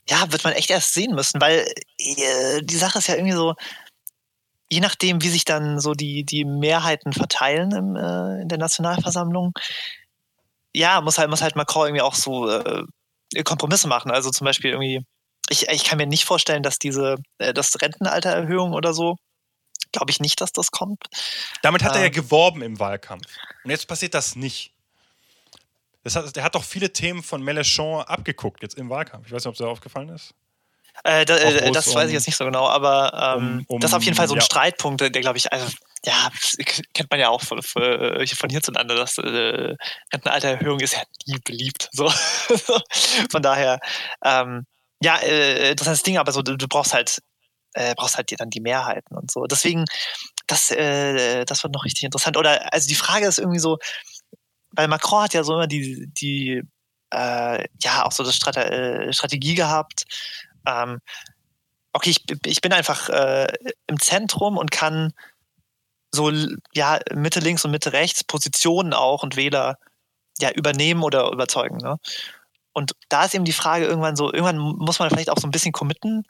ja, 0.07 0.31
wird 0.31 0.43
man 0.43 0.53
echt 0.53 0.69
erst 0.69 0.93
sehen 0.93 1.15
müssen, 1.15 1.41
weil 1.41 1.65
äh, 1.97 2.61
die 2.61 2.77
Sache 2.77 2.99
ist 2.99 3.07
ja 3.07 3.15
irgendwie 3.15 3.33
so, 3.35 3.55
je 4.69 4.79
nachdem, 4.79 5.23
wie 5.23 5.29
sich 5.29 5.43
dann 5.43 5.79
so 5.79 5.93
die, 5.93 6.23
die 6.25 6.45
Mehrheiten 6.45 7.11
verteilen 7.11 7.71
im, 7.71 7.95
äh, 7.95 8.41
in 8.43 8.49
der 8.49 8.59
Nationalversammlung, 8.59 9.53
ja, 10.75 11.01
muss 11.01 11.17
halt, 11.17 11.31
muss 11.31 11.41
halt 11.41 11.55
Macron 11.55 11.87
irgendwie 11.87 12.03
auch 12.03 12.15
so 12.15 12.49
äh, 12.51 12.83
Kompromisse 13.43 13.87
machen. 13.87 14.11
Also 14.11 14.29
zum 14.29 14.45
Beispiel 14.45 14.71
irgendwie, 14.71 15.03
ich, 15.53 15.69
ich 15.69 15.83
kann 15.85 15.97
mir 15.97 16.07
nicht 16.07 16.25
vorstellen, 16.25 16.63
dass 16.63 16.79
diese, 16.79 17.15
äh, 17.37 17.53
das 17.53 17.79
Rentenaltererhöhung 17.81 18.73
oder 18.73 18.93
so, 18.93 19.15
glaube 19.91 20.11
ich 20.11 20.19
nicht, 20.19 20.41
dass 20.41 20.51
das 20.51 20.71
kommt. 20.71 21.05
Damit 21.61 21.83
hat 21.83 21.93
er 21.95 22.01
ja 22.01 22.07
Ähm. 22.07 22.13
geworben 22.13 22.61
im 22.63 22.79
Wahlkampf. 22.79 23.25
Und 23.63 23.71
jetzt 23.71 23.87
passiert 23.87 24.13
das 24.13 24.35
nicht. 24.35 24.71
Das 26.03 26.15
hat, 26.15 26.35
der 26.35 26.43
hat 26.43 26.55
doch 26.55 26.63
viele 26.63 26.91
Themen 26.91 27.23
von 27.23 27.41
Mélenchon 27.43 28.01
abgeguckt 28.01 28.61
jetzt 28.61 28.75
im 28.77 28.89
Wahlkampf. 28.89 29.27
Ich 29.27 29.31
weiß 29.31 29.43
nicht, 29.43 29.47
ob 29.47 29.53
es 29.53 29.59
dir 29.59 29.67
aufgefallen 29.67 30.09
ist. 30.09 30.33
Äh, 31.03 31.25
da, 31.25 31.37
äh, 31.37 31.71
das 31.71 31.87
um- 31.87 31.95
weiß 31.95 32.07
ich 32.07 32.13
jetzt 32.13 32.27
nicht 32.27 32.35
so 32.35 32.45
genau, 32.45 32.67
aber 32.67 33.35
ähm, 33.37 33.65
um- 33.67 33.75
um- 33.75 33.79
das 33.79 33.91
ist 33.91 33.95
auf 33.95 34.03
jeden 34.03 34.15
Fall 34.15 34.27
so 34.27 34.35
ein 34.35 34.39
ja. 34.41 34.45
Streitpunkt, 34.45 35.01
der, 35.01 35.09
glaube 35.09 35.37
ich, 35.37 35.51
also 35.51 35.65
ja, 36.05 36.29
kennt 36.93 37.09
man 37.09 37.19
ja 37.19 37.29
auch 37.29 37.41
von, 37.41 37.61
von 37.63 38.49
hierzulande, 38.49 38.95
dass 38.95 39.17
äh, 39.17 39.75
Rentenaltererhöhung 40.13 40.79
ist 40.81 40.93
ja 40.93 41.01
nie 41.25 41.39
beliebt. 41.43 41.89
So. 41.93 42.09
von 43.31 43.41
daher, 43.41 43.79
ähm, 44.23 44.65
ja, 45.03 45.17
äh, 45.17 45.71
interessantes 45.71 46.03
Ding, 46.03 46.17
aber 46.17 46.31
so, 46.31 46.41
du, 46.41 46.57
du 46.57 46.67
brauchst 46.67 46.93
halt, 46.93 47.19
äh, 47.73 47.93
brauchst 47.95 48.17
halt 48.17 48.31
dir 48.31 48.37
dann 48.37 48.49
die 48.49 48.61
Mehrheiten 48.61 49.15
und 49.15 49.31
so. 49.31 49.45
Deswegen, 49.45 49.85
das, 50.47 50.71
äh, 50.71 51.45
das 51.45 51.63
wird 51.63 51.73
noch 51.73 51.85
richtig 51.85 52.03
interessant. 52.03 52.37
Oder 52.37 52.73
also 52.73 52.87
die 52.87 52.95
Frage 52.95 53.27
ist 53.27 53.39
irgendwie 53.39 53.59
so, 53.59 53.77
weil 54.71 54.87
Macron 54.87 55.23
hat 55.23 55.33
ja 55.33 55.43
so 55.43 55.53
immer 55.53 55.67
die, 55.67 56.07
die 56.07 56.61
äh, 57.11 57.67
ja, 57.81 58.05
auch 58.05 58.11
so 58.11 58.23
das 58.23 58.35
Strate 58.35 58.69
äh, 58.71 59.13
Strategie 59.13 59.55
gehabt. 59.55 60.05
Ähm, 60.67 60.99
okay, 61.93 62.11
ich, 62.11 62.23
ich 62.45 62.61
bin 62.61 62.73
einfach 62.73 63.09
äh, 63.09 63.47
im 63.87 63.99
Zentrum 63.99 64.57
und 64.57 64.71
kann 64.71 65.13
so 66.11 66.31
ja 66.73 66.99
Mitte 67.13 67.39
links 67.39 67.65
und 67.65 67.71
Mitte 67.71 67.93
rechts 67.93 68.23
Positionen 68.23 68.93
auch 68.93 69.23
und 69.23 69.35
Wähler 69.35 69.77
ja 70.39 70.51
übernehmen 70.51 71.03
oder 71.03 71.31
überzeugen. 71.31 71.77
Ne? 71.77 71.97
Und 72.73 72.93
da 73.09 73.25
ist 73.25 73.35
eben 73.35 73.45
die 73.45 73.53
Frage 73.53 73.85
irgendwann 73.85 74.15
so, 74.15 74.31
irgendwann 74.33 74.57
muss 74.57 74.99
man 74.99 75.09
vielleicht 75.09 75.29
auch 75.29 75.37
so 75.37 75.47
ein 75.47 75.51
bisschen 75.51 75.71
committen 75.71 76.23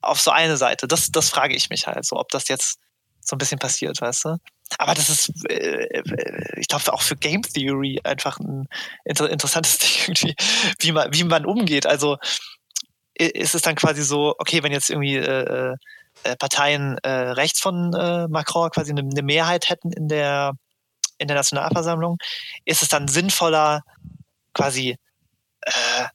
auf 0.00 0.20
so 0.20 0.30
eine 0.30 0.56
Seite. 0.56 0.86
Das, 0.88 1.10
das 1.10 1.30
frage 1.30 1.54
ich 1.54 1.70
mich 1.70 1.86
halt 1.86 2.04
so, 2.04 2.16
ob 2.16 2.28
das 2.30 2.48
jetzt 2.48 2.78
so 3.20 3.36
ein 3.36 3.38
bisschen 3.38 3.58
passiert, 3.58 4.00
weißt 4.00 4.24
du? 4.24 4.36
Aber 4.78 4.94
das 4.94 5.08
ist, 5.08 5.32
äh, 5.48 6.00
äh 6.00 6.60
ich 6.60 6.68
glaube, 6.68 6.92
auch 6.92 7.02
für 7.02 7.16
Game 7.16 7.42
Theory 7.42 8.00
einfach 8.04 8.38
ein 8.38 8.68
inter 9.04 9.30
interessantes 9.30 9.78
Ding 9.78 9.90
irgendwie, 10.08 10.34
wie 10.80 10.92
man, 10.92 11.12
wie 11.12 11.24
man 11.24 11.46
umgeht. 11.46 11.86
Also 11.86 12.18
ist 13.14 13.54
es 13.54 13.62
dann 13.62 13.74
quasi 13.74 14.02
so, 14.02 14.34
okay, 14.38 14.62
wenn 14.62 14.72
jetzt 14.72 14.90
irgendwie 14.90 15.16
äh, 15.16 15.74
äh, 16.24 16.36
Parteien 16.36 16.98
äh, 16.98 17.10
rechts 17.10 17.60
von 17.60 17.92
äh, 17.94 18.28
Macron 18.28 18.70
quasi 18.70 18.92
eine, 18.92 19.00
eine, 19.00 19.22
Mehrheit 19.22 19.68
hätten 19.68 19.92
in 19.92 20.08
der, 20.08 20.52
in 21.18 21.28
der 21.28 21.36
Nationalversammlung, 21.36 22.18
ist 22.64 22.82
es 22.82 22.88
dann 22.88 23.08
sinnvoller, 23.08 23.82
quasi, 24.54 24.96
äh, 25.62 26.06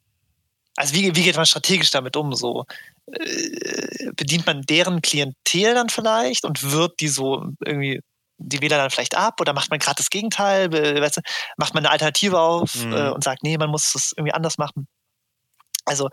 also 0.75 0.95
wie, 0.95 1.15
wie 1.15 1.23
geht 1.23 1.35
man 1.35 1.45
strategisch 1.45 1.91
damit 1.91 2.15
um? 2.15 2.33
So 2.33 2.65
äh, 3.11 4.11
bedient 4.15 4.45
man 4.45 4.63
deren 4.63 5.01
Klientel 5.01 5.75
dann 5.75 5.89
vielleicht 5.89 6.45
und 6.45 6.71
wird 6.71 6.99
die 6.99 7.09
so 7.09 7.45
irgendwie 7.63 8.01
die 8.37 8.61
Wähler 8.61 8.77
dann 8.77 8.89
vielleicht 8.89 9.15
ab 9.15 9.39
oder 9.39 9.53
macht 9.53 9.69
man 9.69 9.79
gerade 9.79 9.97
das 9.97 10.09
Gegenteil? 10.09 10.71
Weißt 10.71 11.17
du, 11.17 11.21
macht 11.57 11.73
man 11.73 11.85
eine 11.85 11.91
Alternative 11.91 12.39
auf 12.39 12.75
mhm. 12.75 12.93
äh, 12.93 13.09
und 13.09 13.23
sagt, 13.23 13.43
nee, 13.43 13.57
man 13.57 13.69
muss 13.69 13.95
es 13.95 14.13
irgendwie 14.17 14.33
anders 14.33 14.57
machen? 14.57 14.87
Also, 15.85 16.09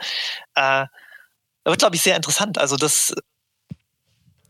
äh, 0.55 0.87
wird, 1.65 1.79
glaube 1.79 1.97
ich, 1.97 2.03
sehr 2.03 2.17
interessant. 2.17 2.59
Also, 2.59 2.77
das. 2.77 3.15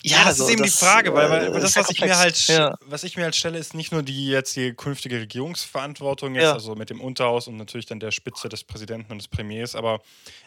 Ja, 0.02 0.18
ja 0.18 0.18
das 0.18 0.26
also, 0.26 0.44
ist 0.44 0.50
eben 0.50 0.62
das, 0.62 0.72
die 0.72 0.84
Frage, 0.84 1.14
weil, 1.14 1.30
weil, 1.30 1.52
weil 1.52 1.60
das, 1.60 1.76
was 1.76 1.90
ich, 1.90 2.00
mir 2.00 2.16
halt, 2.16 2.46
ja. 2.48 2.74
was 2.86 3.04
ich 3.04 3.16
mir 3.16 3.24
halt 3.24 3.36
stelle, 3.36 3.58
ist 3.58 3.74
nicht 3.74 3.92
nur 3.92 4.02
die 4.02 4.28
jetzt 4.28 4.56
die 4.56 4.72
künftige 4.72 5.20
Regierungsverantwortung, 5.20 6.34
jetzt, 6.34 6.44
ja. 6.44 6.52
also 6.52 6.74
mit 6.74 6.90
dem 6.90 7.00
Unterhaus 7.00 7.48
und 7.48 7.56
natürlich 7.56 7.86
dann 7.86 8.00
der 8.00 8.10
Spitze 8.10 8.48
des 8.48 8.64
Präsidenten 8.64 9.12
und 9.12 9.18
des 9.18 9.28
Premiers, 9.28 9.74
aber 9.74 10.00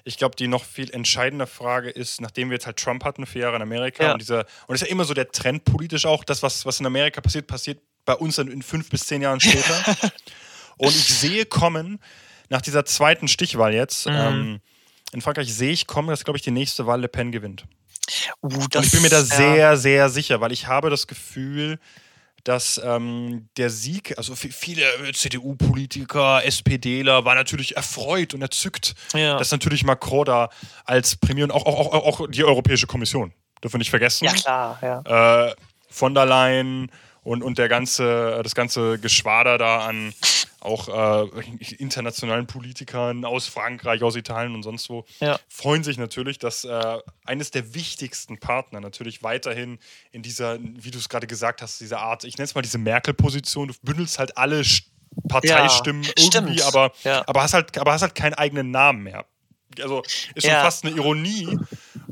ich 0.03 0.17
glaube, 0.17 0.35
die 0.35 0.47
noch 0.47 0.63
viel 0.63 0.89
entscheidende 0.91 1.47
Frage 1.47 1.89
ist, 1.89 2.21
nachdem 2.21 2.49
wir 2.49 2.55
jetzt 2.55 2.65
halt 2.65 2.77
Trump 2.77 3.03
hatten, 3.03 3.25
vier 3.25 3.43
Jahre 3.43 3.57
in 3.57 3.61
Amerika, 3.61 4.13
und 4.13 4.21
dieser, 4.21 4.39
und 4.39 4.69
das 4.69 4.81
ist 4.81 4.87
ja 4.87 4.91
immer 4.91 5.05
so 5.05 5.13
der 5.13 5.31
Trend 5.31 5.65
politisch 5.65 6.05
auch, 6.05 6.23
das, 6.23 6.43
was, 6.43 6.65
was 6.65 6.79
in 6.79 6.85
Amerika 6.85 7.21
passiert, 7.21 7.47
passiert 7.47 7.79
bei 8.05 8.15
uns 8.15 8.35
dann 8.35 8.47
in 8.47 8.61
fünf 8.61 8.89
bis 8.89 9.05
zehn 9.07 9.21
Jahren 9.21 9.39
später. 9.39 9.83
und 10.77 10.89
ich 10.89 11.13
sehe 11.13 11.45
kommen, 11.45 11.99
nach 12.49 12.61
dieser 12.61 12.85
zweiten 12.85 13.27
Stichwahl 13.27 13.73
jetzt, 13.73 14.07
mhm. 14.07 14.13
ähm, 14.13 14.61
in 15.11 15.21
Frankreich 15.21 15.53
sehe 15.53 15.71
ich 15.71 15.87
kommen, 15.87 16.09
dass, 16.09 16.23
glaube 16.23 16.37
ich, 16.37 16.43
die 16.43 16.51
nächste 16.51 16.85
Wahl 16.87 17.01
Le 17.01 17.07
Pen 17.07 17.31
gewinnt. 17.31 17.65
Uh, 18.41 18.49
das, 18.69 18.81
und 18.81 18.85
ich 18.85 18.91
bin 18.91 19.01
mir 19.01 19.09
da 19.09 19.19
ja. 19.19 19.23
sehr, 19.23 19.77
sehr 19.77 20.09
sicher, 20.09 20.41
weil 20.41 20.51
ich 20.51 20.67
habe 20.67 20.89
das 20.89 21.07
Gefühl, 21.07 21.79
dass 22.43 22.79
ähm, 22.83 23.47
der 23.55 23.69
Sieg, 23.69 24.17
also 24.17 24.35
viele 24.35 24.83
CDU-Politiker, 25.13 26.43
SPDler 26.43 27.23
waren 27.23 27.37
natürlich 27.37 27.77
erfreut 27.77 28.33
und 28.33 28.41
erzückt, 28.41 28.95
ja. 29.13 29.37
dass 29.37 29.51
natürlich 29.51 29.85
Macron 29.85 30.25
da 30.25 30.49
als 30.85 31.15
Premier 31.15 31.45
und 31.45 31.51
auch, 31.51 31.65
auch, 31.65 31.93
auch, 31.93 32.19
auch 32.19 32.27
die 32.29 32.43
Europäische 32.43 32.85
Kommission, 32.85 33.31
dürfen 33.63 33.75
wir 33.75 33.79
nicht 33.79 33.89
vergessen. 33.89 34.25
Ja, 34.25 34.33
klar, 34.33 34.79
ja. 34.81 35.47
Äh, 35.47 35.55
von 35.89 36.13
der 36.13 36.25
Leyen 36.25 36.91
und, 37.23 37.43
und 37.43 37.57
der 37.57 37.69
ganze, 37.69 38.41
das 38.43 38.55
ganze 38.55 38.99
Geschwader 38.99 39.57
da 39.57 39.85
an 39.85 40.13
auch 40.63 40.87
äh, 40.87 41.75
internationalen 41.77 42.47
Politikern 42.47 43.25
aus 43.25 43.47
Frankreich, 43.47 44.01
aus 44.03 44.15
Italien 44.15 44.55
und 44.55 44.63
sonst 44.63 44.89
wo, 44.89 45.05
ja. 45.19 45.39
freuen 45.49 45.83
sich 45.83 45.97
natürlich, 45.97 46.39
dass 46.39 46.63
äh, 46.63 46.97
eines 47.25 47.51
der 47.51 47.73
wichtigsten 47.73 48.39
Partner 48.39 48.79
natürlich 48.79 49.23
weiterhin 49.23 49.79
in 50.11 50.21
dieser, 50.21 50.59
wie 50.61 50.91
du 50.91 50.97
es 50.97 51.09
gerade 51.09 51.27
gesagt 51.27 51.61
hast, 51.61 51.81
dieser 51.81 51.99
Art, 51.99 52.23
ich 52.23 52.37
nenne 52.37 52.45
es 52.45 52.55
mal 52.55 52.61
diese 52.61 52.77
Merkel-Position, 52.77 53.69
du 53.69 53.73
bündelst 53.81 54.19
halt 54.19 54.37
alle 54.37 54.63
Parteistimmen 55.27 56.03
ja, 56.03 56.11
irgendwie, 56.17 56.59
stimmt. 56.59 56.75
aber, 56.75 56.91
ja. 57.03 57.23
aber, 57.27 57.43
hast 57.43 57.53
halt, 57.53 57.77
aber 57.77 57.93
hast 57.93 58.01
halt 58.01 58.15
keinen 58.15 58.33
eigenen 58.33 58.71
Namen 58.71 59.03
mehr. 59.03 59.25
Also 59.81 60.03
ist 60.35 60.45
schon 60.45 60.51
fast 60.51 60.85
eine 60.85 60.95
Ironie, 60.95 61.57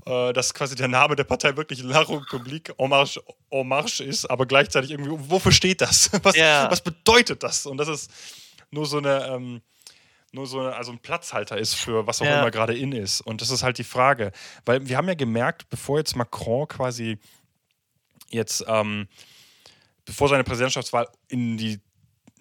äh, 0.06 0.34
dass 0.34 0.54
quasi 0.54 0.76
der 0.76 0.88
Name 0.88 1.16
der 1.16 1.24
Partei 1.24 1.56
wirklich 1.56 1.84
La 1.84 2.02
République 2.02 2.74
en 2.78 2.90
Marche, 2.90 3.22
en 3.50 3.68
Marche 3.68 4.04
ist, 4.04 4.26
aber 4.26 4.46
gleichzeitig 4.46 4.92
irgendwie, 4.92 5.12
wofür 5.30 5.52
steht 5.52 5.82
das? 5.82 6.12
Was, 6.24 6.36
was 6.36 6.82
bedeutet 6.82 7.44
das? 7.44 7.66
Und 7.66 7.78
das 7.78 7.88
ist 7.88 8.12
nur 8.72 8.86
so 8.86 8.98
eine, 8.98 9.26
ähm, 9.28 9.62
nur 10.32 10.48
so 10.48 10.60
eine, 10.60 10.76
also 10.76 10.92
ein 10.92 11.00
Platzhalter 11.00 11.58
ist 11.58 11.74
für 11.74 12.08
was 12.08 12.22
auch 12.22 12.26
ja. 12.26 12.40
immer 12.40 12.52
gerade 12.52 12.76
in 12.76 12.94
ist. 12.94 13.22
Und 13.22 13.42
das 13.42 13.50
ist 13.50 13.64
halt 13.64 13.78
die 13.78 13.84
Frage. 13.84 14.32
Weil 14.66 14.88
wir 14.88 14.98
haben 14.98 15.08
ja 15.08 15.14
gemerkt, 15.14 15.70
bevor 15.70 15.98
jetzt 15.98 16.16
Macron 16.16 16.68
quasi 16.68 17.18
jetzt, 18.30 18.64
ähm, 18.68 19.08
bevor 20.06 20.30
seine 20.30 20.44
Präsidentschaftswahl 20.44 21.08
in 21.28 21.58
die 21.58 21.80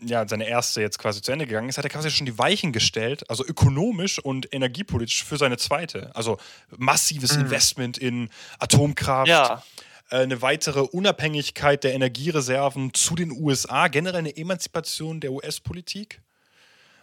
ja, 0.03 0.27
seine 0.27 0.49
erste 0.49 0.81
jetzt 0.81 0.99
quasi 0.99 1.23
zu 1.23 1.33
Ende 1.33 1.47
gegangen 1.47 1.69
ist, 1.69 1.79
hat 1.79 1.85
er 1.85 1.91
quasi 1.91 2.11
schon 2.11 2.27
die 2.27 2.39
Weichen 2.39 2.73
gestellt, 2.73 3.29
also 3.29 3.45
ökonomisch 3.45 4.19
und 4.19 4.53
energiepolitisch 4.53 5.25
für 5.25 5.37
seine 5.37 5.59
zweite. 5.59 6.15
Also 6.15 6.39
massives 6.77 7.37
mhm. 7.37 7.45
Investment 7.45 7.99
in 7.99 8.31
Atomkraft, 8.59 9.29
ja. 9.29 9.63
Äh, 10.11 10.19
eine 10.19 10.43
weitere 10.43 10.81
Unabhängigkeit 10.81 11.85
der 11.85 11.95
Energiereserven 11.95 12.95
zu 12.95 13.15
den 13.15 13.31
USA, 13.31 13.89
generell 13.89 14.19
eine 14.19 14.37
Emanzipation 14.37 15.21
der 15.21 15.33
US-Politik. 15.33 16.21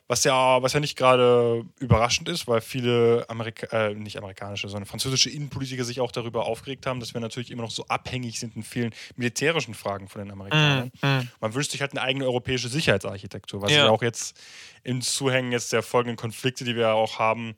Was 0.09 0.23
ja, 0.23 0.61
was 0.61 0.71
ja 0.71 0.79
nicht 0.79 0.97
gerade 0.97 1.65
überraschend 1.79 2.29
ist, 2.29 2.47
weil 2.47 2.61
viele 2.61 3.25
Amerika 3.27 3.67
äh, 3.87 3.93
nicht 3.93 4.17
amerikanische, 4.17 4.69
sondern 4.69 4.85
französische 4.85 5.29
Innenpolitiker 5.29 5.83
sich 5.83 5.99
auch 5.99 6.13
darüber 6.13 6.45
aufgeregt 6.45 6.85
haben, 6.85 7.01
dass 7.01 7.13
wir 7.13 7.19
natürlich 7.19 7.51
immer 7.51 7.63
noch 7.63 7.71
so 7.71 7.85
abhängig 7.87 8.39
sind 8.39 8.55
in 8.55 8.63
vielen 8.63 8.93
militärischen 9.17 9.73
Fragen 9.73 10.07
von 10.07 10.21
den 10.21 10.31
Amerikanern. 10.31 10.91
Mm, 11.01 11.07
mm. 11.07 11.29
Man 11.41 11.53
wünscht 11.53 11.71
sich 11.71 11.81
halt 11.81 11.91
eine 11.91 12.01
eigene 12.01 12.25
europäische 12.25 12.69
Sicherheitsarchitektur, 12.69 13.61
was 13.61 13.71
ja, 13.71 13.85
ja 13.85 13.89
auch 13.89 14.01
jetzt 14.01 14.39
im 14.83 15.01
Zuhängen 15.01 15.51
jetzt 15.51 15.73
der 15.73 15.83
folgenden 15.83 16.15
Konflikte, 16.15 16.63
die 16.63 16.77
wir 16.77 16.93
auch 16.93 17.19
haben, 17.19 17.55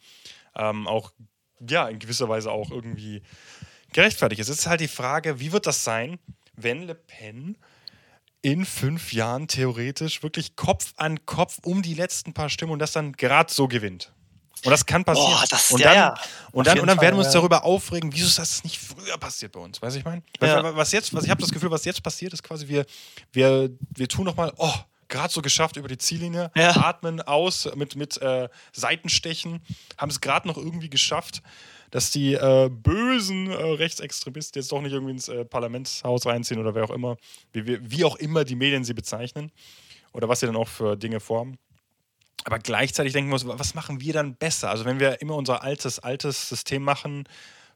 ähm, 0.56 0.88
auch 0.88 1.12
ja 1.68 1.88
in 1.88 2.00
gewisser 2.00 2.30
Weise 2.30 2.52
auch 2.52 2.72
irgendwie 2.72 3.22
gerechtfertigt 3.94 4.42
ist. 4.42 4.50
Es 4.50 4.60
ist 4.60 4.68
halt 4.68 4.82
die 4.82 4.88
Frage, 4.88 5.40
wie 5.40 5.52
wird 5.52 5.68
das 5.68 5.84
sein, 5.84 6.18
wenn 6.56 6.88
Le 6.88 6.96
Pen 6.96 7.58
in 8.42 8.66
fünf 8.66 9.14
Jahren 9.14 9.48
theoretisch 9.48 10.24
wirklich 10.24 10.56
Kopf 10.56 10.94
an 10.98 11.26
Kopf 11.26 11.60
um 11.64 11.82
die 11.82 11.94
letzten 11.94 12.34
paar 12.34 12.50
Stimmen 12.50 12.72
und 12.72 12.80
das 12.80 12.94
dann 12.94 13.14
gerade 13.14 13.52
so 13.54 13.68
gewinnt. 13.68 14.14
Und 14.66 14.72
das 14.72 14.86
kann 14.86 15.06
passieren. 15.06 15.32
Boah, 15.32 15.46
das, 15.50 15.72
und 15.72 15.84
dann, 15.84 15.94
ja, 15.94 16.00
ja. 16.00 16.16
Und 16.52 16.68
dann, 16.68 16.80
und 16.80 16.88
dann 16.88 16.98
Fall, 16.98 17.04
werden 17.06 17.16
wir 17.16 17.24
uns 17.24 17.34
ja. 17.34 17.40
darüber 17.40 17.64
aufregen, 17.64 18.12
wieso 18.14 18.28
ist 18.28 18.40
das 18.40 18.64
nicht 18.64 18.78
früher 18.78 19.18
passiert 19.18 19.54
bei 19.54 19.60
uns? 19.60 19.82
Weiß 19.82 19.96
ich 19.96 20.04
meine? 20.04 20.22
Was 20.40 20.92
jetzt, 20.92 21.14
was 21.14 21.24
ich 21.24 21.30
habe 21.30 21.42
das 21.42 21.52
Gefühl, 21.52 21.72
was 21.72 21.86
jetzt 21.86 22.04
passiert, 22.04 22.34
ist 22.34 22.44
quasi, 22.44 22.68
wir, 22.68 22.86
wir, 23.32 23.70
wir 23.96 24.08
tun 24.10 24.26
nochmal, 24.26 24.52
oh, 24.58 24.74
gerade 25.08 25.34
so 25.34 25.42
geschafft 25.42 25.78
über 25.78 25.88
die 25.88 25.98
Ziellinie, 25.98 26.52
atmen 26.56 27.22
aus 27.22 27.70
mit, 27.76 27.96
mit 27.96 28.22
äh, 28.22 28.50
Seitenstechen, 28.74 29.62
haben 29.98 30.10
es 30.10 30.20
gerade 30.20 30.48
noch 30.48 30.58
irgendwie 30.58 30.90
geschafft 30.90 31.42
dass 31.92 32.12
die 32.12 32.34
äh, 32.34 32.70
bösen 32.72 33.50
äh, 33.50 33.56
Rechtsextremisten 33.56 34.62
jetzt 34.62 34.72
doch 34.72 34.82
nicht 34.82 34.94
irgendwie 34.94 35.14
ins 35.14 35.28
äh, 35.28 35.46
Parlamentshaus 35.46 36.26
reinziehen 36.26 36.60
oder 36.60 36.76
wer 36.76 36.84
auch 36.86 36.92
immer, 36.92 37.18
wie, 37.52 37.80
wie 37.82 38.06
auch 38.06 38.16
immer 38.16 38.44
die 38.44 38.56
Medien 38.56 38.84
sie 38.84 38.94
bezeichnen 38.94 39.52
oder 40.14 40.30
was 40.30 40.40
sie 40.40 40.46
dann 40.46 40.56
auch 40.56 40.68
für 40.68 40.96
Dinge 40.96 41.20
formen. 41.20 41.58
Aber 42.46 42.60
gleichzeitig 42.60 43.14
denken 43.14 43.30
wir 43.30 43.36
uns, 43.36 43.46
was 43.46 43.74
machen 43.74 44.02
wir 44.02 44.14
dann 44.14 44.36
besser? 44.36 44.70
Also 44.70 44.86
wenn 44.86 45.00
wir 45.00 45.22
immer 45.22 45.36
unser 45.36 45.64
altes, 45.64 46.00
altes 46.00 46.48
System 46.48 46.84
machen, 46.84 47.26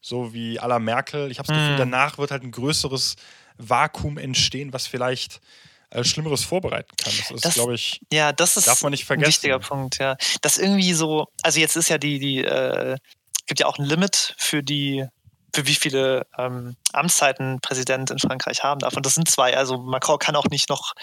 so 0.02 0.34
wie 0.34 0.60
à 0.60 0.68
la 0.68 0.80
Merkel, 0.80 1.32
ich 1.32 1.40
habe 1.40 1.48
das 1.48 1.58
Gefühl, 1.58 1.74
mhm. 1.74 1.78
danach 1.78 2.18
wird 2.18 2.32
halt 2.32 2.44
ein 2.44 2.52
größeres 2.52 3.16
Vakuum 3.58 4.18
entstehen, 4.18 4.74
was 4.74 4.88
vielleicht 4.88 5.42
äh, 5.90 6.04
Schlimmeres 6.04 6.44
vorbereiten 6.44 6.90
kann. 6.98 7.14
Das 7.30 7.46
ist, 7.46 7.54
glaube 7.54 7.76
ich, 7.76 8.02
ja, 8.12 8.32
das 8.32 8.58
ist 8.58 8.68
darf 8.68 8.82
man 8.82 8.92
nicht 8.92 9.06
vergessen. 9.06 9.26
ein 9.26 9.30
wichtiger 9.30 9.60
Punkt, 9.60 10.00
ja. 10.00 10.18
Das 10.42 10.58
irgendwie 10.58 10.94
so, 10.94 11.28
also 11.42 11.60
jetzt 11.60 11.76
ist 11.76 11.90
ja 11.90 11.98
die, 11.98 12.20
die 12.20 12.44
äh, 12.44 12.98
gibt 13.48 13.60
ja 13.60 13.66
auch 13.68 13.78
ein 13.78 13.86
Limit 13.86 14.36
für 14.38 14.64
die, 14.64 15.06
für 15.54 15.68
wie 15.68 15.76
viele 15.76 16.26
ähm, 16.38 16.76
Amtszeiten 16.94 17.60
Präsident 17.62 18.10
in 18.12 18.20
Frankreich 18.20 18.64
haben 18.64 18.80
darf. 18.80 18.96
Und 18.96 19.06
das 19.06 19.16
sind 19.16 19.30
zwei. 19.30 19.56
Also 19.58 19.78
Macron 19.78 20.20
kann 20.20 20.36
auch 20.36 20.48
nicht 20.48 20.70
noch, 20.70 20.94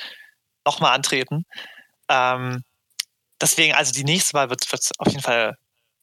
noch 0.67 0.81
mal 0.81 0.93
antreten. 0.93 1.45
Ähm, 2.09 2.63
deswegen, 3.41 3.75
also 3.75 3.93
die 3.93 4.05
nächste 4.05 4.35
Wahl 4.35 4.51
wird, 4.51 4.65
auf 4.99 5.09
jeden 5.09 5.23
Fall 5.23 5.57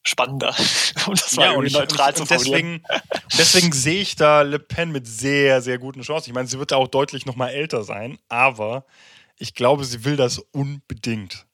spannender, 0.04 0.56
um 1.08 1.16
das 1.16 1.34
mal 1.36 1.46
Ja, 1.46 1.52
und, 1.52 1.72
neutral 1.72 2.10
und, 2.12 2.18
zu 2.18 2.26
formulieren. 2.26 2.82
deswegen, 2.84 3.02
deswegen 3.38 3.72
sehe 3.74 4.02
ich 4.02 4.16
da 4.16 4.42
Le 4.44 4.60
Pen 4.60 4.92
mit 4.92 5.06
sehr, 5.08 5.62
sehr 5.62 5.78
guten 5.80 6.02
Chancen. 6.02 6.30
Ich 6.30 6.34
meine, 6.34 6.48
sie 6.48 6.60
wird 6.60 6.72
da 6.72 6.78
auch 6.78 6.88
deutlich 6.88 7.26
noch 7.26 7.36
mal 7.36 7.50
älter 7.50 7.84
sein, 7.84 8.18
aber 8.30 8.86
ich 9.38 9.54
glaube, 9.54 9.84
sie 9.84 10.06
will 10.06 10.16
das 10.16 10.40
unbedingt. 10.40 11.46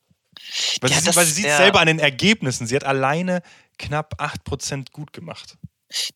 Weil 0.82 0.92
Ja, 0.92 1.00
sie, 1.00 1.06
das- 1.06 1.16
weil 1.16 1.26
sie 1.26 1.32
sieht 1.34 1.46
ja. 1.46 1.58
selber 1.58 1.80
an 1.80 1.88
den 1.88 2.00
Ergebnissen. 2.00 2.68
Sie 2.68 2.76
hat 2.76 2.84
alleine 2.84 3.42
knapp 3.78 4.16
8% 4.20 4.92
gut 4.92 5.14
gemacht. 5.14 5.58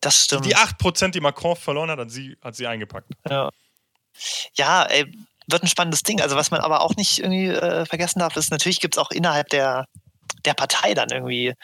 Das 0.00 0.24
stimmt. 0.24 0.44
Die 0.44 0.56
8%, 0.56 1.10
die 1.10 1.20
Macron 1.20 1.56
verloren 1.56 1.90
hat, 1.90 1.98
hat 1.98 2.10
sie, 2.10 2.36
hat 2.42 2.56
sie 2.56 2.66
eingepackt. 2.66 3.10
Ja, 3.28 3.50
ja 4.54 4.84
ey, 4.84 5.06
wird 5.46 5.62
ein 5.62 5.68
spannendes 5.68 6.02
Ding. 6.02 6.20
Also 6.20 6.36
was 6.36 6.50
man 6.50 6.60
aber 6.60 6.82
auch 6.82 6.94
nicht 6.96 7.18
irgendwie 7.18 7.48
äh, 7.48 7.86
vergessen 7.86 8.18
darf, 8.18 8.36
ist, 8.36 8.50
natürlich 8.50 8.80
gibt 8.80 8.96
es 8.96 8.98
auch 8.98 9.10
innerhalb 9.10 9.48
der, 9.48 9.86
der 10.44 10.54
Partei 10.54 10.94
dann 10.94 11.10
irgendwie 11.10 11.54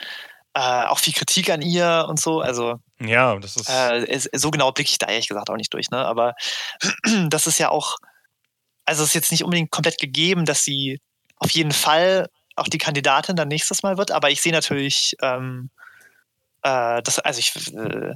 äh, 0.55 0.85
auch 0.87 0.99
viel 0.99 1.13
Kritik 1.13 1.51
an 1.51 1.63
ihr 1.63 2.07
und 2.09 2.21
so. 2.21 2.41
Also 2.41 2.77
Ja, 3.01 3.37
das 3.37 3.57
ist. 3.57 3.69
äh, 3.69 4.21
so 4.33 4.51
genau 4.51 4.73
blicke 4.73 4.91
ich 4.91 4.99
da 4.99 5.09
ehrlich 5.09 5.29
gesagt 5.29 5.51
auch 5.51 5.57
nicht 5.57 5.73
durch. 5.75 5.91
Ne? 5.91 5.99
Aber 5.99 6.35
das 7.29 7.47
ist 7.47 7.59
ja 7.59 7.71
auch, 7.71 7.97
also 8.85 9.03
es 9.03 9.09
ist 9.09 9.15
jetzt 9.15 9.33
nicht 9.33 9.45
unbedingt 9.45 9.71
komplett 9.71 9.99
gegeben, 9.99 10.45
dass 10.45 10.63
sie 10.63 11.01
auf 11.37 11.51
jeden 11.51 11.73
Fall 11.73 12.29
auch 12.57 12.69
die 12.69 12.79
Kandidatin 12.79 13.37
dann 13.37 13.49
nächstes 13.49 13.83
Mal 13.83 13.99
wird. 13.99 14.13
Aber 14.13 14.31
ich 14.31 14.41
sehe 14.41 14.53
natürlich, 14.53 15.15
ähm, 15.21 15.71
äh, 16.65 17.01
das, 17.03 17.19
also 17.21 17.39
ich 17.39 17.55
äh, 17.55 18.15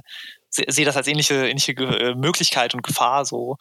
se- 0.49 0.65
sehe 0.67 0.85
das 0.85 0.97
als 0.97 1.07
ähnliche, 1.07 1.47
ähnliche 1.47 1.73
Ge- 1.73 2.09
äh, 2.11 2.15
Möglichkeit 2.15 2.73
und 2.73 2.83
Gefahr, 2.83 3.25
so 3.25 3.55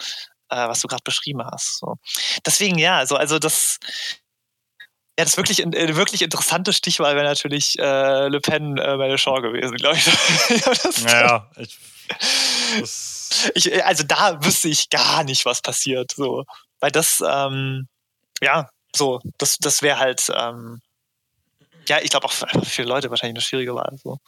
äh, 0.48 0.66
was 0.68 0.80
du 0.80 0.88
gerade 0.88 1.02
beschrieben 1.04 1.42
hast. 1.44 1.78
So. 1.78 1.96
Deswegen 2.44 2.78
ja, 2.78 2.96
also, 2.98 3.16
also 3.16 3.38
das. 3.38 3.78
Ja, 5.18 5.24
das 5.24 5.36
wirklich, 5.36 5.60
äh, 5.64 5.96
wirklich 5.96 6.22
interessante 6.22 6.72
Stichwahl 6.72 7.16
wäre 7.16 7.26
natürlich 7.26 7.76
äh, 7.78 8.28
Le 8.28 8.40
Pen 8.40 8.78
äh, 8.78 9.18
Show 9.18 9.34
gewesen, 9.34 9.76
glaube 9.76 9.96
ich. 9.96 10.06
Naja, 11.04 11.50
ich. 11.56 11.76
Ich, 13.54 13.84
also 13.84 14.04
da 14.04 14.42
wüsste 14.44 14.68
ich 14.68 14.88
gar 14.90 15.24
nicht, 15.24 15.44
was 15.44 15.60
passiert. 15.60 16.12
So. 16.12 16.44
Weil 16.80 16.92
das, 16.92 17.22
ähm, 17.26 17.88
ja, 18.40 18.70
so, 18.94 19.20
das, 19.38 19.58
das 19.58 19.82
wäre 19.82 19.98
halt, 19.98 20.30
ähm, 20.34 20.80
ja, 21.88 21.98
ich 22.00 22.10
glaube 22.10 22.26
auch 22.26 22.32
für 22.32 22.46
für 22.64 22.84
Leute 22.84 23.10
wahrscheinlich 23.10 23.34
eine 23.36 23.44
schwierige 23.44 23.74
Wahl. 23.74 23.96
So. 24.02 24.18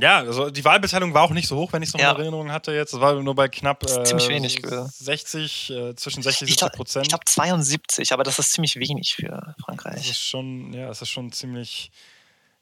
Ja, 0.00 0.18
also 0.18 0.50
die 0.50 0.64
Wahlbeteiligung 0.64 1.14
war 1.14 1.22
auch 1.22 1.30
nicht 1.30 1.48
so 1.48 1.56
hoch, 1.56 1.72
wenn 1.72 1.82
ich 1.82 1.88
es 1.88 1.92
noch 1.94 2.00
Ja. 2.00 2.12
in 2.12 2.18
Erinnerung 2.20 2.50
hatte 2.52 2.72
jetzt. 2.72 2.92
Es 2.94 3.00
war 3.00 3.14
nur 3.22 3.34
bei 3.34 3.48
knapp 3.48 3.80
Das 3.80 3.96
äh, 3.96 4.04
ziemlich 4.04 4.28
wenig 4.28 4.62
gewesen. 4.62 4.88
60, 4.98 5.70
äh, 5.70 5.94
zwischen 5.96 6.22
60 6.22 6.42
und 6.42 6.48
Ich 6.48 6.54
70 6.54 6.56
glaube 6.58 6.76
Prozent. 6.76 7.08
glaub 7.08 7.26
72, 7.28 8.12
aber 8.12 8.24
das 8.24 8.38
ist 8.38 8.52
ziemlich 8.52 8.76
wenig 8.76 9.14
für 9.14 9.28
Das 9.28 9.64
Frankreich. 9.64 10.10
ist 10.10 10.20
schon, 10.22 10.72
ja, 10.72 10.88
es 10.90 11.02
ist 11.02 11.10
schon 11.10 11.32
ziemlich. 11.32 11.90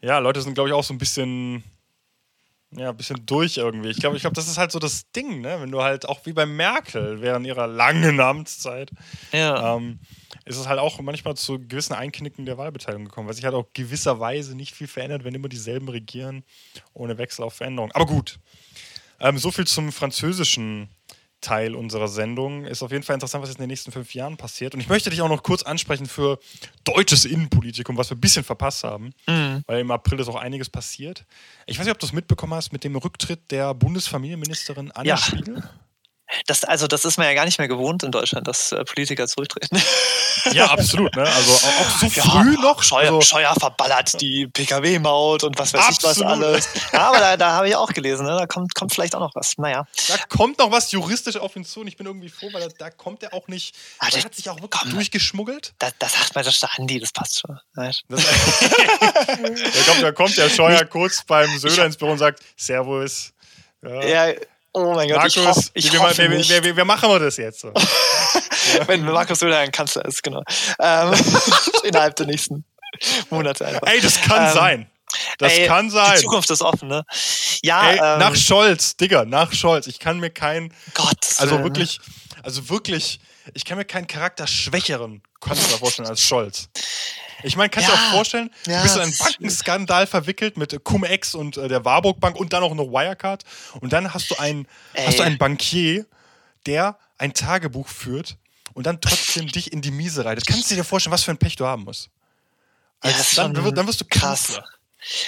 Ja, 0.01 0.18
Leute 0.18 0.43
sind, 0.43 0.55
glaube 0.55 0.68
ich, 0.68 0.74
auch 0.74 0.84
so 0.84 0.93
ein 0.95 0.99
bisschen. 0.99 1.64
Ja, 2.72 2.90
ein 2.90 2.96
bisschen 2.96 3.24
durch 3.24 3.56
irgendwie. 3.56 3.90
Ich 3.90 3.98
glaube, 3.98 4.16
ich 4.16 4.22
glaube, 4.22 4.34
das 4.34 4.48
ist 4.48 4.58
halt 4.58 4.72
so 4.72 4.78
das 4.78 5.10
Ding, 5.12 5.40
ne? 5.40 5.60
Wenn 5.60 5.70
du 5.70 5.82
halt 5.82 6.08
auch 6.08 6.26
wie 6.26 6.32
bei 6.32 6.46
Merkel 6.46 7.20
während 7.22 7.46
ihrer 7.46 7.66
langen 7.66 8.18
Amtszeit, 8.20 8.90
Ja. 9.32 9.76
ähm, 9.76 10.00
ist 10.44 10.56
es 10.56 10.66
halt 10.66 10.80
auch 10.80 11.00
manchmal 11.00 11.36
zu 11.36 11.58
gewissen 11.60 11.94
Einknicken 11.94 12.44
der 12.44 12.58
Wahlbeteiligung 12.58 13.04
gekommen, 13.06 13.28
weil 13.28 13.34
sich 13.34 13.44
halt 13.44 13.54
auch 13.54 13.66
gewisserweise 13.72 14.56
nicht 14.56 14.74
viel 14.74 14.88
verändert, 14.88 15.24
wenn 15.24 15.34
immer 15.34 15.48
dieselben 15.48 15.88
regieren, 15.88 16.44
ohne 16.92 17.18
Wechsel 17.18 17.44
auf 17.44 17.54
Veränderung. 17.54 17.92
Aber 17.92 18.06
gut. 18.06 18.38
Ähm, 19.20 19.38
so 19.38 19.50
viel 19.50 19.66
zum 19.66 19.92
französischen 19.92 20.88
Teil 21.41 21.74
unserer 21.74 22.09
Sendung. 22.09 22.64
Ist 22.64 22.82
auf 22.82 22.91
jeden 22.91 23.03
Fall 23.05 23.14
interessant, 23.14 23.43
was 23.43 23.51
jetzt 23.51 23.59
in 23.59 23.62
den 23.64 23.68
nächsten 23.68 23.93
fünf 23.93 24.14
Jahren 24.14 24.37
passiert. 24.37 24.74
Und 24.74 24.80
ich 24.80 24.89
möchte 24.89 25.11
dich 25.11 25.20
auch 25.22 25.28
noch 25.28 25.43
kurz 25.43 25.62
ansprechen 25.62 26.07
für 26.07 26.39
deutsches 26.84 27.24
Innenpolitikum, 27.24 27.97
was 27.97 28.11
wir 28.11 28.16
ein 28.16 28.20
bisschen 28.20 28.43
verpasst 28.45 28.84
haben, 28.84 29.12
Mhm. 29.28 29.62
weil 29.66 29.80
im 29.80 29.91
April 29.91 30.18
ist 30.20 30.28
auch 30.28 30.37
einiges 30.37 30.70
passiert. 30.70 31.24
Ich 31.66 31.78
weiß 31.78 31.84
nicht, 31.87 31.93
ob 31.95 31.99
du 32.01 32.07
es 32.07 32.12
mitbekommen 32.12 32.55
hast 32.55 32.72
mit 32.72 32.84
dem 32.84 32.97
Rücktritt 32.97 33.51
der 33.51 33.74
Bundesfamilienministerin 33.74 34.91
Anna 34.93 35.09
Ja. 35.09 35.16
Spiegel. 35.16 35.62
Das, 36.48 36.64
also, 36.64 36.86
das 36.88 37.04
ist 37.04 37.18
man 37.18 37.26
ja 37.28 37.34
gar 37.34 37.44
nicht 37.44 37.58
mehr 37.58 37.68
gewohnt 37.68 38.02
in 38.02 38.10
Deutschland, 38.10 38.48
dass 38.48 38.72
äh, 38.72 38.84
Politiker 38.84 39.28
zurücktreten. 39.28 39.80
Ja, 40.52 40.66
absolut. 40.66 41.14
Ne? 41.14 41.22
Also 41.22 41.52
auch, 41.52 41.80
auch 41.80 41.90
so 42.00 42.06
Ja, 42.14 42.22
früh 42.24 42.56
noch. 42.60 42.82
Scheuer, 42.82 43.02
also, 43.12 43.20
Scheuer 43.20 43.54
verballert 43.54 44.20
die 44.20 44.46
Pkw-Maut 44.48 45.44
und 45.44 45.58
was 45.58 45.72
weiß 45.72 45.88
ich 45.90 46.02
was 46.02 46.20
Absolut. 46.20 46.44
alles. 46.44 46.68
Ja, 46.92 47.08
aber 47.08 47.18
da, 47.18 47.36
da 47.36 47.52
habe 47.52 47.68
ich 47.68 47.76
auch 47.76 47.92
gelesen, 47.92 48.26
ne? 48.26 48.36
da 48.38 48.46
kommt, 48.46 48.74
kommt 48.74 48.92
vielleicht 48.92 49.14
auch 49.14 49.20
noch 49.20 49.34
was. 49.34 49.56
Naja. 49.56 49.86
da 50.08 50.14
kommt 50.28 50.58
noch 50.58 50.70
was 50.72 50.90
juristisch 50.92 51.36
auf 51.36 51.54
ihn 51.56 51.64
zu 51.64 51.80
und 51.80 51.86
ich 51.86 51.96
bin 51.96 52.06
irgendwie 52.06 52.28
froh, 52.28 52.48
weil 52.52 52.62
da, 52.62 52.74
da 52.76 52.90
kommt 52.90 53.22
er 53.22 53.32
auch 53.32 53.46
nicht. 53.48 53.74
Ah, 53.98 54.06
Er 54.06 54.12
das- 54.12 54.24
hat 54.24 54.34
sich 54.34 54.48
auch 54.50 54.60
wirklich 54.60 54.80
komm. 54.82 54.90
durchgeschmuggelt. 54.90 55.74
Da, 55.78 55.88
da 55.98 56.08
sagt 56.08 56.34
man, 56.34 56.44
das 56.44 56.54
ist 56.54 56.62
der 56.62 56.70
Andi, 56.78 56.98
das 57.00 57.12
passt 57.12 57.40
schon. 57.40 57.58
Das, 57.74 58.02
da, 58.08 59.82
kommt, 59.86 60.02
da 60.02 60.12
kommt 60.12 60.36
der 60.36 60.50
Scheuer 60.50 60.84
kurz 60.84 61.22
beim 61.24 61.56
Söder 61.58 61.86
ins 61.86 61.96
Büro 61.96 62.10
und 62.12 62.18
sagt: 62.18 62.40
Servus. 62.56 63.32
Ja. 63.82 64.02
Ja, 64.28 64.34
oh 64.76 64.94
mein 64.94 65.08
Gott, 65.08 65.26
ich, 65.26 65.36
Markus, 65.36 65.56
hoff, 65.56 65.70
ich 65.74 65.92
wie, 65.92 65.98
hoffe 65.98 66.28
nicht, 66.28 66.50
wie, 66.50 66.64
wie, 66.64 66.76
wie 66.76 66.84
machen 66.84 67.08
wir 67.08 67.18
das 67.18 67.36
jetzt? 67.38 67.60
So? 67.60 67.72
wenn 68.86 69.04
Markus 69.04 69.38
Söder 69.38 69.58
ein 69.58 69.72
Kanzler 69.72 70.04
ist, 70.04 70.22
genau. 70.22 70.42
Ähm, 70.78 71.14
innerhalb 71.84 72.14
der 72.16 72.26
nächsten 72.26 72.64
Monate 73.30 73.66
einfach. 73.66 73.86
Ey, 73.86 74.00
das 74.00 74.20
kann 74.20 74.46
Ähm, 74.48 74.54
sein. 74.54 74.90
Das 75.38 75.52
Ey, 75.52 75.66
kann 75.66 75.86
Die 75.86 75.92
sein. 75.92 76.18
Zukunft 76.18 76.50
ist 76.50 76.62
offen, 76.62 76.88
ne? 76.88 77.04
Ja, 77.62 77.90
Ey, 77.90 77.96
ähm, 77.96 78.18
nach 78.18 78.36
Scholz, 78.36 78.96
Digga, 78.96 79.24
nach 79.24 79.52
Scholz. 79.52 79.86
Ich 79.86 79.98
kann 79.98 80.18
mir 80.20 80.30
keinen, 80.30 80.74
Gott. 80.94 81.16
also 81.38 81.62
wirklich, 81.62 82.00
also 82.42 82.68
wirklich, 82.68 83.20
ich 83.55 83.64
kann 83.64 83.78
mir 83.78 83.84
keinen 83.84 84.07
charakterschwächeren 84.07 85.22
Kanzler 85.40 85.78
vorstellen 85.78 86.09
als 86.09 86.20
Scholz. 86.20 86.68
Ich 87.42 87.57
meine, 87.57 87.68
kannst 87.68 87.88
du 87.88 87.92
Ja. 87.92 87.99
dir 87.99 88.05
auch 88.09 88.12
vorstellen, 88.12 88.51
Ja, 88.66 88.78
du 88.78 88.82
bist 88.84 88.97
in 88.97 89.03
einen 89.03 89.16
Bankenskandal 89.16 90.07
verwickelt 90.07 90.57
mit 90.57 90.82
Cum-Ex 90.84 91.34
und 91.34 91.57
äh, 91.57 91.68
der 91.68 91.84
Warburg 91.84 92.18
Bank 92.20 92.36
und 92.36 92.53
dann 92.53 92.62
auch 92.62 92.74
noch 92.74 92.86
Wirecard. 92.86 93.44
Und 93.80 93.92
dann 93.92 94.12
hast 94.14 94.30
du 94.30 94.36
einen, 94.36 94.66
Ey. 94.94 95.07
hast 95.07 95.18
du 95.18 95.22
einen 95.22 95.38
Bankier, 95.38 96.07
der 96.66 96.99
ein 97.18 97.34
Tagebuch 97.34 97.88
führt 97.88 98.36
und 98.74 98.86
dann 98.86 99.01
trotzdem 99.01 99.49
dich 99.49 99.72
in 99.72 99.82
die 99.82 99.90
Miese 99.90 100.24
reitet. 100.24 100.47
Kannst 100.47 100.70
du 100.70 100.74
dir 100.74 100.84
vorstellen, 100.84 101.12
was 101.12 101.22
für 101.24 101.30
ein 101.30 101.38
Pech 101.38 101.57
du 101.57 101.66
haben 101.66 101.84
musst? 101.84 102.11
Ja, 103.05 103.11
Als 103.11 103.18
das 103.18 103.28
ist 103.28 103.38
dann, 103.38 103.53
dann 103.55 103.86
wirst 103.86 104.01
du. 104.01 104.05
Kanzler. 104.07 104.64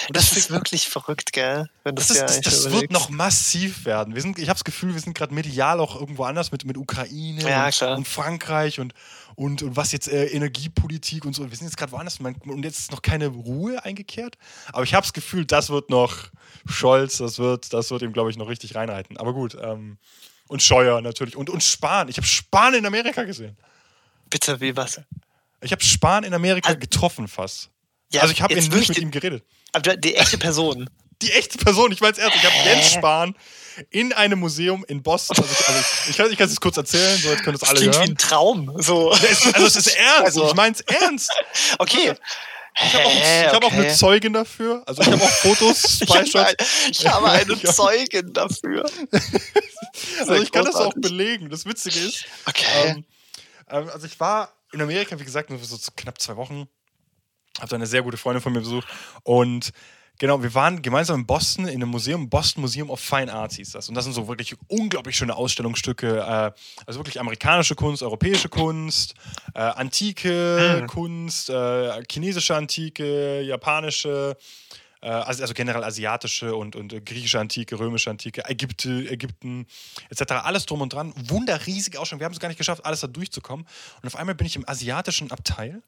Das 0.09 0.29
das, 0.29 0.37
ist 0.37 0.49
wirklich 0.49 0.89
verrückt, 0.89 1.31
gell? 1.31 1.69
Das, 1.83 2.07
das, 2.07 2.35
ist, 2.35 2.45
das, 2.45 2.71
wird 2.71 2.91
noch 2.91 3.09
massiv 3.09 3.85
werden. 3.85 4.15
Wir 4.15 4.21
sind, 4.21 4.37
ich 4.37 4.49
habe 4.49 4.57
das 4.57 4.63
Gefühl, 4.63 4.93
wir 4.93 4.99
sind 4.99 5.13
gerade 5.13 5.33
medial 5.33 5.79
auch 5.79 5.99
irgendwo 5.99 6.23
anders 6.23 6.51
mit, 6.51 6.65
mit 6.65 6.75
Ukraine 6.75 7.41
Ja, 7.41 7.67
und, 7.67 7.97
und 7.99 8.07
Frankreich 8.07 8.79
und, 8.79 8.93
und, 9.35 9.61
und 9.61 9.77
was 9.77 9.91
jetzt 9.91 10.07
äh, 10.07 10.25
Energiepolitik 10.25 11.23
und 11.23 11.33
so. 11.33 11.49
Wir 11.49 11.55
sind 11.55 11.67
jetzt 11.67 11.77
gerade 11.77 11.91
woanders 11.91 12.19
und 12.19 12.63
jetzt 12.65 12.79
ist 12.79 12.91
noch 12.91 13.01
keine 13.01 13.27
Ruhe 13.27 13.83
eingekehrt. 13.85 14.37
Aber 14.73 14.83
ich 14.83 14.93
habe 14.93 15.03
das 15.03 15.13
Gefühl, 15.13 15.45
das 15.45 15.69
wird 15.69 15.89
noch 15.89 16.15
Scholz, 16.67 17.17
das 17.17 17.37
wird, 17.39 17.71
das 17.71 17.91
wird 17.91 18.01
ihm, 18.01 18.11
glaube 18.11 18.31
ich, 18.31 18.37
noch 18.37 18.49
richtig 18.49 18.75
reinreiten. 18.75 19.17
Aber 19.17 19.33
gut. 19.33 19.55
Ähm, 19.61 19.97
und 20.47 20.63
Scheuer 20.63 20.99
natürlich. 21.01 21.37
Und, 21.37 21.49
und 21.49 21.63
Spahn. 21.63 22.09
Ich 22.09 22.17
habe 22.17 22.25
Spahn 22.25 22.73
in 22.73 22.85
Amerika 22.85 23.23
gesehen. 23.23 23.55
Bitte, 24.29 24.59
wie 24.59 24.75
was? 24.75 24.99
Ich 25.61 25.71
habe 25.71 25.83
Spahn 25.83 26.23
in 26.23 26.33
Amerika 26.33 26.69
Also- 26.69 26.79
getroffen 26.79 27.27
fast. 27.27 27.69
Ja, 28.11 28.21
also 28.21 28.33
ich 28.33 28.41
habe 28.41 28.55
nicht 28.55 28.71
mit 28.73 28.97
die- 28.97 29.01
ihm 29.01 29.11
geredet. 29.11 29.43
Aber 29.73 29.95
die 29.95 30.15
echte 30.15 30.37
Person. 30.37 30.89
die 31.21 31.31
echte 31.33 31.57
Person, 31.57 31.91
ich 31.91 32.01
meine 32.01 32.13
es 32.13 32.17
ernst, 32.19 32.37
ich 32.37 32.43
habe? 32.43 32.55
Jens 32.69 32.91
Spahn 32.93 33.35
in 33.91 34.11
einem 34.13 34.39
Museum 34.39 34.83
in 34.87 35.01
Boston, 35.03 35.37
also 35.37 35.49
ich, 35.51 35.67
also 35.67 35.79
ich, 35.79 36.09
ich 36.09 36.17
kann 36.17 36.31
ich 36.31 36.37
kann 36.37 36.49
es 36.49 36.59
kurz 36.59 36.75
erzählen, 36.77 37.17
so 37.17 37.29
jetzt 37.29 37.43
können 37.43 37.55
es 37.55 37.61
Das 37.61 37.69
alle 37.69 37.79
klingt 37.79 37.95
wie 37.95 37.99
hören. 37.99 38.09
ein 38.11 38.17
Traum. 38.17 38.73
So. 38.81 39.11
Es, 39.13 39.53
also 39.53 39.67
es 39.67 39.75
ist 39.75 39.87
ernst, 39.95 40.25
Also- 40.25 40.47
ich 40.49 40.55
meine 40.55 40.75
es 40.75 40.81
ernst. 40.81 41.29
Okay. 41.79 42.13
Ich 42.81 42.93
habe 42.93 43.05
auch, 43.05 43.11
ich 43.13 43.47
hab 43.53 43.63
auch 43.63 43.67
okay. 43.67 43.75
eine 43.77 43.93
Zeugin 43.93 44.31
dafür, 44.33 44.83
also 44.85 45.01
ich 45.01 45.07
habe 45.09 45.21
auch 45.21 45.29
Fotos, 45.29 46.01
Ich 46.01 46.09
habe, 46.09 46.25
Spy-Shots. 46.25 46.35
ein, 46.45 46.55
ich 46.91 47.07
habe 47.07 47.29
eine. 47.29 47.61
Zeugin 47.63 48.31
dafür. 48.31 48.85
Also 50.19 50.33
ich 50.35 50.51
kann 50.51 50.63
das 50.65 50.75
auch 50.75 50.93
belegen. 50.95 51.49
Das 51.49 51.65
Witzige 51.65 51.99
ist, 51.99 52.25
Okay. 52.45 52.65
ähm, 52.85 53.05
ähm, 53.69 53.89
also 53.89 54.05
ich 54.05 54.17
war 54.19 54.53
in 54.71 54.81
Amerika, 54.81 55.19
wie 55.19 55.25
gesagt, 55.25 55.49
nur 55.49 55.59
so 55.61 55.77
knapp 55.97 56.21
zwei 56.21 56.35
Wochen, 56.37 56.67
habe 57.57 57.69
da 57.69 57.75
eine 57.75 57.87
sehr 57.87 58.01
gute 58.03 58.17
Freundin 58.17 58.41
von 58.41 58.53
mir 58.53 58.59
besucht 58.59 58.87
und 59.23 59.71
Genau, 60.21 60.43
wir 60.43 60.53
waren 60.53 60.81
gemeinsam 60.81 61.21
in 61.21 61.25
Boston 61.25 61.65
in 61.69 61.75
einem 61.81 61.91
Museum, 61.91 62.29
Boston 62.29 62.59
Museum 62.59 62.89
of 62.89 62.99
Fine 62.99 63.31
Arts 63.33 63.55
hieß 63.55 63.71
das. 63.71 63.87
Und 63.87 63.95
das 63.95 64.03
sind 64.03 64.11
so 64.11 64.27
wirklich 64.27 64.53
unglaublich 64.67 65.15
schöne 65.15 65.33
Ausstellungsstücke. 65.33 66.17
Äh, 66.17 66.51
also 66.85 66.99
wirklich 66.99 67.21
amerikanische 67.21 67.73
Kunst, 67.75 68.03
europäische 68.03 68.49
Kunst, 68.49 69.13
äh, 69.55 69.59
antike 69.59 70.81
Mhm. 70.81 70.87
Kunst, 70.87 71.49
äh, 71.49 72.03
chinesische 72.11 72.53
Antike, 72.53 73.39
japanische, 73.43 74.35
also, 75.07 75.43
also 75.43 75.53
generell 75.53 75.83
asiatische 75.83 76.55
und, 76.55 76.75
und 76.75 76.91
äh, 76.91 77.01
griechische 77.01 77.39
Antike, 77.39 77.79
römische 77.79 78.09
Antike, 78.09 78.43
Ägypte, 78.49 79.09
Ägypten 79.09 79.65
etc. 80.09 80.33
Alles 80.43 80.65
drum 80.65 80.81
und 80.81 80.91
dran. 80.91 81.13
Wunderriesige 81.15 81.99
Ausstellung. 81.99 82.19
Wir 82.19 82.25
haben 82.25 82.33
es 82.33 82.39
gar 82.39 82.49
nicht 82.49 82.57
geschafft, 82.57 82.85
alles 82.85 82.99
da 83.01 83.07
durchzukommen. 83.07 83.65
Und 84.01 84.07
auf 84.07 84.15
einmal 84.15 84.35
bin 84.35 84.45
ich 84.45 84.55
im 84.55 84.67
asiatischen 84.67 85.31
Abteil 85.31 85.81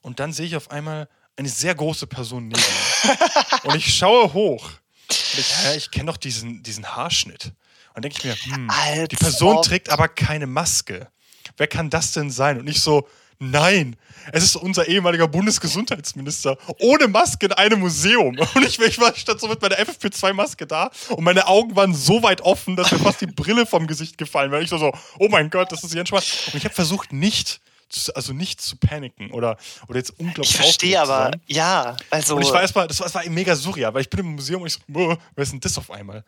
und 0.00 0.20
dann 0.20 0.32
sehe 0.32 0.46
ich 0.46 0.56
auf 0.56 0.70
einmal 0.70 1.08
eine 1.36 1.48
sehr 1.48 1.74
große 1.74 2.06
Person 2.06 2.48
neben 2.48 2.60
mir. 2.60 3.18
Und 3.64 3.76
ich 3.76 3.94
schaue 3.94 4.32
hoch. 4.32 4.70
Und 5.08 5.38
ich, 5.38 5.56
hä, 5.64 5.76
ich 5.76 5.90
kenne 5.90 6.06
doch 6.06 6.18
diesen, 6.18 6.62
diesen 6.62 6.86
Haarschnitt. 6.86 7.46
Und 7.46 7.54
dann 7.94 8.02
denke 8.02 8.18
ich 8.18 8.46
mir, 8.46 8.54
hm, 8.54 9.08
die 9.08 9.16
Person 9.16 9.62
trägt 9.62 9.90
aber 9.90 10.08
keine 10.08 10.46
Maske. 10.46 11.08
Wer 11.56 11.66
kann 11.66 11.90
das 11.90 12.12
denn 12.12 12.30
sein? 12.30 12.58
Und 12.58 12.68
ich 12.68 12.80
so, 12.80 13.08
nein, 13.38 13.96
es 14.32 14.44
ist 14.44 14.56
unser 14.56 14.86
ehemaliger 14.88 15.26
Bundesgesundheitsminister 15.28 16.56
ohne 16.80 17.08
Maske 17.08 17.46
in 17.46 17.52
einem 17.52 17.80
Museum. 17.80 18.38
Und 18.54 18.64
ich, 18.66 18.78
ich 18.78 18.98
war 19.00 19.14
statt 19.14 19.40
so 19.40 19.48
mit 19.48 19.60
meiner 19.62 19.76
FFP2-Maske 19.78 20.66
da 20.66 20.90
und 21.10 21.24
meine 21.24 21.46
Augen 21.46 21.74
waren 21.76 21.94
so 21.94 22.22
weit 22.22 22.40
offen, 22.42 22.76
dass 22.76 22.90
mir 22.92 22.98
fast 22.98 23.20
die 23.20 23.26
Brille 23.26 23.66
vom 23.66 23.86
Gesicht 23.86 24.18
gefallen 24.18 24.50
wäre. 24.50 24.62
Ich 24.62 24.70
so, 24.70 24.78
so, 24.78 24.92
oh 25.18 25.28
mein 25.28 25.50
Gott, 25.50 25.72
das 25.72 25.82
ist 25.82 25.94
Jens 25.94 26.08
Spahn. 26.08 26.22
Und 26.46 26.54
ich 26.54 26.64
habe 26.64 26.74
versucht, 26.74 27.12
nicht 27.12 27.60
zu- 27.88 28.14
also 28.14 28.32
nicht 28.32 28.60
zu 28.60 28.76
paniken 28.76 29.30
oder, 29.32 29.56
oder 29.88 29.98
jetzt 29.98 30.10
unglaublich 30.18 30.50
Ich 30.50 30.56
verstehe 30.56 31.00
aber, 31.00 31.30
ja, 31.46 31.96
also. 32.10 32.36
Und 32.36 32.42
ich 32.42 32.50
war 32.52 32.60
erstmal, 32.62 32.86
das 32.88 32.98
war, 33.00 33.06
das 33.06 33.14
war 33.14 33.24
mega 33.28 33.54
surreal, 33.56 33.92
weil 33.94 34.02
ich 34.02 34.10
bin 34.10 34.20
im 34.20 34.34
Museum 34.34 34.62
und 34.62 34.68
ich 34.68 34.74
so, 34.74 34.80
"Boah, 34.88 35.18
wer 35.34 35.42
ist 35.42 35.52
denn 35.52 35.60
das 35.60 35.76
auf 35.78 35.90
einmal? 35.90 36.24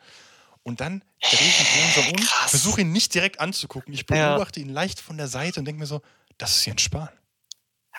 Und 0.63 0.81
dann 0.81 1.03
drehe 1.21 1.49
ich 1.49 1.59
mich 1.61 1.69
langsam 1.97 2.13
um, 2.15 2.23
versuche 2.49 2.81
ihn 2.81 2.93
nicht 2.93 3.15
direkt 3.15 3.39
anzugucken. 3.41 3.93
Ich 3.95 4.05
Ja. 4.11 4.31
beobachte 4.35 4.61
ihn 4.61 4.71
leicht 4.71 5.01
von 5.01 5.17
der 5.19 5.29
Seite 5.29 5.61
und 5.61 5.67
denke 5.67 5.79
mir 5.81 5.87
so, 5.87 6.01
das 6.39 6.57
ist 6.57 6.66
Jens 6.66 6.82
Spahn. 6.82 7.09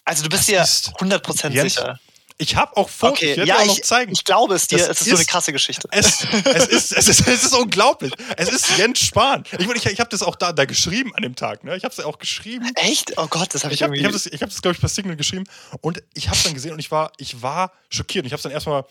also 0.04 0.24
du 0.24 0.30
bist 0.30 0.42
das 0.42 0.46
dir 0.48 0.62
ist 0.62 0.90
100% 1.02 1.50
Jens- 1.52 1.74
sicher. 1.76 2.00
Ich 2.38 2.58
habe 2.58 2.76
auch 2.76 2.90
Fotos, 2.90 3.20
Okay, 3.20 3.32
ich 3.32 3.38
werde 3.38 3.48
ja, 3.48 3.56
dir 3.56 3.62
auch 3.62 3.66
noch 3.68 3.78
ich, 3.78 3.84
zeigen. 3.86 4.12
ich 4.12 4.26
glaube 4.26 4.56
es 4.56 4.68
dir, 4.68 4.78
Das 4.78 4.90
es 4.90 5.02
ist 5.04 5.10
so 5.10 5.16
eine 5.16 5.24
krasse 5.24 5.54
Geschichte. 5.54 5.88
es, 5.92 6.26
es, 6.44 6.68
ist, 6.68 6.92
es, 6.92 7.08
ist, 7.08 7.28
es 7.30 7.44
ist 7.46 7.54
unglaublich. 7.54 8.12
Es 8.36 8.50
ist 8.50 8.78
Jens 8.78 9.00
Spahn. 9.00 9.46
Ich, 9.58 9.66
ich, 9.66 9.86
ich 9.86 10.00
habe 10.02 10.10
das 10.10 10.22
auch 10.22 10.36
da, 10.36 10.52
da 10.52 10.66
geschrieben 10.66 11.16
an 11.16 11.24
dem 11.24 11.36
Tag. 11.38 11.64
Ne? 11.64 11.78
Ich 11.78 11.86
habe 11.86 11.94
es 11.94 12.00
auch 12.04 12.20
geschrieben. 12.20 12.70
Echt? 12.76 13.18
Oh 13.18 13.28
Gott, 13.28 13.54
das 13.54 13.64
habe 13.64 13.74
ich, 13.74 13.80
Ich 13.80 13.84
habe 13.84 13.96
irgendwie. 13.96 14.02
ich 14.02 14.06
hab 14.08 14.12
das, 14.12 14.26
ich 14.26 14.42
hab 14.42 14.50
das 14.50 14.62
glaube 14.62 14.76
ich, 14.76 14.82
per 14.82 14.90
Signal 14.90 15.16
geschrieben 15.16 15.46
und 15.80 16.04
ich 16.14 16.28
habe 16.28 16.36
es 16.36 16.44
dann 16.44 16.54
gesehen 16.54 16.74
und 16.74 16.80
ich 16.80 16.92
war, 16.92 17.14
ich 17.20 17.42
war 17.42 17.72
schockiert. 17.90 18.24
Und 18.24 18.28
ich 18.28 18.34
habe 18.34 18.40
es 18.40 18.44
dann 18.44 18.52
erstmal 18.52 18.84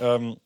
ähm, 0.00 0.36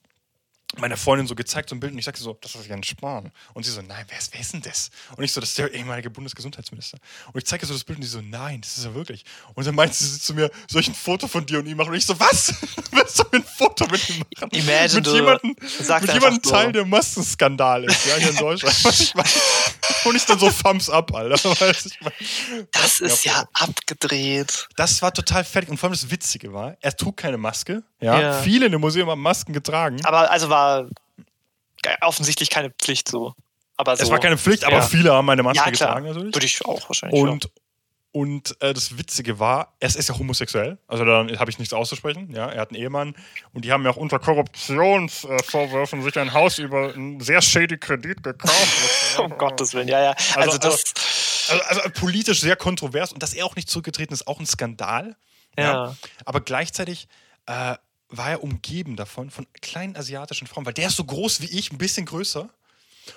meiner 0.83 0.97
Freundin 0.97 1.27
so 1.27 1.35
gezeigt, 1.35 1.71
so 1.71 1.77
ein 1.77 1.81
Bild, 1.81 1.93
und 1.93 1.99
ich 1.99 2.05
sagte 2.05 2.23
so, 2.23 2.37
das 2.41 2.55
ist 2.55 2.67
Jens 2.67 2.89
Spahn. 2.89 3.31
Und 3.55 3.65
sie 3.65 3.71
so, 3.71 3.81
nein, 3.81 4.05
wer 4.09 4.19
ist, 4.19 4.33
wer 4.33 4.41
ist 4.41 4.53
denn 4.53 4.63
das? 4.63 4.91
Und 5.17 5.25
ich 5.25 5.33
so, 5.33 5.41
das 5.41 5.51
ist 5.51 5.59
der 5.59 5.73
ehemalige 5.73 6.11
Bundesgesundheitsminister. 6.11 6.99
Und 7.33 7.39
ich 7.39 7.47
zeige 7.47 7.65
so 7.65 7.73
das 7.73 7.85
Bild 7.85 7.99
und 7.99 8.03
die 8.03 8.09
so, 8.09 8.21
nein, 8.21 8.61
das 8.61 8.77
ist 8.77 8.85
er 8.85 8.95
wirklich. 8.95 9.25
Und 9.55 9.67
dann 9.67 9.75
meinte 9.75 9.95
sie 9.97 10.21
zu 10.21 10.35
mir, 10.35 10.51
soll 10.69 10.83
ich 10.83 10.89
ein 10.89 10.95
Foto 10.95 11.29
von 11.29 11.47
dir 11.47 11.61
und 11.61 11.67
ihm 11.67 11.77
machen? 11.77 11.91
Und 11.91 11.97
ich 11.97 12.05
so, 12.05 12.19
was? 12.19 12.53
Willst 12.91 13.19
du 13.21 13.25
ein 13.33 13.45
Foto 13.45 13.87
mit 13.87 14.11
ihm 14.11 14.19
machen? 14.19 14.51
Imagine, 14.51 15.01
mit 15.01 15.07
jemandem, 15.07 15.57
mit 15.59 15.89
jemandem 15.89 16.25
einfach 16.25 16.41
so. 16.43 16.51
Teil 16.51 16.73
der 16.73 16.85
Massenskandal 16.85 17.85
ist, 17.85 18.07
ja, 18.07 18.17
hier 18.17 18.31
in 18.31 18.37
Deutschland. 18.37 18.77
Ich 19.03 19.15
meine. 19.15 19.29
Und 20.05 20.17
ich 20.17 20.25
dann 20.27 20.39
so 20.39 20.51
Thumbs 20.51 20.89
up, 20.91 21.15
Alter. 21.15 21.35
Weißt 21.61 21.87
ich 21.87 22.01
mein, 22.01 22.13
das 22.73 23.01
ist 23.01 23.25
Ja, 23.25 23.45
abgedreht. 23.53 24.69
das 24.77 25.01
war 25.03 25.13
total 25.13 25.45
fertig. 25.45 25.71
Und 25.71 25.77
vor 25.79 25.89
allem 25.89 25.95
das 25.95 26.11
Witzige 26.11 26.53
war, 26.53 26.77
er 26.81 26.97
trug 26.97 27.17
keine 27.17 27.39
Maske. 27.39 27.83
Ja. 28.01 28.21
Ja. 28.21 28.43
Viele 28.43 28.67
in 28.67 28.73
dem 28.73 28.81
Museum 28.81 29.09
haben 29.11 29.21
Masken 29.23 29.53
getragen. 29.53 30.05
Aber 30.05 30.31
also 30.31 30.49
war 30.49 30.87
offensichtlich 32.01 32.51
keine 32.51 32.71
Pflicht 32.71 33.09
so. 33.09 33.35
Aber 33.77 33.97
so. 33.97 34.03
es 34.05 34.11
war 34.11 34.19
keine 34.21 34.39
Pflicht, 34.39 34.65
aber 34.65 34.77
Ja. 34.77 34.83
viele 34.83 35.13
haben 35.13 35.29
eine 35.31 35.43
Maske 35.43 35.65
ja, 35.65 35.71
getragen 35.71 36.07
natürlich. 36.07 36.35
Würde 36.35 36.47
ich 36.47 36.65
auch 36.67 36.89
wahrscheinlich. 36.89 37.21
Und, 37.21 37.49
und 38.13 38.57
äh, 38.61 38.75
das 38.75 38.99
Witzige 38.99 39.39
war, 39.39 39.75
er 39.81 39.89
ist 39.89 40.09
ja 40.09 40.19
homosexuell. 40.19 40.79
Also 40.87 41.05
da 41.07 41.27
habe 41.39 41.51
ich 41.51 41.59
nichts 41.59 41.73
auszusprechen. 41.73 42.31
Ja, 42.35 42.47
er 42.51 42.61
hat 42.61 42.71
einen 42.71 42.81
Ehemann. 42.81 43.15
Und 43.55 43.65
die 43.65 43.73
haben 43.73 43.85
ja 43.85 43.91
auch 43.91 43.97
unter 43.97 44.19
Korruptionsvorwürfen 44.19 46.03
sich 46.03 46.19
ein 46.19 46.33
Haus 46.33 46.59
über 46.59 46.93
einen 46.93 47.21
sehr 47.21 47.41
shady 47.41 47.79
Kredit 47.79 48.23
gekauft. 48.23 49.15
ja. 49.17 49.21
um 49.25 49.37
Gottes 49.39 49.73
Willen, 49.75 49.89
ja, 49.89 50.01
ja. 50.03 50.11
Also, 50.37 50.53
Also- 50.53 50.59
das. 50.59 50.85
Also, 51.49 51.65
also 51.65 51.81
politisch 51.99 52.41
sehr 52.41 52.55
kontrovers. 52.57 53.13
Und 53.13 53.23
dass 53.23 53.35
er 53.35 53.45
auch 53.47 53.57
nicht 53.57 53.69
zurückgetreten 53.69 54.15
ist, 54.15 54.27
auch 54.29 54.39
ein 54.39 54.47
Skandal. 54.47 55.17
ja. 55.59 55.97
Aber 56.25 56.41
gleichzeitig 56.41 57.09
äh, 57.47 57.75
war 58.09 58.31
er 58.31 58.43
umgeben 58.45 58.95
davon, 58.97 59.31
von 59.31 59.47
kleinen 59.61 59.97
asiatischen 59.97 60.47
Frauen, 60.47 60.67
weil 60.67 60.75
der 60.75 60.89
ist 60.89 60.97
so 60.97 61.05
groß 61.05 61.41
wie 61.41 61.47
ich, 61.59 61.73
ein 61.73 61.79
bisschen 61.79 62.07
größer. 62.07 62.49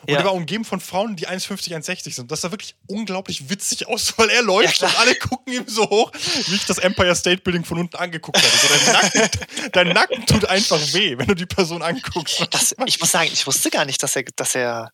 Und 0.02 0.10
Ja. 0.12 0.20
er 0.20 0.26
war 0.26 0.34
umgeben 0.34 0.66
von 0.66 0.80
Frauen, 0.80 1.16
die 1.16 1.28
1,50, 1.28 1.74
1,60 1.76 2.14
sind. 2.14 2.32
Das 2.32 2.42
sah 2.42 2.52
wirklich 2.52 2.76
unglaublich 2.88 3.50
witzig 3.50 3.88
aus, 3.88 4.14
weil 4.18 4.30
er 4.30 4.42
läuft 4.42 4.82
Ja, 4.82 4.88
und 4.88 5.00
alle 5.00 5.16
gucken 5.16 5.54
ihm 5.54 5.68
so 5.68 5.90
hoch, 5.90 6.12
wie 6.48 6.56
ich 6.56 6.66
das 6.66 6.78
Empire 6.80 7.16
State 7.16 7.42
Building 7.44 7.64
von 7.66 7.80
unten 7.80 7.96
angeguckt 7.96 8.38
hatte. 8.38 8.48
So, 8.58 8.68
dein, 8.68 8.94
Nacken, 8.94 9.72
dein 9.72 9.88
Nacken 9.90 10.26
tut 10.26 10.46
einfach 10.46 10.80
weh, 10.94 11.18
wenn 11.18 11.28
du 11.28 11.36
die 11.36 11.46
Person 11.46 11.82
anguckst. 11.82 12.46
Das, 12.52 12.76
ich 12.86 13.00
muss 13.00 13.12
sagen, 13.12 13.30
ich 13.32 13.46
wusste 13.48 13.70
gar 13.70 13.86
nicht, 13.86 14.02
dass 14.02 14.16
er, 14.16 14.24
dass 14.36 14.56
er 14.56 14.92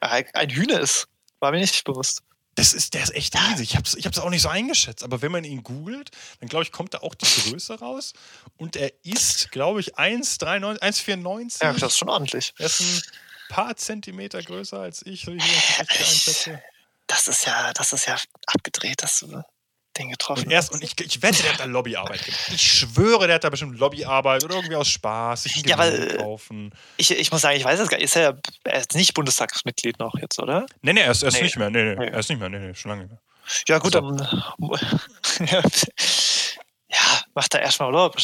ein 0.00 0.50
Hühner 0.50 0.80
ist. 0.80 1.06
War 1.40 1.50
mir 1.52 1.58
nicht 1.60 1.84
bewusst. 1.84 2.22
Das 2.56 2.72
ist, 2.74 2.94
der 2.94 3.02
ist 3.02 3.14
echt 3.14 3.34
riesig. 3.36 3.70
Ich 3.70 3.76
hab's, 3.76 3.94
ich 3.94 4.04
hab's 4.06 4.18
auch 4.18 4.28
nicht 4.28 4.42
so 4.42 4.48
eingeschätzt. 4.48 5.02
Aber 5.04 5.22
wenn 5.22 5.32
man 5.32 5.44
ihn 5.44 5.62
googelt, 5.62 6.10
dann 6.40 6.48
glaube 6.48 6.64
ich, 6.64 6.72
kommt 6.72 6.92
da 6.94 6.98
auch 6.98 7.14
die 7.14 7.50
Größe 7.50 7.78
raus. 7.78 8.12
Und 8.58 8.76
er 8.76 8.92
ist, 9.04 9.50
glaube 9.50 9.80
ich, 9.80 9.96
1,93, 9.96 10.78
1,94. 10.80 11.62
Ja, 11.62 11.72
das 11.72 11.92
ist 11.92 11.98
schon 11.98 12.08
ordentlich. 12.08 12.52
Er 12.58 12.66
ist 12.66 12.80
ein 12.80 13.02
paar 13.50 13.76
Zentimeter 13.76 14.42
größer 14.42 14.78
als 14.80 15.04
ich, 15.04 15.22
so 15.22 15.32
wie 15.32 15.36
ich 15.38 15.44
das 15.44 15.80
richtig 15.80 16.00
einschätze. 16.00 16.62
Das 17.06 17.28
ist 17.28 17.44
ja, 17.46 17.72
das 17.74 17.92
ist 17.92 18.06
ja 18.06 18.16
abgedreht, 18.46 19.02
dass 19.02 19.18
du 19.20 19.42
den 19.98 20.08
getroffen 20.10 20.44
Und, 20.44 20.50
erst, 20.52 20.70
und 20.72 20.84
ich, 20.84 20.98
ich 21.00 21.20
wette, 21.20 21.42
der 21.42 21.52
hat 21.54 21.60
da 21.60 21.64
Lobbyarbeit 21.64 22.24
gemacht. 22.24 22.50
Ich 22.54 22.62
schwöre, 22.62 23.26
der 23.26 23.34
hat 23.34 23.44
da 23.44 23.50
bestimmt 23.50 23.76
Lobbyarbeit 23.78 24.44
oder 24.44 24.54
irgendwie 24.54 24.76
aus 24.76 24.88
Spaß, 24.88 25.46
ein 25.46 25.64
Ja, 25.68 25.84
äh, 25.84 26.16
kaufen. 26.16 26.72
Ich, 26.96 27.10
ich 27.10 27.32
muss 27.32 27.40
sagen, 27.40 27.56
ich 27.56 27.64
weiß 27.64 27.80
es 27.80 27.88
gar 27.88 27.96
nicht. 27.96 28.04
Ist 28.04 28.14
er, 28.16 28.38
er 28.64 28.78
ist 28.80 28.94
nicht 28.94 29.14
Bundestagsmitglied 29.14 29.98
noch 29.98 30.14
jetzt, 30.18 30.38
oder? 30.38 30.66
Nee, 30.82 30.92
nee, 30.92 31.00
er 31.00 31.10
ist, 31.10 31.22
er 31.22 31.28
ist 31.30 31.34
Nee. 31.34 31.42
nicht 31.42 31.56
mehr. 31.56 31.70
Nee, 31.70 31.82
nee, 31.82 31.96
Nee. 31.96 32.06
er 32.06 32.18
ist 32.20 32.28
nicht 32.28 32.38
mehr. 32.38 32.48
Nee, 32.48 32.60
nee, 32.60 32.74
schon 32.74 32.90
lange 32.90 33.02
nicht 33.02 33.10
mehr. 33.10 33.20
Ja, 33.66 33.78
gut, 33.78 33.96
Also- 33.96 34.12
dann. 34.12 34.42
ja, 36.92 37.20
macht 37.34 37.54
er 37.54 37.62
erstmal 37.62 37.88
Urlaub. 37.88 38.16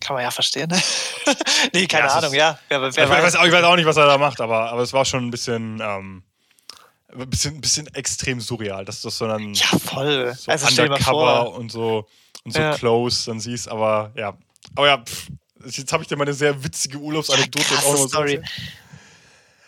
Kann 0.00 0.14
man 0.14 0.22
ja 0.22 0.30
verstehen. 0.30 0.70
nee, 1.72 1.86
keine 1.86 2.06
Ja, 2.06 2.14
Ahnung, 2.14 2.30
ist- 2.32 2.36
ja. 2.36 2.58
Wer, 2.68 2.80
wer 2.82 2.88
ich, 2.88 2.96
weiß, 2.96 3.34
ich 3.34 3.52
weiß 3.52 3.64
auch 3.64 3.76
nicht, 3.76 3.86
was 3.86 3.96
er 3.96 4.06
da 4.06 4.18
macht, 4.18 4.40
aber, 4.40 4.70
aber 4.70 4.82
es 4.82 4.92
war 4.92 5.04
schon 5.04 5.26
ein 5.26 5.30
bisschen, 5.30 5.80
ähm, 5.82 6.22
ein 7.12 7.30
bisschen, 7.30 7.54
ein 7.56 7.60
bisschen 7.60 7.86
extrem 7.94 8.40
surreal, 8.40 8.84
dass 8.84 9.00
du 9.02 9.08
das 9.08 9.18
so 9.18 9.26
dann 9.26 9.54
Ja, 9.54 9.66
voll. 9.84 10.34
so 10.38 10.50
also 10.52 10.82
undercover 10.82 11.52
und 11.52 11.72
so, 11.72 12.06
und 12.44 12.52
so 12.52 12.60
Ja. 12.60 12.74
close 12.76 13.26
dann 13.26 13.40
siehst. 13.40 13.68
Aber 13.68 14.12
ja, 14.14 14.36
aber 14.76 14.86
ja, 14.86 14.98
pff, 14.98 15.28
jetzt 15.64 15.92
habe 15.92 16.02
ich 16.02 16.08
dir 16.08 16.16
mal 16.16 16.24
eine 16.24 16.34
sehr 16.34 16.62
witzige 16.62 16.98
Urlaubsanekdote 16.98 17.74
Ja, 17.74 17.80
auch 17.80 17.92
noch 17.94 18.08
so. 18.08 18.24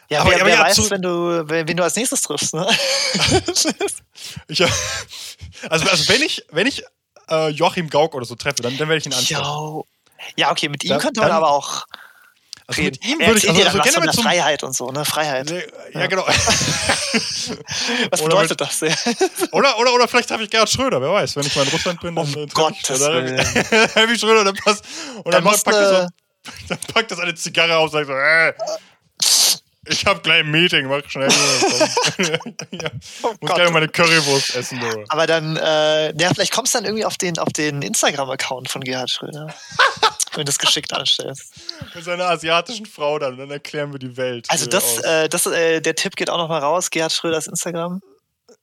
Ja, 0.08 0.20
Aber- 0.22 0.30
wer, 0.30 0.36
aber 0.40 0.46
wer 0.46 0.54
ja, 0.54 0.62
weiß, 0.64 0.76
zu- 0.76 0.90
wenn 0.90 1.02
du, 1.02 1.48
wen 1.48 1.66
wen 1.68 1.76
du 1.76 1.82
als 1.82 1.96
nächstes 1.96 2.20
triffst, 2.22 2.52
ne? 2.54 2.66
Ich, 4.48 4.62
also, 5.68 5.88
also 5.88 6.08
wenn 6.12 6.22
ich, 6.22 6.44
wenn 6.50 6.66
ich 6.66 6.84
äh, 7.30 7.48
Joachim 7.48 7.88
Gauck 7.90 8.14
oder 8.14 8.24
so 8.26 8.34
treffe, 8.34 8.62
dann, 8.62 8.76
dann 8.76 8.88
werde 8.88 8.98
ich 8.98 9.06
ihn 9.06 9.12
ansprechen. 9.14 9.82
Ja, 10.36 10.50
okay, 10.50 10.68
mit 10.68 10.84
ihm 10.84 10.90
Dann- 10.90 11.00
könnte 11.00 11.20
man 11.20 11.28
dann- 11.30 11.38
aber 11.38 11.50
auch 11.50 11.84
Also 12.66 12.82
reden. 12.82 12.98
mit 13.00 13.04
ihm 13.10 13.18
würde 13.20 13.38
ich, 13.38 13.48
also, 13.48 13.62
also 13.62 13.78
dann 13.78 13.82
generell 13.86 14.02
der 14.06 14.12
zum, 14.12 14.22
Freiheit 14.24 14.62
und 14.62 14.76
so, 14.76 14.90
ne? 14.90 15.04
Freiheit. 15.04 15.48
Nee, 15.50 15.62
ja, 15.94 16.06
genau. 16.06 16.26
Was 18.10 18.22
bedeutet 18.22 18.60
das? 18.60 18.80
Ja. 18.80 18.94
Oder, 19.52 19.78
oder, 19.78 19.92
oder 19.94 20.08
vielleicht 20.08 20.28
treffe 20.28 20.44
ich 20.44 20.50
Gerhard 20.50 20.68
Schröder, 20.70 21.00
wer 21.00 21.10
weiß. 21.12 21.36
Wenn 21.36 21.46
ich 21.46 21.56
mal 21.56 21.62
in 21.64 21.68
Russland 21.70 22.00
bin, 22.00 22.14
dann 22.14 22.26
oder- 22.34 23.14
Willen. 23.14 23.38
Heavy 23.94 24.18
Schröder, 24.18 24.44
dann 24.44 24.54
passt. 24.56 24.84
Und 25.16 25.26
Da 25.26 25.30
dann, 25.40 25.44
musst 25.44 25.64
packt 25.64 25.76
er 25.76 26.02
so, 26.02 26.08
dann 26.68 26.78
packt 26.92 27.10
das 27.10 27.18
eine 27.18 27.34
Zigarre 27.34 27.76
auf 27.76 27.84
und 27.84 27.90
sagt 27.92 28.06
so, 28.06 28.12
äh, 28.12 28.52
ich 29.90 30.06
hab 30.06 30.22
gleich 30.22 30.40
ein 30.40 30.50
Meeting, 30.50 30.86
mach 30.86 31.08
schnell. 31.08 31.28
Ja. 32.70 32.90
Oh 33.22 33.34
Muss 33.40 33.54
gleich 33.54 33.70
meine 33.70 33.88
Currywurst 33.88 34.54
essen, 34.54 34.80
du. 34.80 35.04
Aber 35.08 35.26
dann, 35.26 35.56
äh, 35.56 36.14
ja, 36.16 36.32
vielleicht 36.32 36.52
kommst 36.52 36.74
du 36.74 36.78
dann 36.78 36.84
irgendwie 36.84 37.04
auf 37.04 37.16
den, 37.16 37.38
auf 37.38 37.52
den 37.52 37.82
Instagram-Account 37.82 38.70
von 38.70 38.82
Gerhard 38.82 39.10
Schröder. 39.10 39.54
wenn 40.34 40.46
du 40.46 40.50
es 40.50 40.58
geschickt 40.58 40.92
anstellst. 40.92 41.54
Mit 41.94 42.04
seiner 42.04 42.24
asiatischen 42.24 42.86
Frau 42.86 43.18
dann, 43.18 43.36
dann 43.36 43.50
erklären 43.50 43.92
wir 43.92 43.98
die 43.98 44.16
Welt. 44.16 44.46
Also 44.48 44.66
das, 44.66 44.98
äh, 44.98 45.28
das 45.28 45.46
äh, 45.46 45.80
der 45.80 45.94
Tipp 45.94 46.16
geht 46.16 46.30
auch 46.30 46.38
noch 46.38 46.48
mal 46.48 46.58
raus, 46.58 46.90
Gerhard 46.90 47.12
Schröders 47.12 47.46
Instagram. 47.46 48.00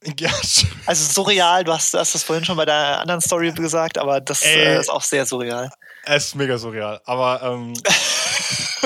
Gerhard 0.00 0.66
Also 0.86 1.12
surreal, 1.12 1.64
du 1.64 1.72
hast, 1.72 1.94
du 1.94 1.98
hast 1.98 2.14
das 2.14 2.22
vorhin 2.22 2.44
schon 2.44 2.56
bei 2.56 2.64
deiner 2.64 3.00
anderen 3.00 3.20
Story 3.20 3.52
gesagt, 3.52 3.98
aber 3.98 4.20
das 4.20 4.42
Ey. 4.42 4.76
äh, 4.76 4.80
ist 4.80 4.90
auch 4.90 5.02
sehr 5.02 5.26
surreal. 5.26 5.70
Es 6.10 6.26
ist 6.28 6.34
mega 6.36 6.56
surreal. 6.56 7.00
Aber, 7.04 7.42
ähm, 7.42 7.74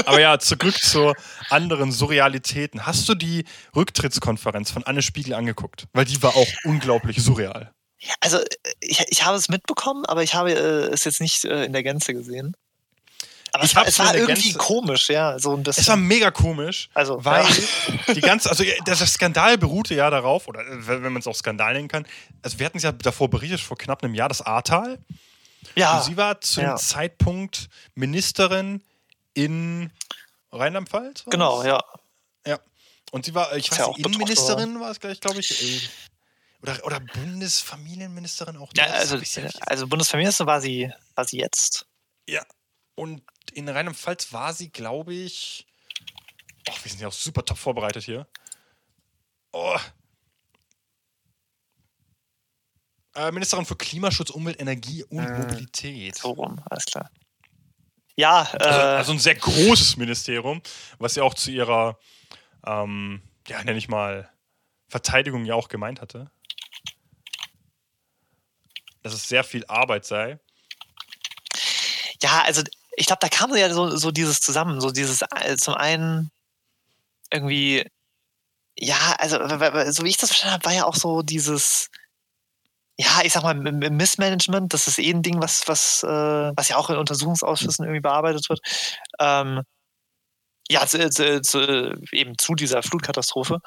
aber 0.07 0.21
ja, 0.21 0.39
zurück 0.39 0.77
zu 0.77 1.15
anderen 1.51 1.93
Surrealitäten. 1.93 2.85
Hast 2.85 3.09
du 3.09 3.15
die 3.15 3.45
Rücktrittskonferenz 3.77 4.73
von 4.73 4.83
Anne 4.83 5.03
Spiegel 5.03 5.35
angeguckt? 5.35 5.87
Weil 5.93 6.05
die 6.05 6.21
war 6.23 6.35
auch 6.35 6.49
unglaublich 6.65 7.23
surreal. 7.23 7.73
Also 8.21 8.39
äh, 8.39 8.45
ich, 8.81 9.05
ich 9.09 9.25
habe 9.25 9.37
es 9.37 9.49
mitbekommen, 9.49 10.05
aber 10.07 10.25
ich 10.25 10.35
habe 10.35 10.53
äh, 10.53 10.93
es 10.93 11.05
jetzt 11.05 11.21
nicht 11.21 11.45
äh, 11.45 11.65
in 11.65 11.73
der 11.73 11.85
Gänze 11.85 12.13
gesehen. 12.13 12.57
Aber 13.53 13.65
es 13.65 13.77
war, 13.77 13.87
es 13.87 13.99
war 13.99 14.15
irgendwie 14.17 14.53
Gänze- 14.53 14.59
komisch, 14.59 15.09
ja, 15.11 15.39
so 15.39 15.55
ein 15.55 15.63
bisschen. 15.63 15.83
Es 15.83 15.89
war 15.89 15.97
mega 15.97 16.31
komisch, 16.31 16.89
Also, 16.95 17.23
weil 17.25 17.45
ja. 17.45 18.15
die 18.15 18.21
ganze, 18.23 18.49
also 18.49 18.65
der 18.65 18.97
Skandal 18.97 19.59
beruhte 19.59 19.95
ja 19.95 20.09
darauf, 20.09 20.49
oder 20.49 20.61
äh, 20.63 20.87
wenn 20.89 21.05
wenn 21.05 21.13
man 21.13 21.21
es 21.21 21.27
auch 21.27 21.37
Skandal 21.37 21.75
nennen 21.75 21.87
kann, 21.87 22.07
also 22.43 22.59
wir 22.59 22.67
hatten 22.67 22.79
es 22.79 22.83
ja 22.83 22.93
davor 22.93 23.29
berichtet, 23.29 23.61
vor 23.61 23.77
knapp 23.77 24.03
einem 24.03 24.15
Jahr, 24.15 24.29
das 24.29 24.41
Ahrtal. 24.41 24.99
Ja, 25.77 25.99
Und 25.99 26.05
sie 26.05 26.17
war 26.17 26.41
zu 26.41 26.61
ja. 26.61 26.75
dem 26.75 26.79
Zeitpunkt 26.79 27.69
Ministerin 27.95 28.83
in 29.35 29.91
Rheinland-Pfalz? 30.53 31.25
genau, 31.31 31.63
ja. 31.65 31.83
Ja. 32.47 32.59
Und 33.11 33.25
sie 33.25 33.35
war, 33.35 33.55
ich 33.57 33.71
weiß 33.71 33.79
ja 33.79 33.89
nicht, 33.89 33.99
Innenministerin 34.07 34.81
war 34.81 34.91
es 34.91 35.01
gleich, 35.01 35.21
glaube 35.21 35.41
ich. 35.41 35.63
äh, 35.63 35.89
Oder, 36.63 36.85
oder 36.85 37.01
Bundesfamilienministerin 37.01 38.57
auch. 38.57 38.71
ja 38.77 38.85
also, 38.85 39.19
also 39.67 39.87
Bundesfamilienminister 39.89 40.47
war 40.47 40.61
sie, 40.61 40.93
war 41.15 41.25
sie 41.25 41.39
jetzt. 41.39 41.87
ja. 42.29 42.43
Und 42.95 43.23
in 43.55 43.69
Rheinland-Pfalz 43.71 44.33
war 44.35 44.53
sie, 44.53 44.71
glaube 44.71 45.15
ich. 45.15 45.67
Oh, 46.69 46.75
wir 46.83 46.91
sind 46.91 47.01
ja 47.01 47.09
auch 47.09 47.13
super 47.13 47.43
top 47.43 47.57
vorbereitet 47.57 48.05
hier. 48.05 48.27
Oh. 49.53 49.79
Äh, 53.15 53.31
Ministerin 53.31 53.67
für 53.67 53.77
Klimaschutz, 53.77 54.31
Umwelt, 54.31 54.61
Energie 54.61 55.05
und 55.05 55.19
Äh, 55.19 55.33
Mobilität. 55.39 56.17
So 56.17 56.31
rum, 56.31 56.61
alles 56.71 56.87
klar. 56.87 57.11
Ja, 58.17 58.49
äh, 58.55 58.65
Also, 58.65 58.81
also 58.81 59.13
ein 59.13 59.19
sehr 59.19 59.35
großes 59.35 59.97
Ministerium, 59.97 60.63
was 60.99 61.15
sie 61.15 61.21
auch 61.21 61.35
zu 61.35 61.51
ihrer, 61.51 61.99
ähm, 62.67 63.23
ja, 63.49 63.63
nenne 63.65 63.79
ich 63.79 63.89
mal, 63.89 64.31
Verteidigung 64.89 65.45
ja 65.45 65.55
auch 65.55 65.69
gemeint 65.69 66.01
hatte. 66.01 66.31
Dass 69.03 69.15
es 69.15 69.29
sehr 69.29 69.45
viel 69.45 69.65
Arbeit 69.67 70.05
sei. 70.05 70.39
ja, 72.23 72.43
also 72.43 72.63
ich 72.97 73.07
glaube, 73.07 73.21
da 73.21 73.29
kam 73.29 73.55
ja 73.57 73.73
so, 73.73 73.97
so 73.97 74.11
dieses 74.11 74.41
zusammen, 74.41 74.81
so 74.81 74.91
dieses 74.91 75.23
äh, 75.41 75.57
zum 75.57 75.75
einen 75.75 76.31
irgendwie, 77.31 77.85
ja, 78.77 79.17
also 79.19 79.39
so 79.91 80.05
wie 80.05 80.11
ich 80.11 80.19
das 80.19 80.31
verstanden 80.31 80.55
habe, 80.55 80.65
war 80.67 80.73
ja 80.75 80.85
auch 80.85 80.95
so 80.95 81.23
dieses, 81.23 81.89
ja, 83.03 83.23
ich 83.25 83.33
sag 83.33 83.43
mal, 83.43 83.55
Missmanagement, 83.55 84.73
das 84.73 84.87
ist 84.87 84.99
eh 84.99 85.11
ein 85.11 85.23
Ding, 85.23 85.43
was, 85.43 85.67
was, 85.67 86.05
äh, 86.05 86.53
was 86.55 86.69
ja 86.69 86.77
auch 86.77 86.89
in 86.89 86.97
Untersuchungsausschüssen 86.97 87.85
irgendwie 87.85 88.01
bearbeitet 88.01 88.49
wird. 88.49 88.61
Ähm, 89.19 89.63
ja, 90.71 90.87
zu, 90.87 91.11
zu, 91.11 91.43
zu, 91.43 92.01
eben 92.13 92.39
zu 92.39 92.55
dieser 92.55 92.83
Flutkatastrophe. 92.83 93.59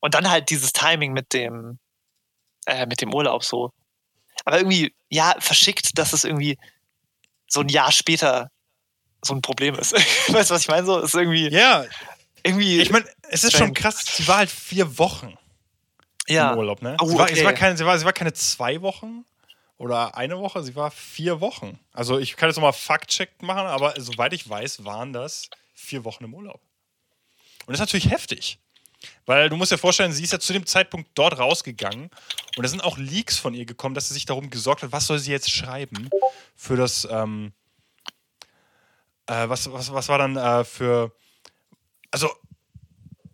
Und 0.00 0.14
dann 0.14 0.30
halt 0.30 0.48
dieses 0.50 0.72
Timing 0.72 1.12
mit 1.12 1.32
dem, 1.34 1.78
äh, 2.66 2.86
mit 2.86 3.02
dem 3.02 3.12
Urlaub 3.12 3.44
so. 3.44 3.70
Aber 4.46 4.58
irgendwie, 4.58 4.94
ja, 5.10 5.34
verschickt, 5.38 5.98
dass 5.98 6.12
es 6.14 6.24
irgendwie 6.24 6.58
so 7.46 7.60
ein 7.60 7.68
Jahr 7.68 7.92
später 7.92 8.50
so 9.22 9.34
ein 9.34 9.42
Problem 9.42 9.74
ist. 9.74 9.92
weißt 10.32 10.50
du, 10.50 10.54
was 10.54 10.62
ich 10.62 10.68
meine? 10.68 10.86
So 10.86 11.00
ist 11.00 11.14
irgendwie, 11.14 11.48
Ja, 11.50 11.84
irgendwie, 12.42 12.80
ich 12.80 12.90
meine, 12.90 13.04
es 13.28 13.44
ist 13.44 13.52
schon 13.52 13.74
Strange. 13.74 13.74
krass, 13.74 14.04
sie 14.06 14.26
war 14.26 14.38
halt 14.38 14.50
vier 14.50 14.98
Wochen 14.98 15.34
ja, 16.28 16.52
im 16.52 16.58
Urlaub, 16.58 16.82
ne? 16.82 16.96
Oh, 17.00 17.06
sie, 17.06 17.18
war, 17.18 17.28
sie, 17.28 17.34
okay. 17.34 17.44
war 17.44 17.52
keine, 17.52 17.76
sie, 17.76 17.84
war, 17.84 17.98
sie 17.98 18.04
war 18.04 18.12
keine 18.12 18.32
zwei 18.32 18.80
Wochen 18.82 19.24
oder 19.76 20.16
eine 20.16 20.38
Woche, 20.38 20.62
sie 20.62 20.74
war 20.74 20.90
vier 20.90 21.40
Wochen. 21.40 21.78
Also 21.92 22.18
ich 22.18 22.36
kann 22.36 22.48
jetzt 22.48 22.56
nochmal 22.56 22.72
Fact-Check 22.72 23.42
machen, 23.42 23.66
aber 23.66 23.94
soweit 23.98 24.32
ich 24.32 24.48
weiß, 24.48 24.84
waren 24.84 25.12
das 25.12 25.50
vier 25.74 26.04
Wochen 26.04 26.24
im 26.24 26.34
Urlaub. 26.34 26.60
Und 27.66 27.72
das 27.72 27.74
ist 27.74 27.80
natürlich 27.80 28.10
heftig. 28.10 28.58
Weil 29.26 29.50
du 29.50 29.56
musst 29.56 29.70
dir 29.70 29.78
vorstellen, 29.78 30.12
sie 30.12 30.24
ist 30.24 30.32
ja 30.32 30.40
zu 30.40 30.54
dem 30.54 30.64
Zeitpunkt 30.64 31.10
dort 31.14 31.38
rausgegangen 31.38 32.10
und 32.56 32.62
da 32.62 32.68
sind 32.68 32.82
auch 32.82 32.96
Leaks 32.96 33.38
von 33.38 33.52
ihr 33.52 33.66
gekommen, 33.66 33.94
dass 33.94 34.08
sie 34.08 34.14
sich 34.14 34.24
darum 34.24 34.48
gesorgt 34.48 34.82
hat, 34.82 34.92
was 34.92 35.06
soll 35.06 35.18
sie 35.18 35.30
jetzt 35.30 35.50
schreiben 35.50 36.08
für 36.56 36.76
das, 36.76 37.06
ähm, 37.10 37.52
äh, 39.26 39.46
was, 39.48 39.70
was, 39.70 39.92
was 39.92 40.08
war 40.08 40.16
dann 40.16 40.36
äh, 40.36 40.64
für, 40.64 41.12
also, 42.10 42.30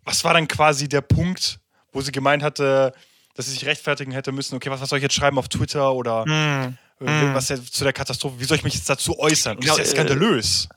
was 0.03 0.25
war 0.25 0.33
dann 0.33 0.49
quasi 0.49 0.89
der 0.89 1.01
Punkt, 1.01 1.60
wo 1.91 2.01
sie 2.01 2.11
gemeint 2.11 2.43
hatte, 2.43 2.93
dass 3.35 3.45
sie 3.45 3.51
sich 3.53 3.65
rechtfertigen 3.65 4.11
hätte 4.11 4.31
müssen, 4.31 4.55
okay, 4.55 4.69
was, 4.69 4.81
was 4.81 4.89
soll 4.89 4.97
ich 4.99 5.03
jetzt 5.03 5.15
schreiben 5.15 5.37
auf 5.37 5.47
Twitter 5.49 5.93
oder 5.93 6.25
äh, 6.27 7.05
hm. 7.05 7.33
was 7.33 7.49
jetzt 7.49 7.73
zu 7.73 7.83
der 7.83 7.93
Katastrophe, 7.93 8.39
wie 8.39 8.43
soll 8.45 8.57
ich 8.57 8.63
mich 8.63 8.75
jetzt 8.75 8.89
dazu 8.89 9.17
äußern? 9.19 9.57
Genau, 9.59 9.77
das 9.77 9.87
ist 9.87 9.93
ja 9.97 10.03
äh, 10.03 10.05
skandalös. 10.07 10.69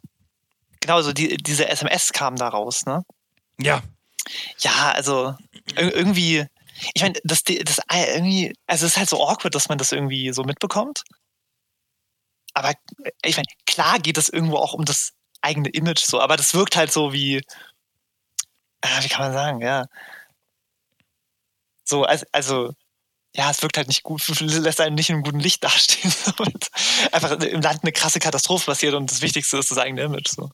genau, 0.80 1.02
so 1.02 1.12
die, 1.12 1.36
diese 1.36 1.68
SMS 1.68 2.12
kam 2.12 2.36
da 2.36 2.48
raus, 2.48 2.86
ne? 2.86 3.04
Ja, 3.60 3.82
Ja, 4.60 4.92
also 4.92 5.34
ir- 5.76 5.94
irgendwie, 5.94 6.46
ich 6.94 7.02
meine, 7.02 7.14
das, 7.24 7.42
das 7.44 7.78
äh, 7.90 8.14
irgendwie, 8.14 8.54
also 8.66 8.86
es 8.86 8.92
ist 8.92 8.98
halt 8.98 9.08
so 9.08 9.22
awkward, 9.26 9.54
dass 9.54 9.68
man 9.68 9.78
das 9.78 9.92
irgendwie 9.92 10.32
so 10.32 10.44
mitbekommt. 10.44 11.02
Aber 12.54 12.70
äh, 12.70 13.10
ich 13.24 13.36
meine, 13.36 13.46
klar 13.66 13.98
geht 13.98 14.16
es 14.16 14.28
irgendwo 14.28 14.56
auch 14.56 14.72
um 14.74 14.84
das 14.84 15.12
eigene 15.42 15.68
Image 15.70 16.00
so, 16.04 16.20
aber 16.20 16.36
das 16.36 16.54
wirkt 16.54 16.76
halt 16.76 16.90
so 16.92 17.12
wie, 17.12 17.36
äh, 18.80 19.02
wie 19.02 19.08
kann 19.08 19.22
man 19.26 19.32
sagen, 19.32 19.60
ja. 19.60 19.86
So, 21.84 22.04
also, 22.04 22.72
ja, 23.34 23.50
es 23.50 23.62
wirkt 23.62 23.76
halt 23.76 23.88
nicht 23.88 24.02
gut, 24.02 24.26
lässt 24.40 24.80
einen 24.80 24.94
nicht 24.94 25.10
in 25.10 25.16
einem 25.16 25.24
guten 25.24 25.40
Licht 25.40 25.62
dastehen. 25.64 26.12
Einfach 27.12 27.32
im 27.32 27.60
Land 27.60 27.82
eine 27.82 27.92
krasse 27.92 28.20
Katastrophe 28.20 28.66
passiert 28.66 28.94
und 28.94 29.10
das 29.10 29.22
Wichtigste 29.22 29.58
ist 29.58 29.70
das 29.70 29.78
eigene 29.78 30.02
Image. 30.02 30.28
So. 30.28 30.50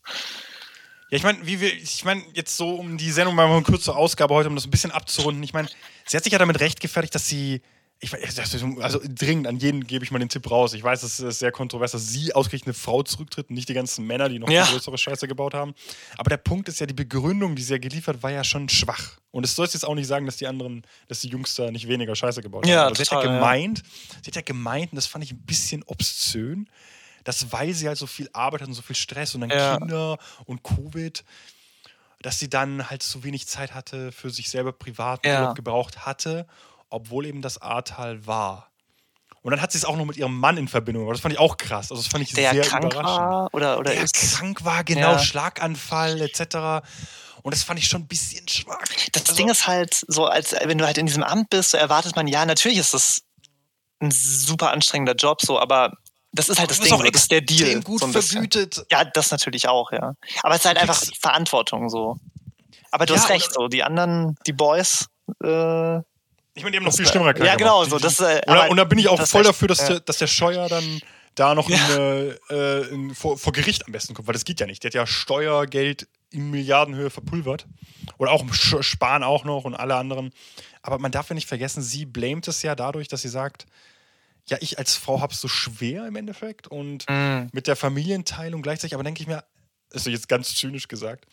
Ja, 1.10 1.16
ich 1.16 1.22
meine, 1.22 1.44
wie 1.46 1.60
wir, 1.60 1.72
ich 1.72 2.04
meine, 2.04 2.22
jetzt 2.34 2.56
so 2.56 2.74
um 2.74 2.96
die 2.96 3.10
Sendung 3.10 3.34
mal 3.34 3.46
eine 3.46 3.62
kurze 3.62 3.94
Ausgabe 3.94 4.34
heute, 4.34 4.48
um 4.48 4.54
das 4.54 4.66
ein 4.66 4.70
bisschen 4.70 4.92
abzurunden. 4.92 5.42
Ich 5.42 5.52
meine, 5.52 5.68
sie 6.06 6.16
hat 6.16 6.24
sich 6.24 6.32
ja 6.32 6.38
damit 6.38 6.60
rechtfertigt, 6.60 7.14
dass 7.14 7.26
sie, 7.26 7.62
ich 8.02 8.10
weiß, 8.12 8.38
ist- 8.38 8.64
also 8.80 8.98
dringend 9.06 9.46
an 9.46 9.58
jeden 9.58 9.86
gebe 9.86 10.02
ich 10.04 10.10
mal 10.10 10.18
den 10.18 10.30
Tipp 10.30 10.50
raus. 10.50 10.72
Ich 10.72 10.82
weiß, 10.82 11.02
es 11.02 11.20
ist 11.20 11.38
sehr 11.38 11.52
kontrovers, 11.52 11.92
dass 11.92 12.08
sie 12.08 12.32
ausgerechnet 12.34 12.68
eine 12.68 12.74
Frau 12.82 13.02
zurücktritt 13.02 13.50
und 13.50 13.54
nicht 13.56 13.68
die 13.68 13.74
ganzen 13.74 14.06
Männer, 14.06 14.28
die 14.30 14.38
noch 14.38 14.48
Ja. 14.48 14.64
größere 14.64 14.96
Scheiße 14.96 15.28
gebaut 15.28 15.52
haben. 15.52 15.74
Aber 16.16 16.30
der 16.30 16.38
Punkt 16.38 16.68
ist 16.70 16.80
ja, 16.80 16.86
die 16.86 16.94
Begründung, 16.94 17.56
die 17.56 17.62
sie 17.62 17.74
ja 17.74 17.78
geliefert, 17.78 18.16
hat, 18.16 18.22
war 18.22 18.30
ja 18.30 18.42
schon 18.42 18.68
schwach. 18.70 19.18
Und 19.32 19.44
es 19.44 19.54
soll 19.54 19.66
jetzt 19.66 19.84
auch 19.86 19.94
nicht 19.94 20.06
sagen, 20.06 20.24
dass 20.24 20.38
die 20.38 20.46
anderen, 20.46 20.82
dass 21.08 21.20
die 21.20 21.28
Jungs 21.28 21.54
da 21.54 21.70
nicht 21.70 21.88
weniger 21.88 22.16
Scheiße 22.16 22.40
gebaut 22.40 22.66
Ja, 22.66 22.80
haben. 22.80 22.86
Aber 22.86 22.96
sie 22.96 23.02
hat 23.02 23.10
ja 23.10 23.16
total, 23.18 23.32
ja. 23.34 23.38
gemeint, 23.38 23.82
sie 24.22 24.28
hat 24.28 24.36
ja 24.36 24.42
gemeint, 24.42 24.92
und 24.92 24.96
das 24.96 25.06
fand 25.06 25.22
ich 25.24 25.32
ein 25.32 25.42
bisschen 25.42 25.82
obszön, 25.84 26.68
dass 27.24 27.52
weil 27.52 27.74
sie 27.74 27.86
halt 27.86 27.98
so 27.98 28.06
viel 28.06 28.30
arbeitet 28.32 28.66
und 28.68 28.72
so 28.74 28.80
viel 28.80 28.96
Stress 28.96 29.34
und 29.34 29.42
dann 29.42 29.50
Ja. 29.50 29.76
Kinder 29.76 30.16
und 30.46 30.62
Covid, 30.62 31.22
dass 32.22 32.38
sie 32.38 32.48
dann 32.48 32.88
halt 32.88 33.02
zu 33.02 33.24
wenig 33.24 33.46
Zeit 33.46 33.74
hatte 33.74 34.10
für 34.10 34.30
sich 34.30 34.48
selber 34.48 34.72
privat 34.72 35.24
Ja. 35.26 35.52
Gebraucht 35.52 36.06
hatte, 36.06 36.46
obwohl 36.90 37.26
eben 37.26 37.42
das 37.42 37.60
Ahrtal 37.60 38.26
war. 38.26 38.68
Und 39.42 39.52
dann 39.52 39.62
hat 39.62 39.72
sie 39.72 39.78
es 39.78 39.86
auch 39.86 39.96
noch 39.96 40.04
mit 40.04 40.18
ihrem 40.18 40.36
Mann 40.38 40.58
in 40.58 40.68
Verbindung. 40.68 41.08
Das 41.08 41.20
fand 41.20 41.32
ich 41.32 41.40
auch 41.40 41.56
krass. 41.56 41.90
Also 41.90 42.02
das 42.02 42.08
fand 42.12 42.22
ich 42.24 42.34
Der 42.34 42.52
sehr 42.52 42.62
krank 42.62 42.84
überraschend. 42.84 43.04
war 43.20 43.54
oder, 43.54 43.78
oder 43.78 43.92
Der 43.92 44.02
ist. 44.02 44.12
krank 44.14 44.64
war, 44.64 44.84
genau, 44.84 45.12
Ja. 45.12 45.18
Schlaganfall 45.18 46.20
etc. 46.20 46.84
Und 47.42 47.54
das 47.54 47.62
fand 47.62 47.78
ich 47.78 47.86
schon 47.86 48.02
ein 48.02 48.06
bisschen 48.06 48.46
schwach. 48.48 48.84
Das 49.12 49.22
Also- 49.22 49.36
Ding 49.36 49.48
ist 49.48 49.66
halt 49.66 49.94
so, 50.08 50.26
als 50.26 50.52
wenn 50.64 50.76
du 50.76 50.84
halt 50.84 50.98
in 50.98 51.06
diesem 51.06 51.22
Amt 51.22 51.48
bist, 51.48 51.70
so 51.70 51.78
erwartet 51.78 52.16
man, 52.16 52.26
ja, 52.26 52.44
natürlich 52.44 52.76
ist 52.76 52.92
das 52.92 53.22
ein 54.02 54.10
super 54.10 54.72
anstrengender 54.72 55.14
Job, 55.14 55.40
so, 55.40 55.58
aber 55.58 55.92
das 56.32 56.48
ist 56.50 56.58
halt 56.58 56.70
das 56.70 56.80
Ding, 56.80 56.92
auch 56.92 57.02
das 57.02 57.22
ist 57.22 57.30
der 57.30 57.40
Deal. 57.40 57.80
gut 57.82 58.00
so 58.00 58.08
vergütet. 58.08 58.84
Ja, 58.90 59.04
das 59.04 59.30
natürlich 59.30 59.68
auch, 59.68 59.90
ja. 59.90 60.14
Aber 60.42 60.54
es 60.54 60.60
ist 60.60 60.66
halt 60.66 60.78
einfach 60.78 61.02
Verantwortung 61.20 61.88
so. 61.88 62.18
Aber 62.92 63.06
du 63.06 63.14
Ja, 63.14 63.20
hast 63.20 63.30
recht, 63.30 63.52
so, 63.54 63.68
die 63.68 63.82
anderen, 63.84 64.36
die 64.46 64.52
Boys, 64.52 65.06
äh, 65.42 66.00
Ich 66.60 66.64
meine, 66.64 66.72
die 66.72 66.76
haben 66.76 66.84
noch 66.84 66.90
Das 66.90 66.98
viel 66.98 67.06
schlimmere 67.06 67.32
Kacke 67.32 67.46
ja, 67.46 67.56
genau, 67.56 67.84
so, 67.84 67.98
das, 67.98 68.20
äh, 68.20 68.42
und, 68.46 68.70
und 68.70 68.76
da 68.76 68.84
bin 68.84 68.98
ich 68.98 69.08
auch 69.08 69.20
voll 69.26 69.44
dafür, 69.44 69.66
dass, 69.66 69.80
ja. 69.80 69.88
der, 69.88 70.00
dass 70.00 70.18
der 70.18 70.26
Scheuer 70.26 70.68
dann 70.68 71.00
da 71.34 71.54
noch 71.54 71.70
Ja. 71.70 71.76
in, 71.96 72.36
äh, 72.50 72.80
in, 72.88 73.14
vor, 73.14 73.38
vor 73.38 73.52
Gericht 73.54 73.86
am 73.86 73.92
besten 73.92 74.12
kommt, 74.12 74.28
weil 74.28 74.34
das 74.34 74.44
geht 74.44 74.60
ja 74.60 74.66
nicht. 74.66 74.82
Der 74.84 74.90
hat 74.90 74.94
ja 74.94 75.06
Steuergeld 75.06 76.06
in 76.30 76.50
Milliardenhöhe 76.50 77.08
verpulvert. 77.08 77.66
Oder 78.18 78.32
auch 78.32 78.44
Spahn 78.52 79.22
auch 79.22 79.44
noch 79.44 79.64
und 79.64 79.74
alle 79.74 79.94
anderen. 79.94 80.32
Aber 80.82 80.98
man 80.98 81.12
darf 81.12 81.30
ja 81.30 81.34
nicht 81.34 81.48
vergessen, 81.48 81.82
sie 81.82 82.04
blamet 82.04 82.46
es 82.48 82.62
ja 82.62 82.74
dadurch, 82.74 83.08
dass 83.08 83.22
sie 83.22 83.28
sagt, 83.28 83.64
ja, 84.46 84.58
ich 84.60 84.78
als 84.78 84.96
Frau 84.96 85.20
habe 85.20 85.32
es 85.32 85.40
so 85.40 85.48
schwer 85.48 86.06
im 86.06 86.16
Endeffekt 86.16 86.66
und 86.66 87.08
mh, 87.08 87.48
mit 87.52 87.66
der 87.68 87.76
Familienteilung 87.76 88.60
gleichzeitig, 88.60 88.94
aber 88.94 89.04
denke 89.04 89.22
ich 89.22 89.26
mir, 89.28 89.44
ist 89.92 90.06
jetzt 90.06 90.28
ganz 90.28 90.54
zynisch 90.54 90.88
gesagt, 90.88 91.26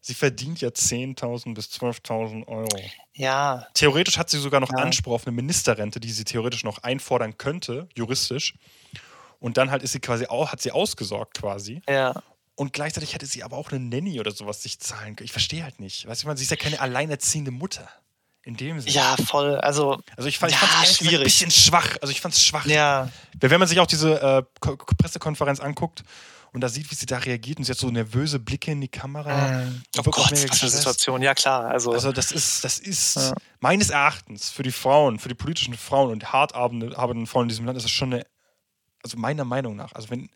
sie 0.00 0.14
verdient 0.14 0.60
ja 0.60 0.68
10.000 0.68 1.54
bis 1.54 1.66
12.000 1.66 2.46
Euro. 2.48 2.68
ja, 3.14 3.66
Theoretisch 3.74 4.18
hat 4.18 4.30
sie 4.30 4.38
sogar 4.38 4.60
noch 4.60 4.70
Ja. 4.70 4.78
Anspruch 4.82 5.12
auf 5.14 5.26
eine 5.26 5.34
Ministerrente, 5.34 6.00
die 6.00 6.12
sie 6.12 6.24
theoretisch 6.24 6.64
noch 6.64 6.78
einfordern 6.82 7.36
könnte, 7.38 7.88
juristisch. 7.96 8.54
Und 9.40 9.56
dann 9.58 9.70
halt 9.70 9.82
ist 9.82 9.92
sie 9.92 10.00
quasi 10.00 10.26
auch, 10.26 10.50
hat 10.52 10.62
sie 10.62 10.72
ausgesorgt 10.72 11.34
quasi. 11.38 11.82
ja. 11.88 12.14
Und 12.58 12.72
gleichzeitig 12.72 13.12
hätte 13.12 13.26
sie 13.26 13.42
aber 13.42 13.58
auch 13.58 13.70
eine 13.70 13.80
Nanny 13.80 14.18
oder 14.18 14.30
sowas 14.30 14.62
sich 14.62 14.78
zahlen 14.80 15.14
können. 15.14 15.26
Ich 15.26 15.32
verstehe 15.32 15.62
halt 15.62 15.78
nicht. 15.78 16.06
Weißt 16.08 16.22
du, 16.22 16.26
meine, 16.26 16.38
sie 16.38 16.44
ist 16.44 16.50
ja 16.50 16.56
keine 16.56 16.80
alleinerziehende 16.80 17.50
Mutter. 17.50 17.86
In 18.44 18.56
dem 18.56 18.80
Sinne. 18.80 18.94
Ja, 18.94 19.14
voll. 19.26 19.56
Also, 19.56 20.00
Also 20.16 20.26
ich 20.26 20.38
fand 20.38 20.54
es 20.54 21.00
Ja, 21.00 21.10
ein 21.18 21.22
bisschen 21.22 21.50
schwach. 21.50 21.98
Also 22.00 22.12
ich 22.12 22.22
fand 22.22 22.32
es 22.32 22.42
schwach. 22.42 22.64
ja, 22.64 23.10
Wenn 23.38 23.58
man 23.60 23.68
sich 23.68 23.78
auch 23.78 23.86
diese 23.86 24.14
äh, 24.22 24.42
Ko- 24.60 24.78
Ko- 24.78 24.94
Pressekonferenz 24.96 25.60
anguckt 25.60 26.02
und 26.56 26.62
da 26.62 26.70
sieht, 26.70 26.90
wie 26.90 26.94
sie 26.94 27.04
da 27.04 27.18
reagiert 27.18 27.58
und 27.58 27.64
sie 27.64 27.70
hat 27.72 27.76
so 27.78 27.90
nervöse 27.90 28.38
Blicke 28.38 28.72
in 28.72 28.80
die 28.80 28.88
Kamera. 28.88 29.50
äh, 29.60 29.66
und 29.66 29.82
oh 29.98 30.02
Gott, 30.10 30.32
was 30.32 30.40
für 30.40 30.50
eine. 30.50 30.70
Situation. 30.70 31.20
Ja, 31.20 31.34
klar. 31.34 31.66
Also, 31.66 31.92
Also 31.92 32.12
das 32.12 32.32
ist, 32.32 32.64
das 32.64 32.78
ist 32.78 33.16
Ja. 33.16 33.34
meines 33.60 33.90
Erachtens 33.90 34.48
für 34.48 34.62
die 34.62 34.72
Frauen, 34.72 35.18
für 35.18 35.28
die 35.28 35.34
politischen 35.34 35.74
Frauen 35.76 36.10
und 36.10 36.32
hart 36.32 36.54
arbeitenden 36.54 37.26
Frauen 37.26 37.42
in 37.42 37.48
diesem 37.50 37.66
Land 37.66 37.76
ist 37.76 37.84
es 37.84 37.90
schon 37.90 38.14
eine, 38.14 38.26
also 39.04 39.18
meiner 39.18 39.44
Meinung 39.44 39.76
nach, 39.76 39.92
also 39.92 40.08
wenn, 40.08 40.30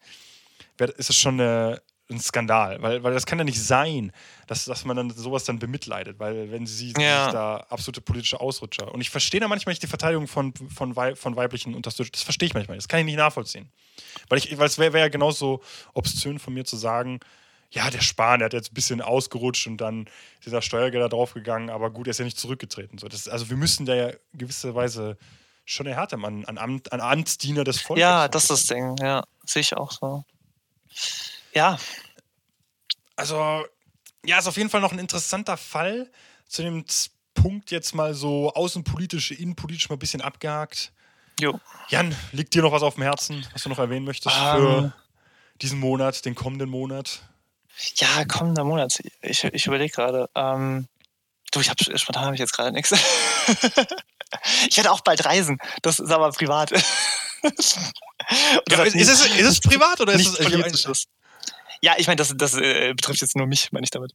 ist 0.99 1.09
es 1.09 1.17
schon 1.17 1.41
eine, 1.41 1.81
ein 2.11 2.19
Skandal, 2.21 2.83
weil, 2.83 3.03
weil 3.03 3.15
das 3.15 3.25
kann 3.27 3.39
ja 3.39 3.45
nicht 3.45 3.63
sein, 3.63 4.13
dass, 4.47 4.65
dass 4.65 4.85
man 4.85 4.97
dann 4.97 5.11
sowas 5.11 5.45
dann 5.45 5.59
bemitleidet, 5.59 6.19
weil 6.19 6.51
wenn 6.51 6.67
sie 6.67 6.93
Ja. 6.99 7.25
sich 7.25 7.33
da 7.33 7.57
absolute 7.69 8.01
politische 8.01 8.41
Ausrutscher 8.41 8.93
und 8.93 9.01
ich 9.01 9.11
verstehe 9.11 9.41
da 9.41 9.49
manchmal 9.49 9.73
nicht 9.73 9.83
die 9.83 9.87
Verteidigung 9.87 10.27
von, 10.29 10.53
von, 10.75 10.97
Wei- 10.97 11.15
von 11.17 11.37
weiblichen 11.37 11.75
Unterstützern, 11.75 12.13
das 12.13 12.23
verstehe 12.23 12.47
ich 12.49 12.55
manchmal, 12.55 12.77
nicht. 12.77 12.85
das 12.85 12.89
kann 12.89 13.01
ich 13.01 13.07
nicht 13.07 13.17
nachvollziehen, 13.17 13.71
weil, 14.29 14.39
ich, 14.39 14.59
weil 14.59 14.67
es 14.67 14.79
wäre 14.79 14.93
wär 14.93 15.01
ja 15.03 15.09
genauso 15.09 15.61
obszön 15.95 16.39
von 16.39 16.53
mir 16.55 16.65
zu 16.65 16.77
sagen, 16.77 17.21
ja, 17.73 17.89
der 17.89 18.01
Spahn, 18.01 18.41
der 18.41 18.47
hat 18.47 18.53
jetzt 18.53 18.73
ein 18.73 18.75
bisschen 18.75 19.01
ausgerutscht 19.01 19.69
und 19.69 19.77
dann 19.77 20.09
sind 20.41 20.53
da 20.53 20.61
Steuergelder 20.61 21.09
draufgegangen, 21.09 21.71
aber 21.71 21.91
gut, 21.91 22.09
er 22.09 22.11
ist 22.11 22.19
ja 22.19 22.25
nicht 22.25 22.39
zurückgetreten. 22.41 22.99
So, 22.99 23.07
das, 23.07 23.29
also 23.29 23.49
wir 23.49 23.57
müssen 23.57 23.87
da 23.87 23.95
ja 23.95 24.11
gewisserweise 24.35 25.17
schon 25.65 25.87
erhärten 25.87 26.25
an, 26.25 26.45
an, 26.47 26.59
Amt, 26.59 26.93
an 26.93 27.01
Amtsdiener 27.01 27.63
des 27.63 27.81
Volkes. 27.81 28.01
ja, 28.01 28.27
das 28.27 28.43
ist 28.45 28.51
das 28.51 28.67
Ding. 28.67 28.97
Ja, 29.01 29.23
sehe 29.47 29.61
ich 29.61 29.77
auch 29.77 29.93
so. 29.93 30.25
Ja, 31.53 31.79
Also, 33.17 33.65
ja, 34.25 34.39
ist 34.39 34.47
auf 34.47 34.57
jeden 34.57 34.71
Fall 34.71 34.81
noch 34.81 34.93
ein 34.93 34.99
interessanter 34.99 35.57
Fall. 35.57 36.11
Zu 36.49 36.63
dem 36.63 36.85
Punkt 37.35 37.71
jetzt 37.71 37.95
mal 37.95 38.15
so 38.15 38.53
außenpolitisch, 38.55 39.31
innenpolitisch 39.33 39.89
mal 39.89 39.97
ein 39.97 40.01
bisschen 40.01 40.21
abgehakt. 40.21 40.93
Jo. 41.39 41.61
Jan, 41.89 42.15
liegt 42.33 42.55
dir 42.55 42.63
noch 42.63 42.73
was 42.73 42.83
auf 42.83 42.95
dem 42.95 43.03
Herzen, 43.05 43.47
was 43.53 43.63
du 43.63 43.69
noch 43.69 43.79
erwähnen 43.79 44.05
möchtest 44.05 44.37
Ähm. 44.37 44.57
für 44.57 44.93
diesen 45.63 45.79
Monat, 45.79 46.25
den 46.25 46.35
kommenden 46.35 46.69
Monat? 46.69 47.23
Ja, 47.97 48.25
kommender 48.27 48.65
Monat. 48.65 48.99
Ich, 49.23 49.45
ich 49.45 49.67
überlege 49.67 49.93
gerade. 49.93 50.29
Ähm, 50.35 50.89
du, 51.53 51.61
ich 51.61 51.71
hab, 51.71 51.79
spontan 51.99 52.25
habe 52.25 52.35
ich 52.35 52.41
jetzt 52.41 52.53
gerade 52.53 52.73
nichts. 52.73 52.95
Ich 54.69 54.77
werde 54.77 54.93
auch 54.93 55.01
bald 55.01 55.25
reisen. 55.25 55.59
Das 55.83 55.99
ist 55.99 56.11
aber 56.13 56.31
privat. 56.31 56.71
Ja, 58.69 58.83
ist, 58.85 58.95
es, 58.95 59.27
ist 59.27 59.47
es 59.47 59.61
privat 59.61 60.01
oder 60.01 60.13
ist 60.13 60.39
es. 60.39 60.39
Politisches. 60.39 61.07
Ja, 61.83 61.95
ich 61.97 62.07
meine, 62.07 62.17
das, 62.17 62.35
das 62.37 62.55
äh, 62.55 62.93
betrifft 62.95 63.21
jetzt 63.23 63.37
nur 63.37 63.47
mich, 63.47 63.73
meine 63.73 63.85
ich 63.85 63.91
damit. 63.91 64.13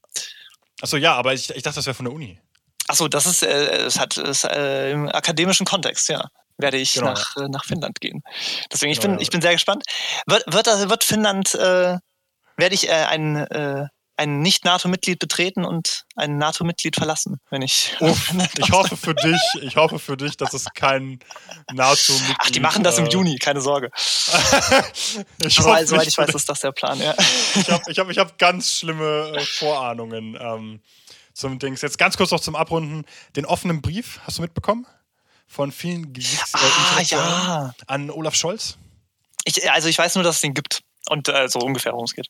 Achso, 0.82 0.98
ja, 0.98 1.14
aber 1.16 1.34
ich, 1.34 1.50
ich 1.50 1.64
dachte, 1.64 1.78
das 1.78 1.86
wäre 1.86 1.96
von 1.96 2.06
der 2.06 2.14
Uni. 2.14 2.40
Achso, 2.88 3.08
das 3.08 3.26
ist, 3.26 3.44
äh, 3.44 3.86
es 3.86 4.00
hat 4.00 4.18
es, 4.18 4.44
äh, 4.44 4.92
im 4.92 5.10
akademischen 5.10 5.66
Kontext, 5.66 6.10
ja. 6.10 6.28
Werde 6.58 6.78
ich 6.78 6.94
Genau, 6.94 7.08
nach, 7.08 7.36
äh, 7.38 7.48
nach 7.50 7.66
Finnland 7.66 8.00
gehen. 8.00 8.24
Deswegen, 8.72 8.92
ich, 8.92 9.00
Genau, 9.00 9.14
bin, 9.14 9.20
ja. 9.20 9.24
ich 9.24 9.30
bin 9.30 9.42
sehr 9.42 9.54
gespannt. 9.54 9.84
Wird, 10.26 10.44
wird, 10.48 10.68
wird 10.68 11.04
Finnland, 11.04 11.54
äh, 11.56 11.98
werde 12.58 12.76
ich 12.76 12.88
äh, 12.88 13.88
ein, 14.18 14.42
Nicht-NATO-Mitglied 14.42 15.20
betreten 15.20 15.66
und 15.66 16.06
ein 16.16 16.38
NATO-Mitglied 16.38 16.96
verlassen, 16.96 17.40
wenn 17.50 17.62
ich. 17.62 17.96
Uff, 18.00 18.32
ich 18.58 18.72
hoffe 18.72 18.98
für 18.98 19.14
dich, 19.14 19.42
ich 19.62 19.76
hoffe 19.76 20.00
für 20.00 20.18
dich, 20.18 20.38
dass 20.38 20.54
es 20.54 20.66
kein 20.74 21.20
NATO-Mitglied 21.74 22.38
Ach, 22.40 22.50
die 22.50 22.60
machen 22.60 22.84
das 22.84 22.98
im 22.98 23.06
äh, 23.06 23.10
Juni, 23.10 23.38
keine 23.38 23.62
Sorge. 23.62 23.92
ich 23.96 25.60
Aber 25.60 25.74
hoffe 25.74 25.88
soweit 25.88 26.08
ich 26.08 26.18
weiß, 26.18 26.34
ist 26.34 26.50
das 26.50 26.60
der 26.62 26.72
Plan, 26.72 27.00
ja. 27.00 27.16
Ich 27.56 27.70
habe 27.70 27.84
ich 27.92 28.00
hab, 28.00 28.10
ich 28.10 28.18
hab 28.18 28.38
ganz 28.38 28.80
schlimme 28.80 29.34
äh, 29.36 29.40
Vorahnungen 29.42 30.38
ähm, 30.40 30.82
zum 31.34 31.60
Dings. 31.60 31.82
Jetzt 31.82 31.98
ganz 31.98 32.18
kurz 32.18 32.32
noch 32.32 32.40
zum 32.40 32.56
Abrunden. 32.56 33.06
Den 33.36 33.46
offenen 33.46 33.82
Brief, 33.82 34.20
hast 34.24 34.38
du 34.38 34.42
mitbekommen? 34.42 34.88
Von 35.48 35.72
vielen 35.72 36.14
Gesichts 36.14 36.54
äh, 36.54 36.58
Ah, 36.58 37.02
ja. 37.02 37.74
an 37.88 38.10
Olaf 38.10 38.36
Scholz. 38.36 38.78
Ich, 39.44 39.70
also 39.72 39.88
ich 39.88 39.98
weiß 39.98 40.16
nur, 40.16 40.24
dass 40.24 40.36
es 40.36 40.42
den 40.42 40.54
gibt. 40.54 40.82
Und 41.08 41.30
äh, 41.30 41.48
so 41.48 41.60
ungefähr, 41.60 41.92
worum 41.94 42.06
es 42.06 42.16
geht. 42.16 42.30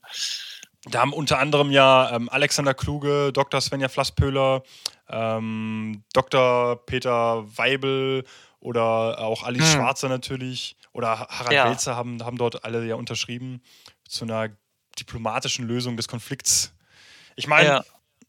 Da 0.86 1.00
haben 1.02 1.14
unter 1.14 1.40
anderem 1.40 1.72
ja 1.72 2.16
ähm, 2.16 2.30
Alexander 2.30 2.74
Kluge, 2.74 3.32
Dr. 3.34 3.60
Svenja 3.62 3.88
Flasspöhler, 3.90 4.64
ähm, 5.10 6.04
Dr. 6.14 6.86
Peter 6.86 7.44
Weibel 7.58 8.24
oder 8.60 9.20
auch 9.20 9.44
Alice 9.44 9.74
Hm. 9.74 9.80
Schwarzer 9.80 10.10
natürlich 10.10 10.76
oder 10.94 11.20
Ha- 11.20 11.28
Harald 11.30 11.54
Ja. 11.54 11.66
Welzer 11.70 11.96
haben, 11.96 12.24
haben 12.24 12.38
dort 12.38 12.64
alle 12.64 12.86
ja 12.86 12.96
unterschrieben 12.96 13.62
zu 14.08 14.26
einer 14.26 14.50
diplomatischen 15.00 15.68
Lösung 15.68 15.98
des 15.98 16.08
Konflikts. 16.08 16.74
Ich 17.36 17.48
meine, 17.48 17.68
Ja. 17.68 17.86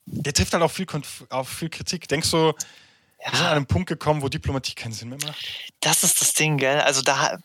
der 0.07 0.33
trifft 0.33 0.53
halt 0.53 0.63
auch 0.63 0.71
viel, 0.71 0.87
Konf 0.87 1.25
auf 1.31 1.49
viel 1.49 1.69
Kritik. 1.69 2.09
Denkst 2.09 2.31
du, 2.31 2.37
wir 3.19 3.31
sind 3.33 3.41
an 3.41 3.45
ja. 3.45 3.51
einem 3.53 3.67
Punkt 3.67 3.89
gekommen, 3.89 4.21
wo 4.23 4.29
Diplomatie 4.29 4.75
keinen 4.75 4.93
Sinn 4.93 5.09
mehr 5.11 5.19
macht? 5.27 5.47
Das 5.81 6.03
ist 6.03 6.21
das 6.21 6.33
Ding, 6.35 6.59
gell? 6.59 6.81
Also 6.81 7.03
da. 7.03 7.39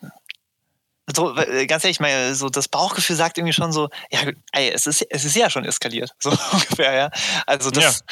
So, 1.14 1.36
äh, 1.36 1.66
ganz 1.66 1.84
ehrlich, 1.84 2.00
mein, 2.00 2.34
so 2.34 2.48
das 2.48 2.68
Bauchgefühl 2.68 3.16
sagt 3.16 3.36
irgendwie 3.36 3.52
schon 3.52 3.72
so, 3.72 3.88
ja, 4.10 4.20
ey, 4.52 4.70
es 4.70 4.86
ist, 4.86 5.02
es 5.10 5.24
ist 5.24 5.36
ja 5.36 5.50
schon 5.50 5.64
eskaliert, 5.64 6.12
so 6.20 6.30
ungefähr, 6.30 6.92
ja. 6.94 7.10
Also 7.46 7.70
das, 7.70 8.04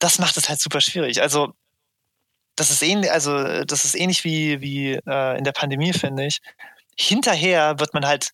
das 0.00 0.18
macht 0.18 0.36
es 0.36 0.48
halt 0.48 0.60
super 0.60 0.80
schwierig. 0.80 1.20
Also 1.20 1.52
das 2.56 2.70
ist 2.70 2.82
ähnlich, 2.82 3.12
also 3.12 3.64
das 3.64 3.84
ist 3.84 3.94
ähnlich 3.94 4.24
wie, 4.24 4.60
wie 4.60 4.92
äh, 5.06 5.38
in 5.38 5.44
der 5.44 5.52
Pandemie, 5.52 5.92
finde 5.92 6.26
ich. 6.26 6.40
Hinterher 6.98 7.78
wird 7.78 7.94
man 7.94 8.06
halt 8.06 8.30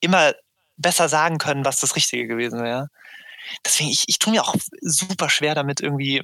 immer 0.00 0.34
besser 0.76 1.08
sagen 1.08 1.38
können, 1.38 1.64
was 1.64 1.80
das 1.80 1.96
Richtige 1.96 2.26
gewesen 2.28 2.62
wäre. 2.62 2.88
Deswegen, 3.64 3.90
ich, 3.90 4.04
ich 4.08 4.18
tue 4.18 4.32
mir 4.32 4.42
auch 4.44 4.54
super 4.82 5.30
schwer 5.30 5.54
damit 5.54 5.80
irgendwie, 5.80 6.22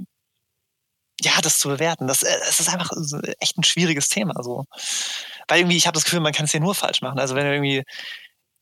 ja, 1.22 1.40
das 1.40 1.58
zu 1.58 1.68
bewerten. 1.68 2.06
Das, 2.06 2.22
äh, 2.22 2.38
es 2.48 2.60
ist 2.60 2.68
einfach 2.68 2.90
echt 3.40 3.58
ein 3.58 3.64
schwieriges 3.64 4.08
Thema. 4.08 4.42
So. 4.42 4.64
Weil 5.48 5.60
irgendwie, 5.60 5.76
ich 5.76 5.86
habe 5.86 5.94
das 5.94 6.04
Gefühl, 6.04 6.20
man 6.20 6.32
kann 6.32 6.46
es 6.46 6.52
ja 6.52 6.60
nur 6.60 6.74
falsch 6.74 7.00
machen. 7.02 7.18
Also 7.18 7.34
wenn 7.34 7.46
irgendwie, 7.46 7.82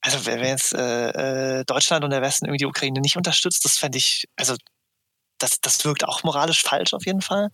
also 0.01 0.25
wenn 0.27 0.45
jetzt 0.45 0.73
äh, 0.75 1.61
äh, 1.61 1.65
Deutschland 1.65 2.05
und 2.05 2.11
der 2.11 2.23
Westen 2.23 2.47
irgendwie 2.47 2.59
die 2.59 2.67
Ukraine 2.67 3.01
nicht 3.01 3.17
unterstützt, 3.17 3.65
das 3.65 3.79
fände 3.79 3.99
ich, 3.99 4.27
also 4.37 4.57
das, 5.39 5.61
das 5.61 5.85
wirkt 5.85 6.05
auch 6.05 6.23
moralisch 6.23 6.63
falsch 6.63 6.93
auf 6.95 7.07
jeden 7.07 7.23
Fall. 7.23 7.49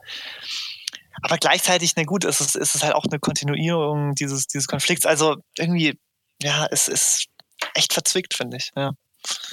Aber 1.22 1.38
gleichzeitig, 1.38 1.92
na 1.96 2.04
gut, 2.04 2.24
es 2.24 2.40
ist, 2.40 2.56
es 2.56 2.74
ist 2.74 2.82
halt 2.82 2.94
auch 2.94 3.04
eine 3.04 3.18
Kontinuierung 3.18 4.14
dieses, 4.14 4.46
dieses 4.46 4.68
Konflikts. 4.68 5.06
Also 5.06 5.36
irgendwie, 5.56 5.98
ja, 6.42 6.66
es 6.70 6.88
ist 6.88 7.26
echt 7.74 7.92
verzwickt, 7.94 8.34
finde 8.34 8.58
ich. 8.58 8.70
Ja. 8.76 8.92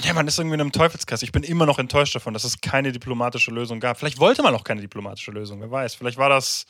Ja, 0.03 0.13
man 0.13 0.27
ist 0.27 0.37
irgendwie 0.37 0.55
in 0.55 0.61
einem 0.61 0.71
Teufelskreis. 0.71 1.21
Ich 1.23 1.31
bin 1.31 1.43
immer 1.43 1.65
noch 1.65 1.79
enttäuscht 1.79 2.15
davon, 2.15 2.33
dass 2.33 2.43
es 2.43 2.61
keine 2.61 2.91
diplomatische 2.91 3.51
Lösung 3.51 3.79
gab. 3.79 3.97
Vielleicht 3.99 4.19
wollte 4.19 4.43
man 4.43 4.53
auch 4.55 4.63
keine 4.63 4.81
diplomatische 4.81 5.31
Lösung, 5.31 5.61
wer 5.61 5.71
weiß. 5.71 5.95
Vielleicht 5.95 6.17
war 6.17 6.29
das 6.29 6.65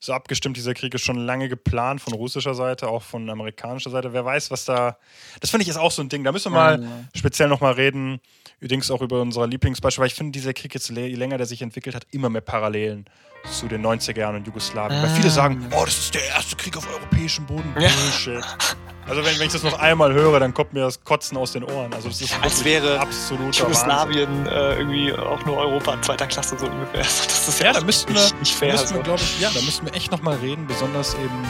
so 0.00 0.12
abgestimmt, 0.12 0.56
dieser 0.56 0.74
Krieg 0.74 0.92
ist 0.94 1.02
schon 1.04 1.16
lange 1.16 1.48
geplant 1.48 2.00
von 2.00 2.12
russischer 2.12 2.54
Seite, 2.54 2.88
auch 2.88 3.02
von 3.04 3.30
amerikanischer 3.30 3.90
Seite. 3.90 4.12
Wer 4.12 4.24
weiß, 4.24 4.50
was 4.50 4.64
da. 4.64 4.96
Das 5.40 5.50
finde 5.50 5.62
ich 5.62 5.68
ist 5.68 5.76
auch 5.76 5.92
so 5.92 6.02
ein 6.02 6.08
Ding. 6.08 6.24
Da 6.24 6.32
müssen 6.32 6.52
wir 6.52 6.56
mal 6.58 6.78
Mhm. 6.78 7.08
speziell 7.14 7.48
nochmal 7.48 7.74
reden. 7.74 8.20
Übrigens 8.60 8.90
auch 8.90 9.00
über 9.02 9.20
unser 9.20 9.46
Lieblingsbeispiel, 9.46 10.00
weil 10.02 10.08
ich 10.08 10.14
finde, 10.14 10.32
dieser 10.32 10.54
Krieg 10.54 10.74
jetzt, 10.74 10.88
je 10.88 11.14
länger 11.14 11.36
der 11.38 11.46
sich 11.46 11.62
entwickelt 11.62 11.94
hat, 11.94 12.06
immer 12.10 12.30
mehr 12.30 12.40
Parallelen 12.42 13.04
zu 13.50 13.68
den 13.68 13.80
90er 13.82 14.18
Jahren 14.20 14.36
in 14.36 14.44
Jugoslawien. 14.44 15.02
Weil 15.02 15.10
viele 15.10 15.28
Ah. 15.28 15.30
sagen, 15.30 15.68
oh, 15.72 15.84
das 15.84 15.98
ist 15.98 16.14
der 16.14 16.26
erste 16.26 16.56
Krieg 16.56 16.76
auf 16.76 16.88
europäischem 16.88 17.46
Boden. 17.46 17.72
Ja. 17.78 17.90
Also 19.08 19.24
wenn, 19.24 19.36
wenn 19.38 19.46
ich 19.48 19.52
das 19.52 19.62
noch 19.64 19.78
einmal 19.78 20.12
höre, 20.12 20.38
dann 20.38 20.54
kommt 20.54 20.72
mir 20.72 20.80
das 20.80 21.02
Kotzen 21.02 21.36
aus 21.36 21.52
den 21.52 21.64
Ohren. 21.64 21.92
Also 21.92 22.08
das 22.08 22.20
ist 22.20 22.34
Als 22.40 22.64
wäre 22.64 23.00
absoluter 23.00 23.44
Wahnsinn. 23.46 23.62
Jugoslawien 23.64 24.46
äh, 24.46 24.74
irgendwie 24.76 25.12
auch 25.12 25.44
nur 25.44 25.56
Europa 25.56 25.94
in 25.94 26.02
zweiter 26.02 26.26
Klasse 26.28 26.56
so 26.58 26.66
ungefähr. 26.66 27.00
Das 27.02 27.48
ist 27.48 27.58
ja, 27.58 27.66
Ja, 27.66 27.72
da 27.72 27.78
auch 27.80 27.84
müssten 27.84 28.12
nicht, 28.12 28.32
wir, 28.32 28.38
nicht 28.38 28.54
fair. 28.54 28.72
müssten 28.72 28.90
wir 28.90 28.96
so. 28.98 29.02
glaube 29.02 29.20
ich, 29.22 29.40
ja, 29.40 29.50
da 29.52 29.60
müssten 29.62 29.86
wir 29.86 29.94
echt 29.94 30.10
nochmal 30.12 30.36
reden, 30.36 30.66
besonders 30.68 31.14
eben 31.14 31.44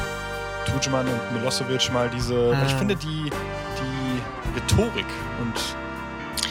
Tudjman 0.72 1.06
und 1.06 1.32
Milosevic 1.34 1.92
mal 1.92 2.08
diese, 2.08 2.50
weil 2.52 2.66
ich 2.66 2.72
finde 2.74 2.96
die, 2.96 3.30
die 3.30 4.58
Rhetorik 4.58 5.04
und, 5.40 5.54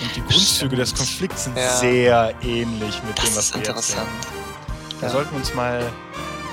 und 0.03 0.15
die 0.15 0.21
Grundzüge 0.21 0.75
des 0.75 0.93
Konflikts 0.93 1.45
sind 1.45 1.57
Ja. 1.57 1.69
sehr 1.77 2.33
ähnlich 2.43 3.01
mit 3.07 3.17
das 3.17 3.25
dem, 3.25 3.35
was 3.37 3.45
ist 3.45 3.53
wir 3.53 3.59
jetzt 3.59 3.67
interessant. 3.69 4.07
sehen. 4.23 4.97
Da 4.99 5.07
Ja. 5.07 5.11
sollten 5.13 5.31
wir 5.31 5.37
uns 5.39 5.53
mal 5.55 5.81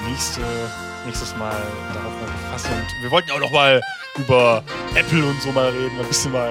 nächste, 0.09 0.40
nächstes 1.05 1.36
Mal 1.36 1.55
darauf 1.92 2.12
mal 2.12 2.30
befassen. 2.51 2.72
Und 2.72 3.03
wir 3.03 3.11
wollten 3.11 3.30
auch 3.32 3.40
noch 3.40 3.51
mal 3.51 3.80
über 4.19 4.62
Apple 4.95 5.25
und 5.25 5.41
so 5.43 5.51
mal 5.53 5.69
reden, 5.69 5.97
mal 5.97 6.03
ein 6.03 6.09
bisschen 6.09 6.33
mal 6.33 6.51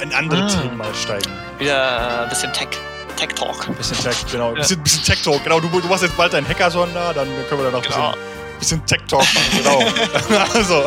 in 0.00 0.12
andere 0.12 0.42
Ah. 0.42 0.48
Themen 0.48 0.76
mal 0.76 0.94
steigen. 0.94 1.30
Wieder 1.58 2.22
ein 2.24 2.28
bisschen 2.28 2.52
Tech, 2.52 2.68
Tech 3.16 3.28
Talk. 3.34 3.68
Ein 3.68 3.74
bisschen 3.74 3.98
Tech, 3.98 4.16
genau. 4.30 4.48
Ein 4.50 4.56
Ja. 4.56 4.60
bisschen, 4.62 4.82
bisschen 4.82 5.04
Tech 5.04 5.22
Talk, 5.22 5.42
genau. 5.44 5.60
Du, 5.60 5.68
du 5.68 5.88
machst 5.88 6.02
jetzt 6.02 6.16
bald 6.16 6.32
deinen 6.32 6.48
Hackathon 6.48 6.92
da, 6.92 7.12
dann 7.12 7.28
können 7.48 7.62
wir 7.62 7.70
danach 7.70 7.82
Genau. 7.86 8.08
ein 8.10 8.14
bisschen, 8.58 8.80
bisschen 8.80 8.86
Tech 8.86 9.00
Talk 9.08 9.20
machen, 9.22 9.58
genau. 9.58 10.44
also, 10.54 10.82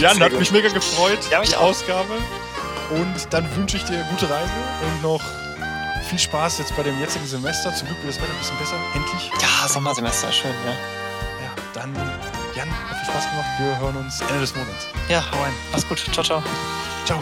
Jan, 0.00 0.16
Sehr 0.16 0.24
hat 0.24 0.30
gut. 0.30 0.40
mich 0.40 0.50
mega 0.52 0.68
gefreut, 0.68 1.18
Ja, 1.30 1.40
mich 1.40 1.50
die 1.50 1.56
auch. 1.56 1.62
Ausgabe. 1.62 2.14
Und 2.90 3.14
dann 3.30 3.46
wünsche 3.56 3.76
ich 3.76 3.84
dir 3.84 4.02
gute 4.10 4.28
Reise 4.30 4.50
und 4.82 5.02
noch 5.02 5.20
viel 6.08 6.18
Spaß 6.18 6.58
jetzt 6.58 6.74
bei 6.76 6.82
dem 6.82 6.98
jetzigen 7.00 7.26
Semester. 7.26 7.74
Zum 7.74 7.86
Glück 7.86 8.02
wird 8.02 8.14
das 8.16 8.22
Wetter 8.22 8.32
ein 8.32 8.38
bisschen 8.38 8.58
besser, 8.58 8.76
endlich. 8.94 9.30
Ja, 9.42 9.68
Sommersemester, 9.68 10.32
schön, 10.32 10.50
ja. 10.64 10.72
Ja, 10.72 11.50
dann, 11.74 11.92
Jan, 12.58 12.68
hat 12.70 12.96
viel 12.96 13.06
Spaß 13.06 13.30
gemacht. 13.30 13.46
Wir 13.58 13.78
hören 13.78 13.96
uns 13.98 14.20
Ende 14.20 14.40
des 14.40 14.52
Monats. 14.56 14.88
Ja, 15.08 15.22
hau 15.30 15.42
rein. 15.42 15.52
Mach's 15.70 15.88
gut. 15.88 15.98
Ciao, 16.12 16.24
ciao. 16.24 16.42
Ciao. 17.04 17.20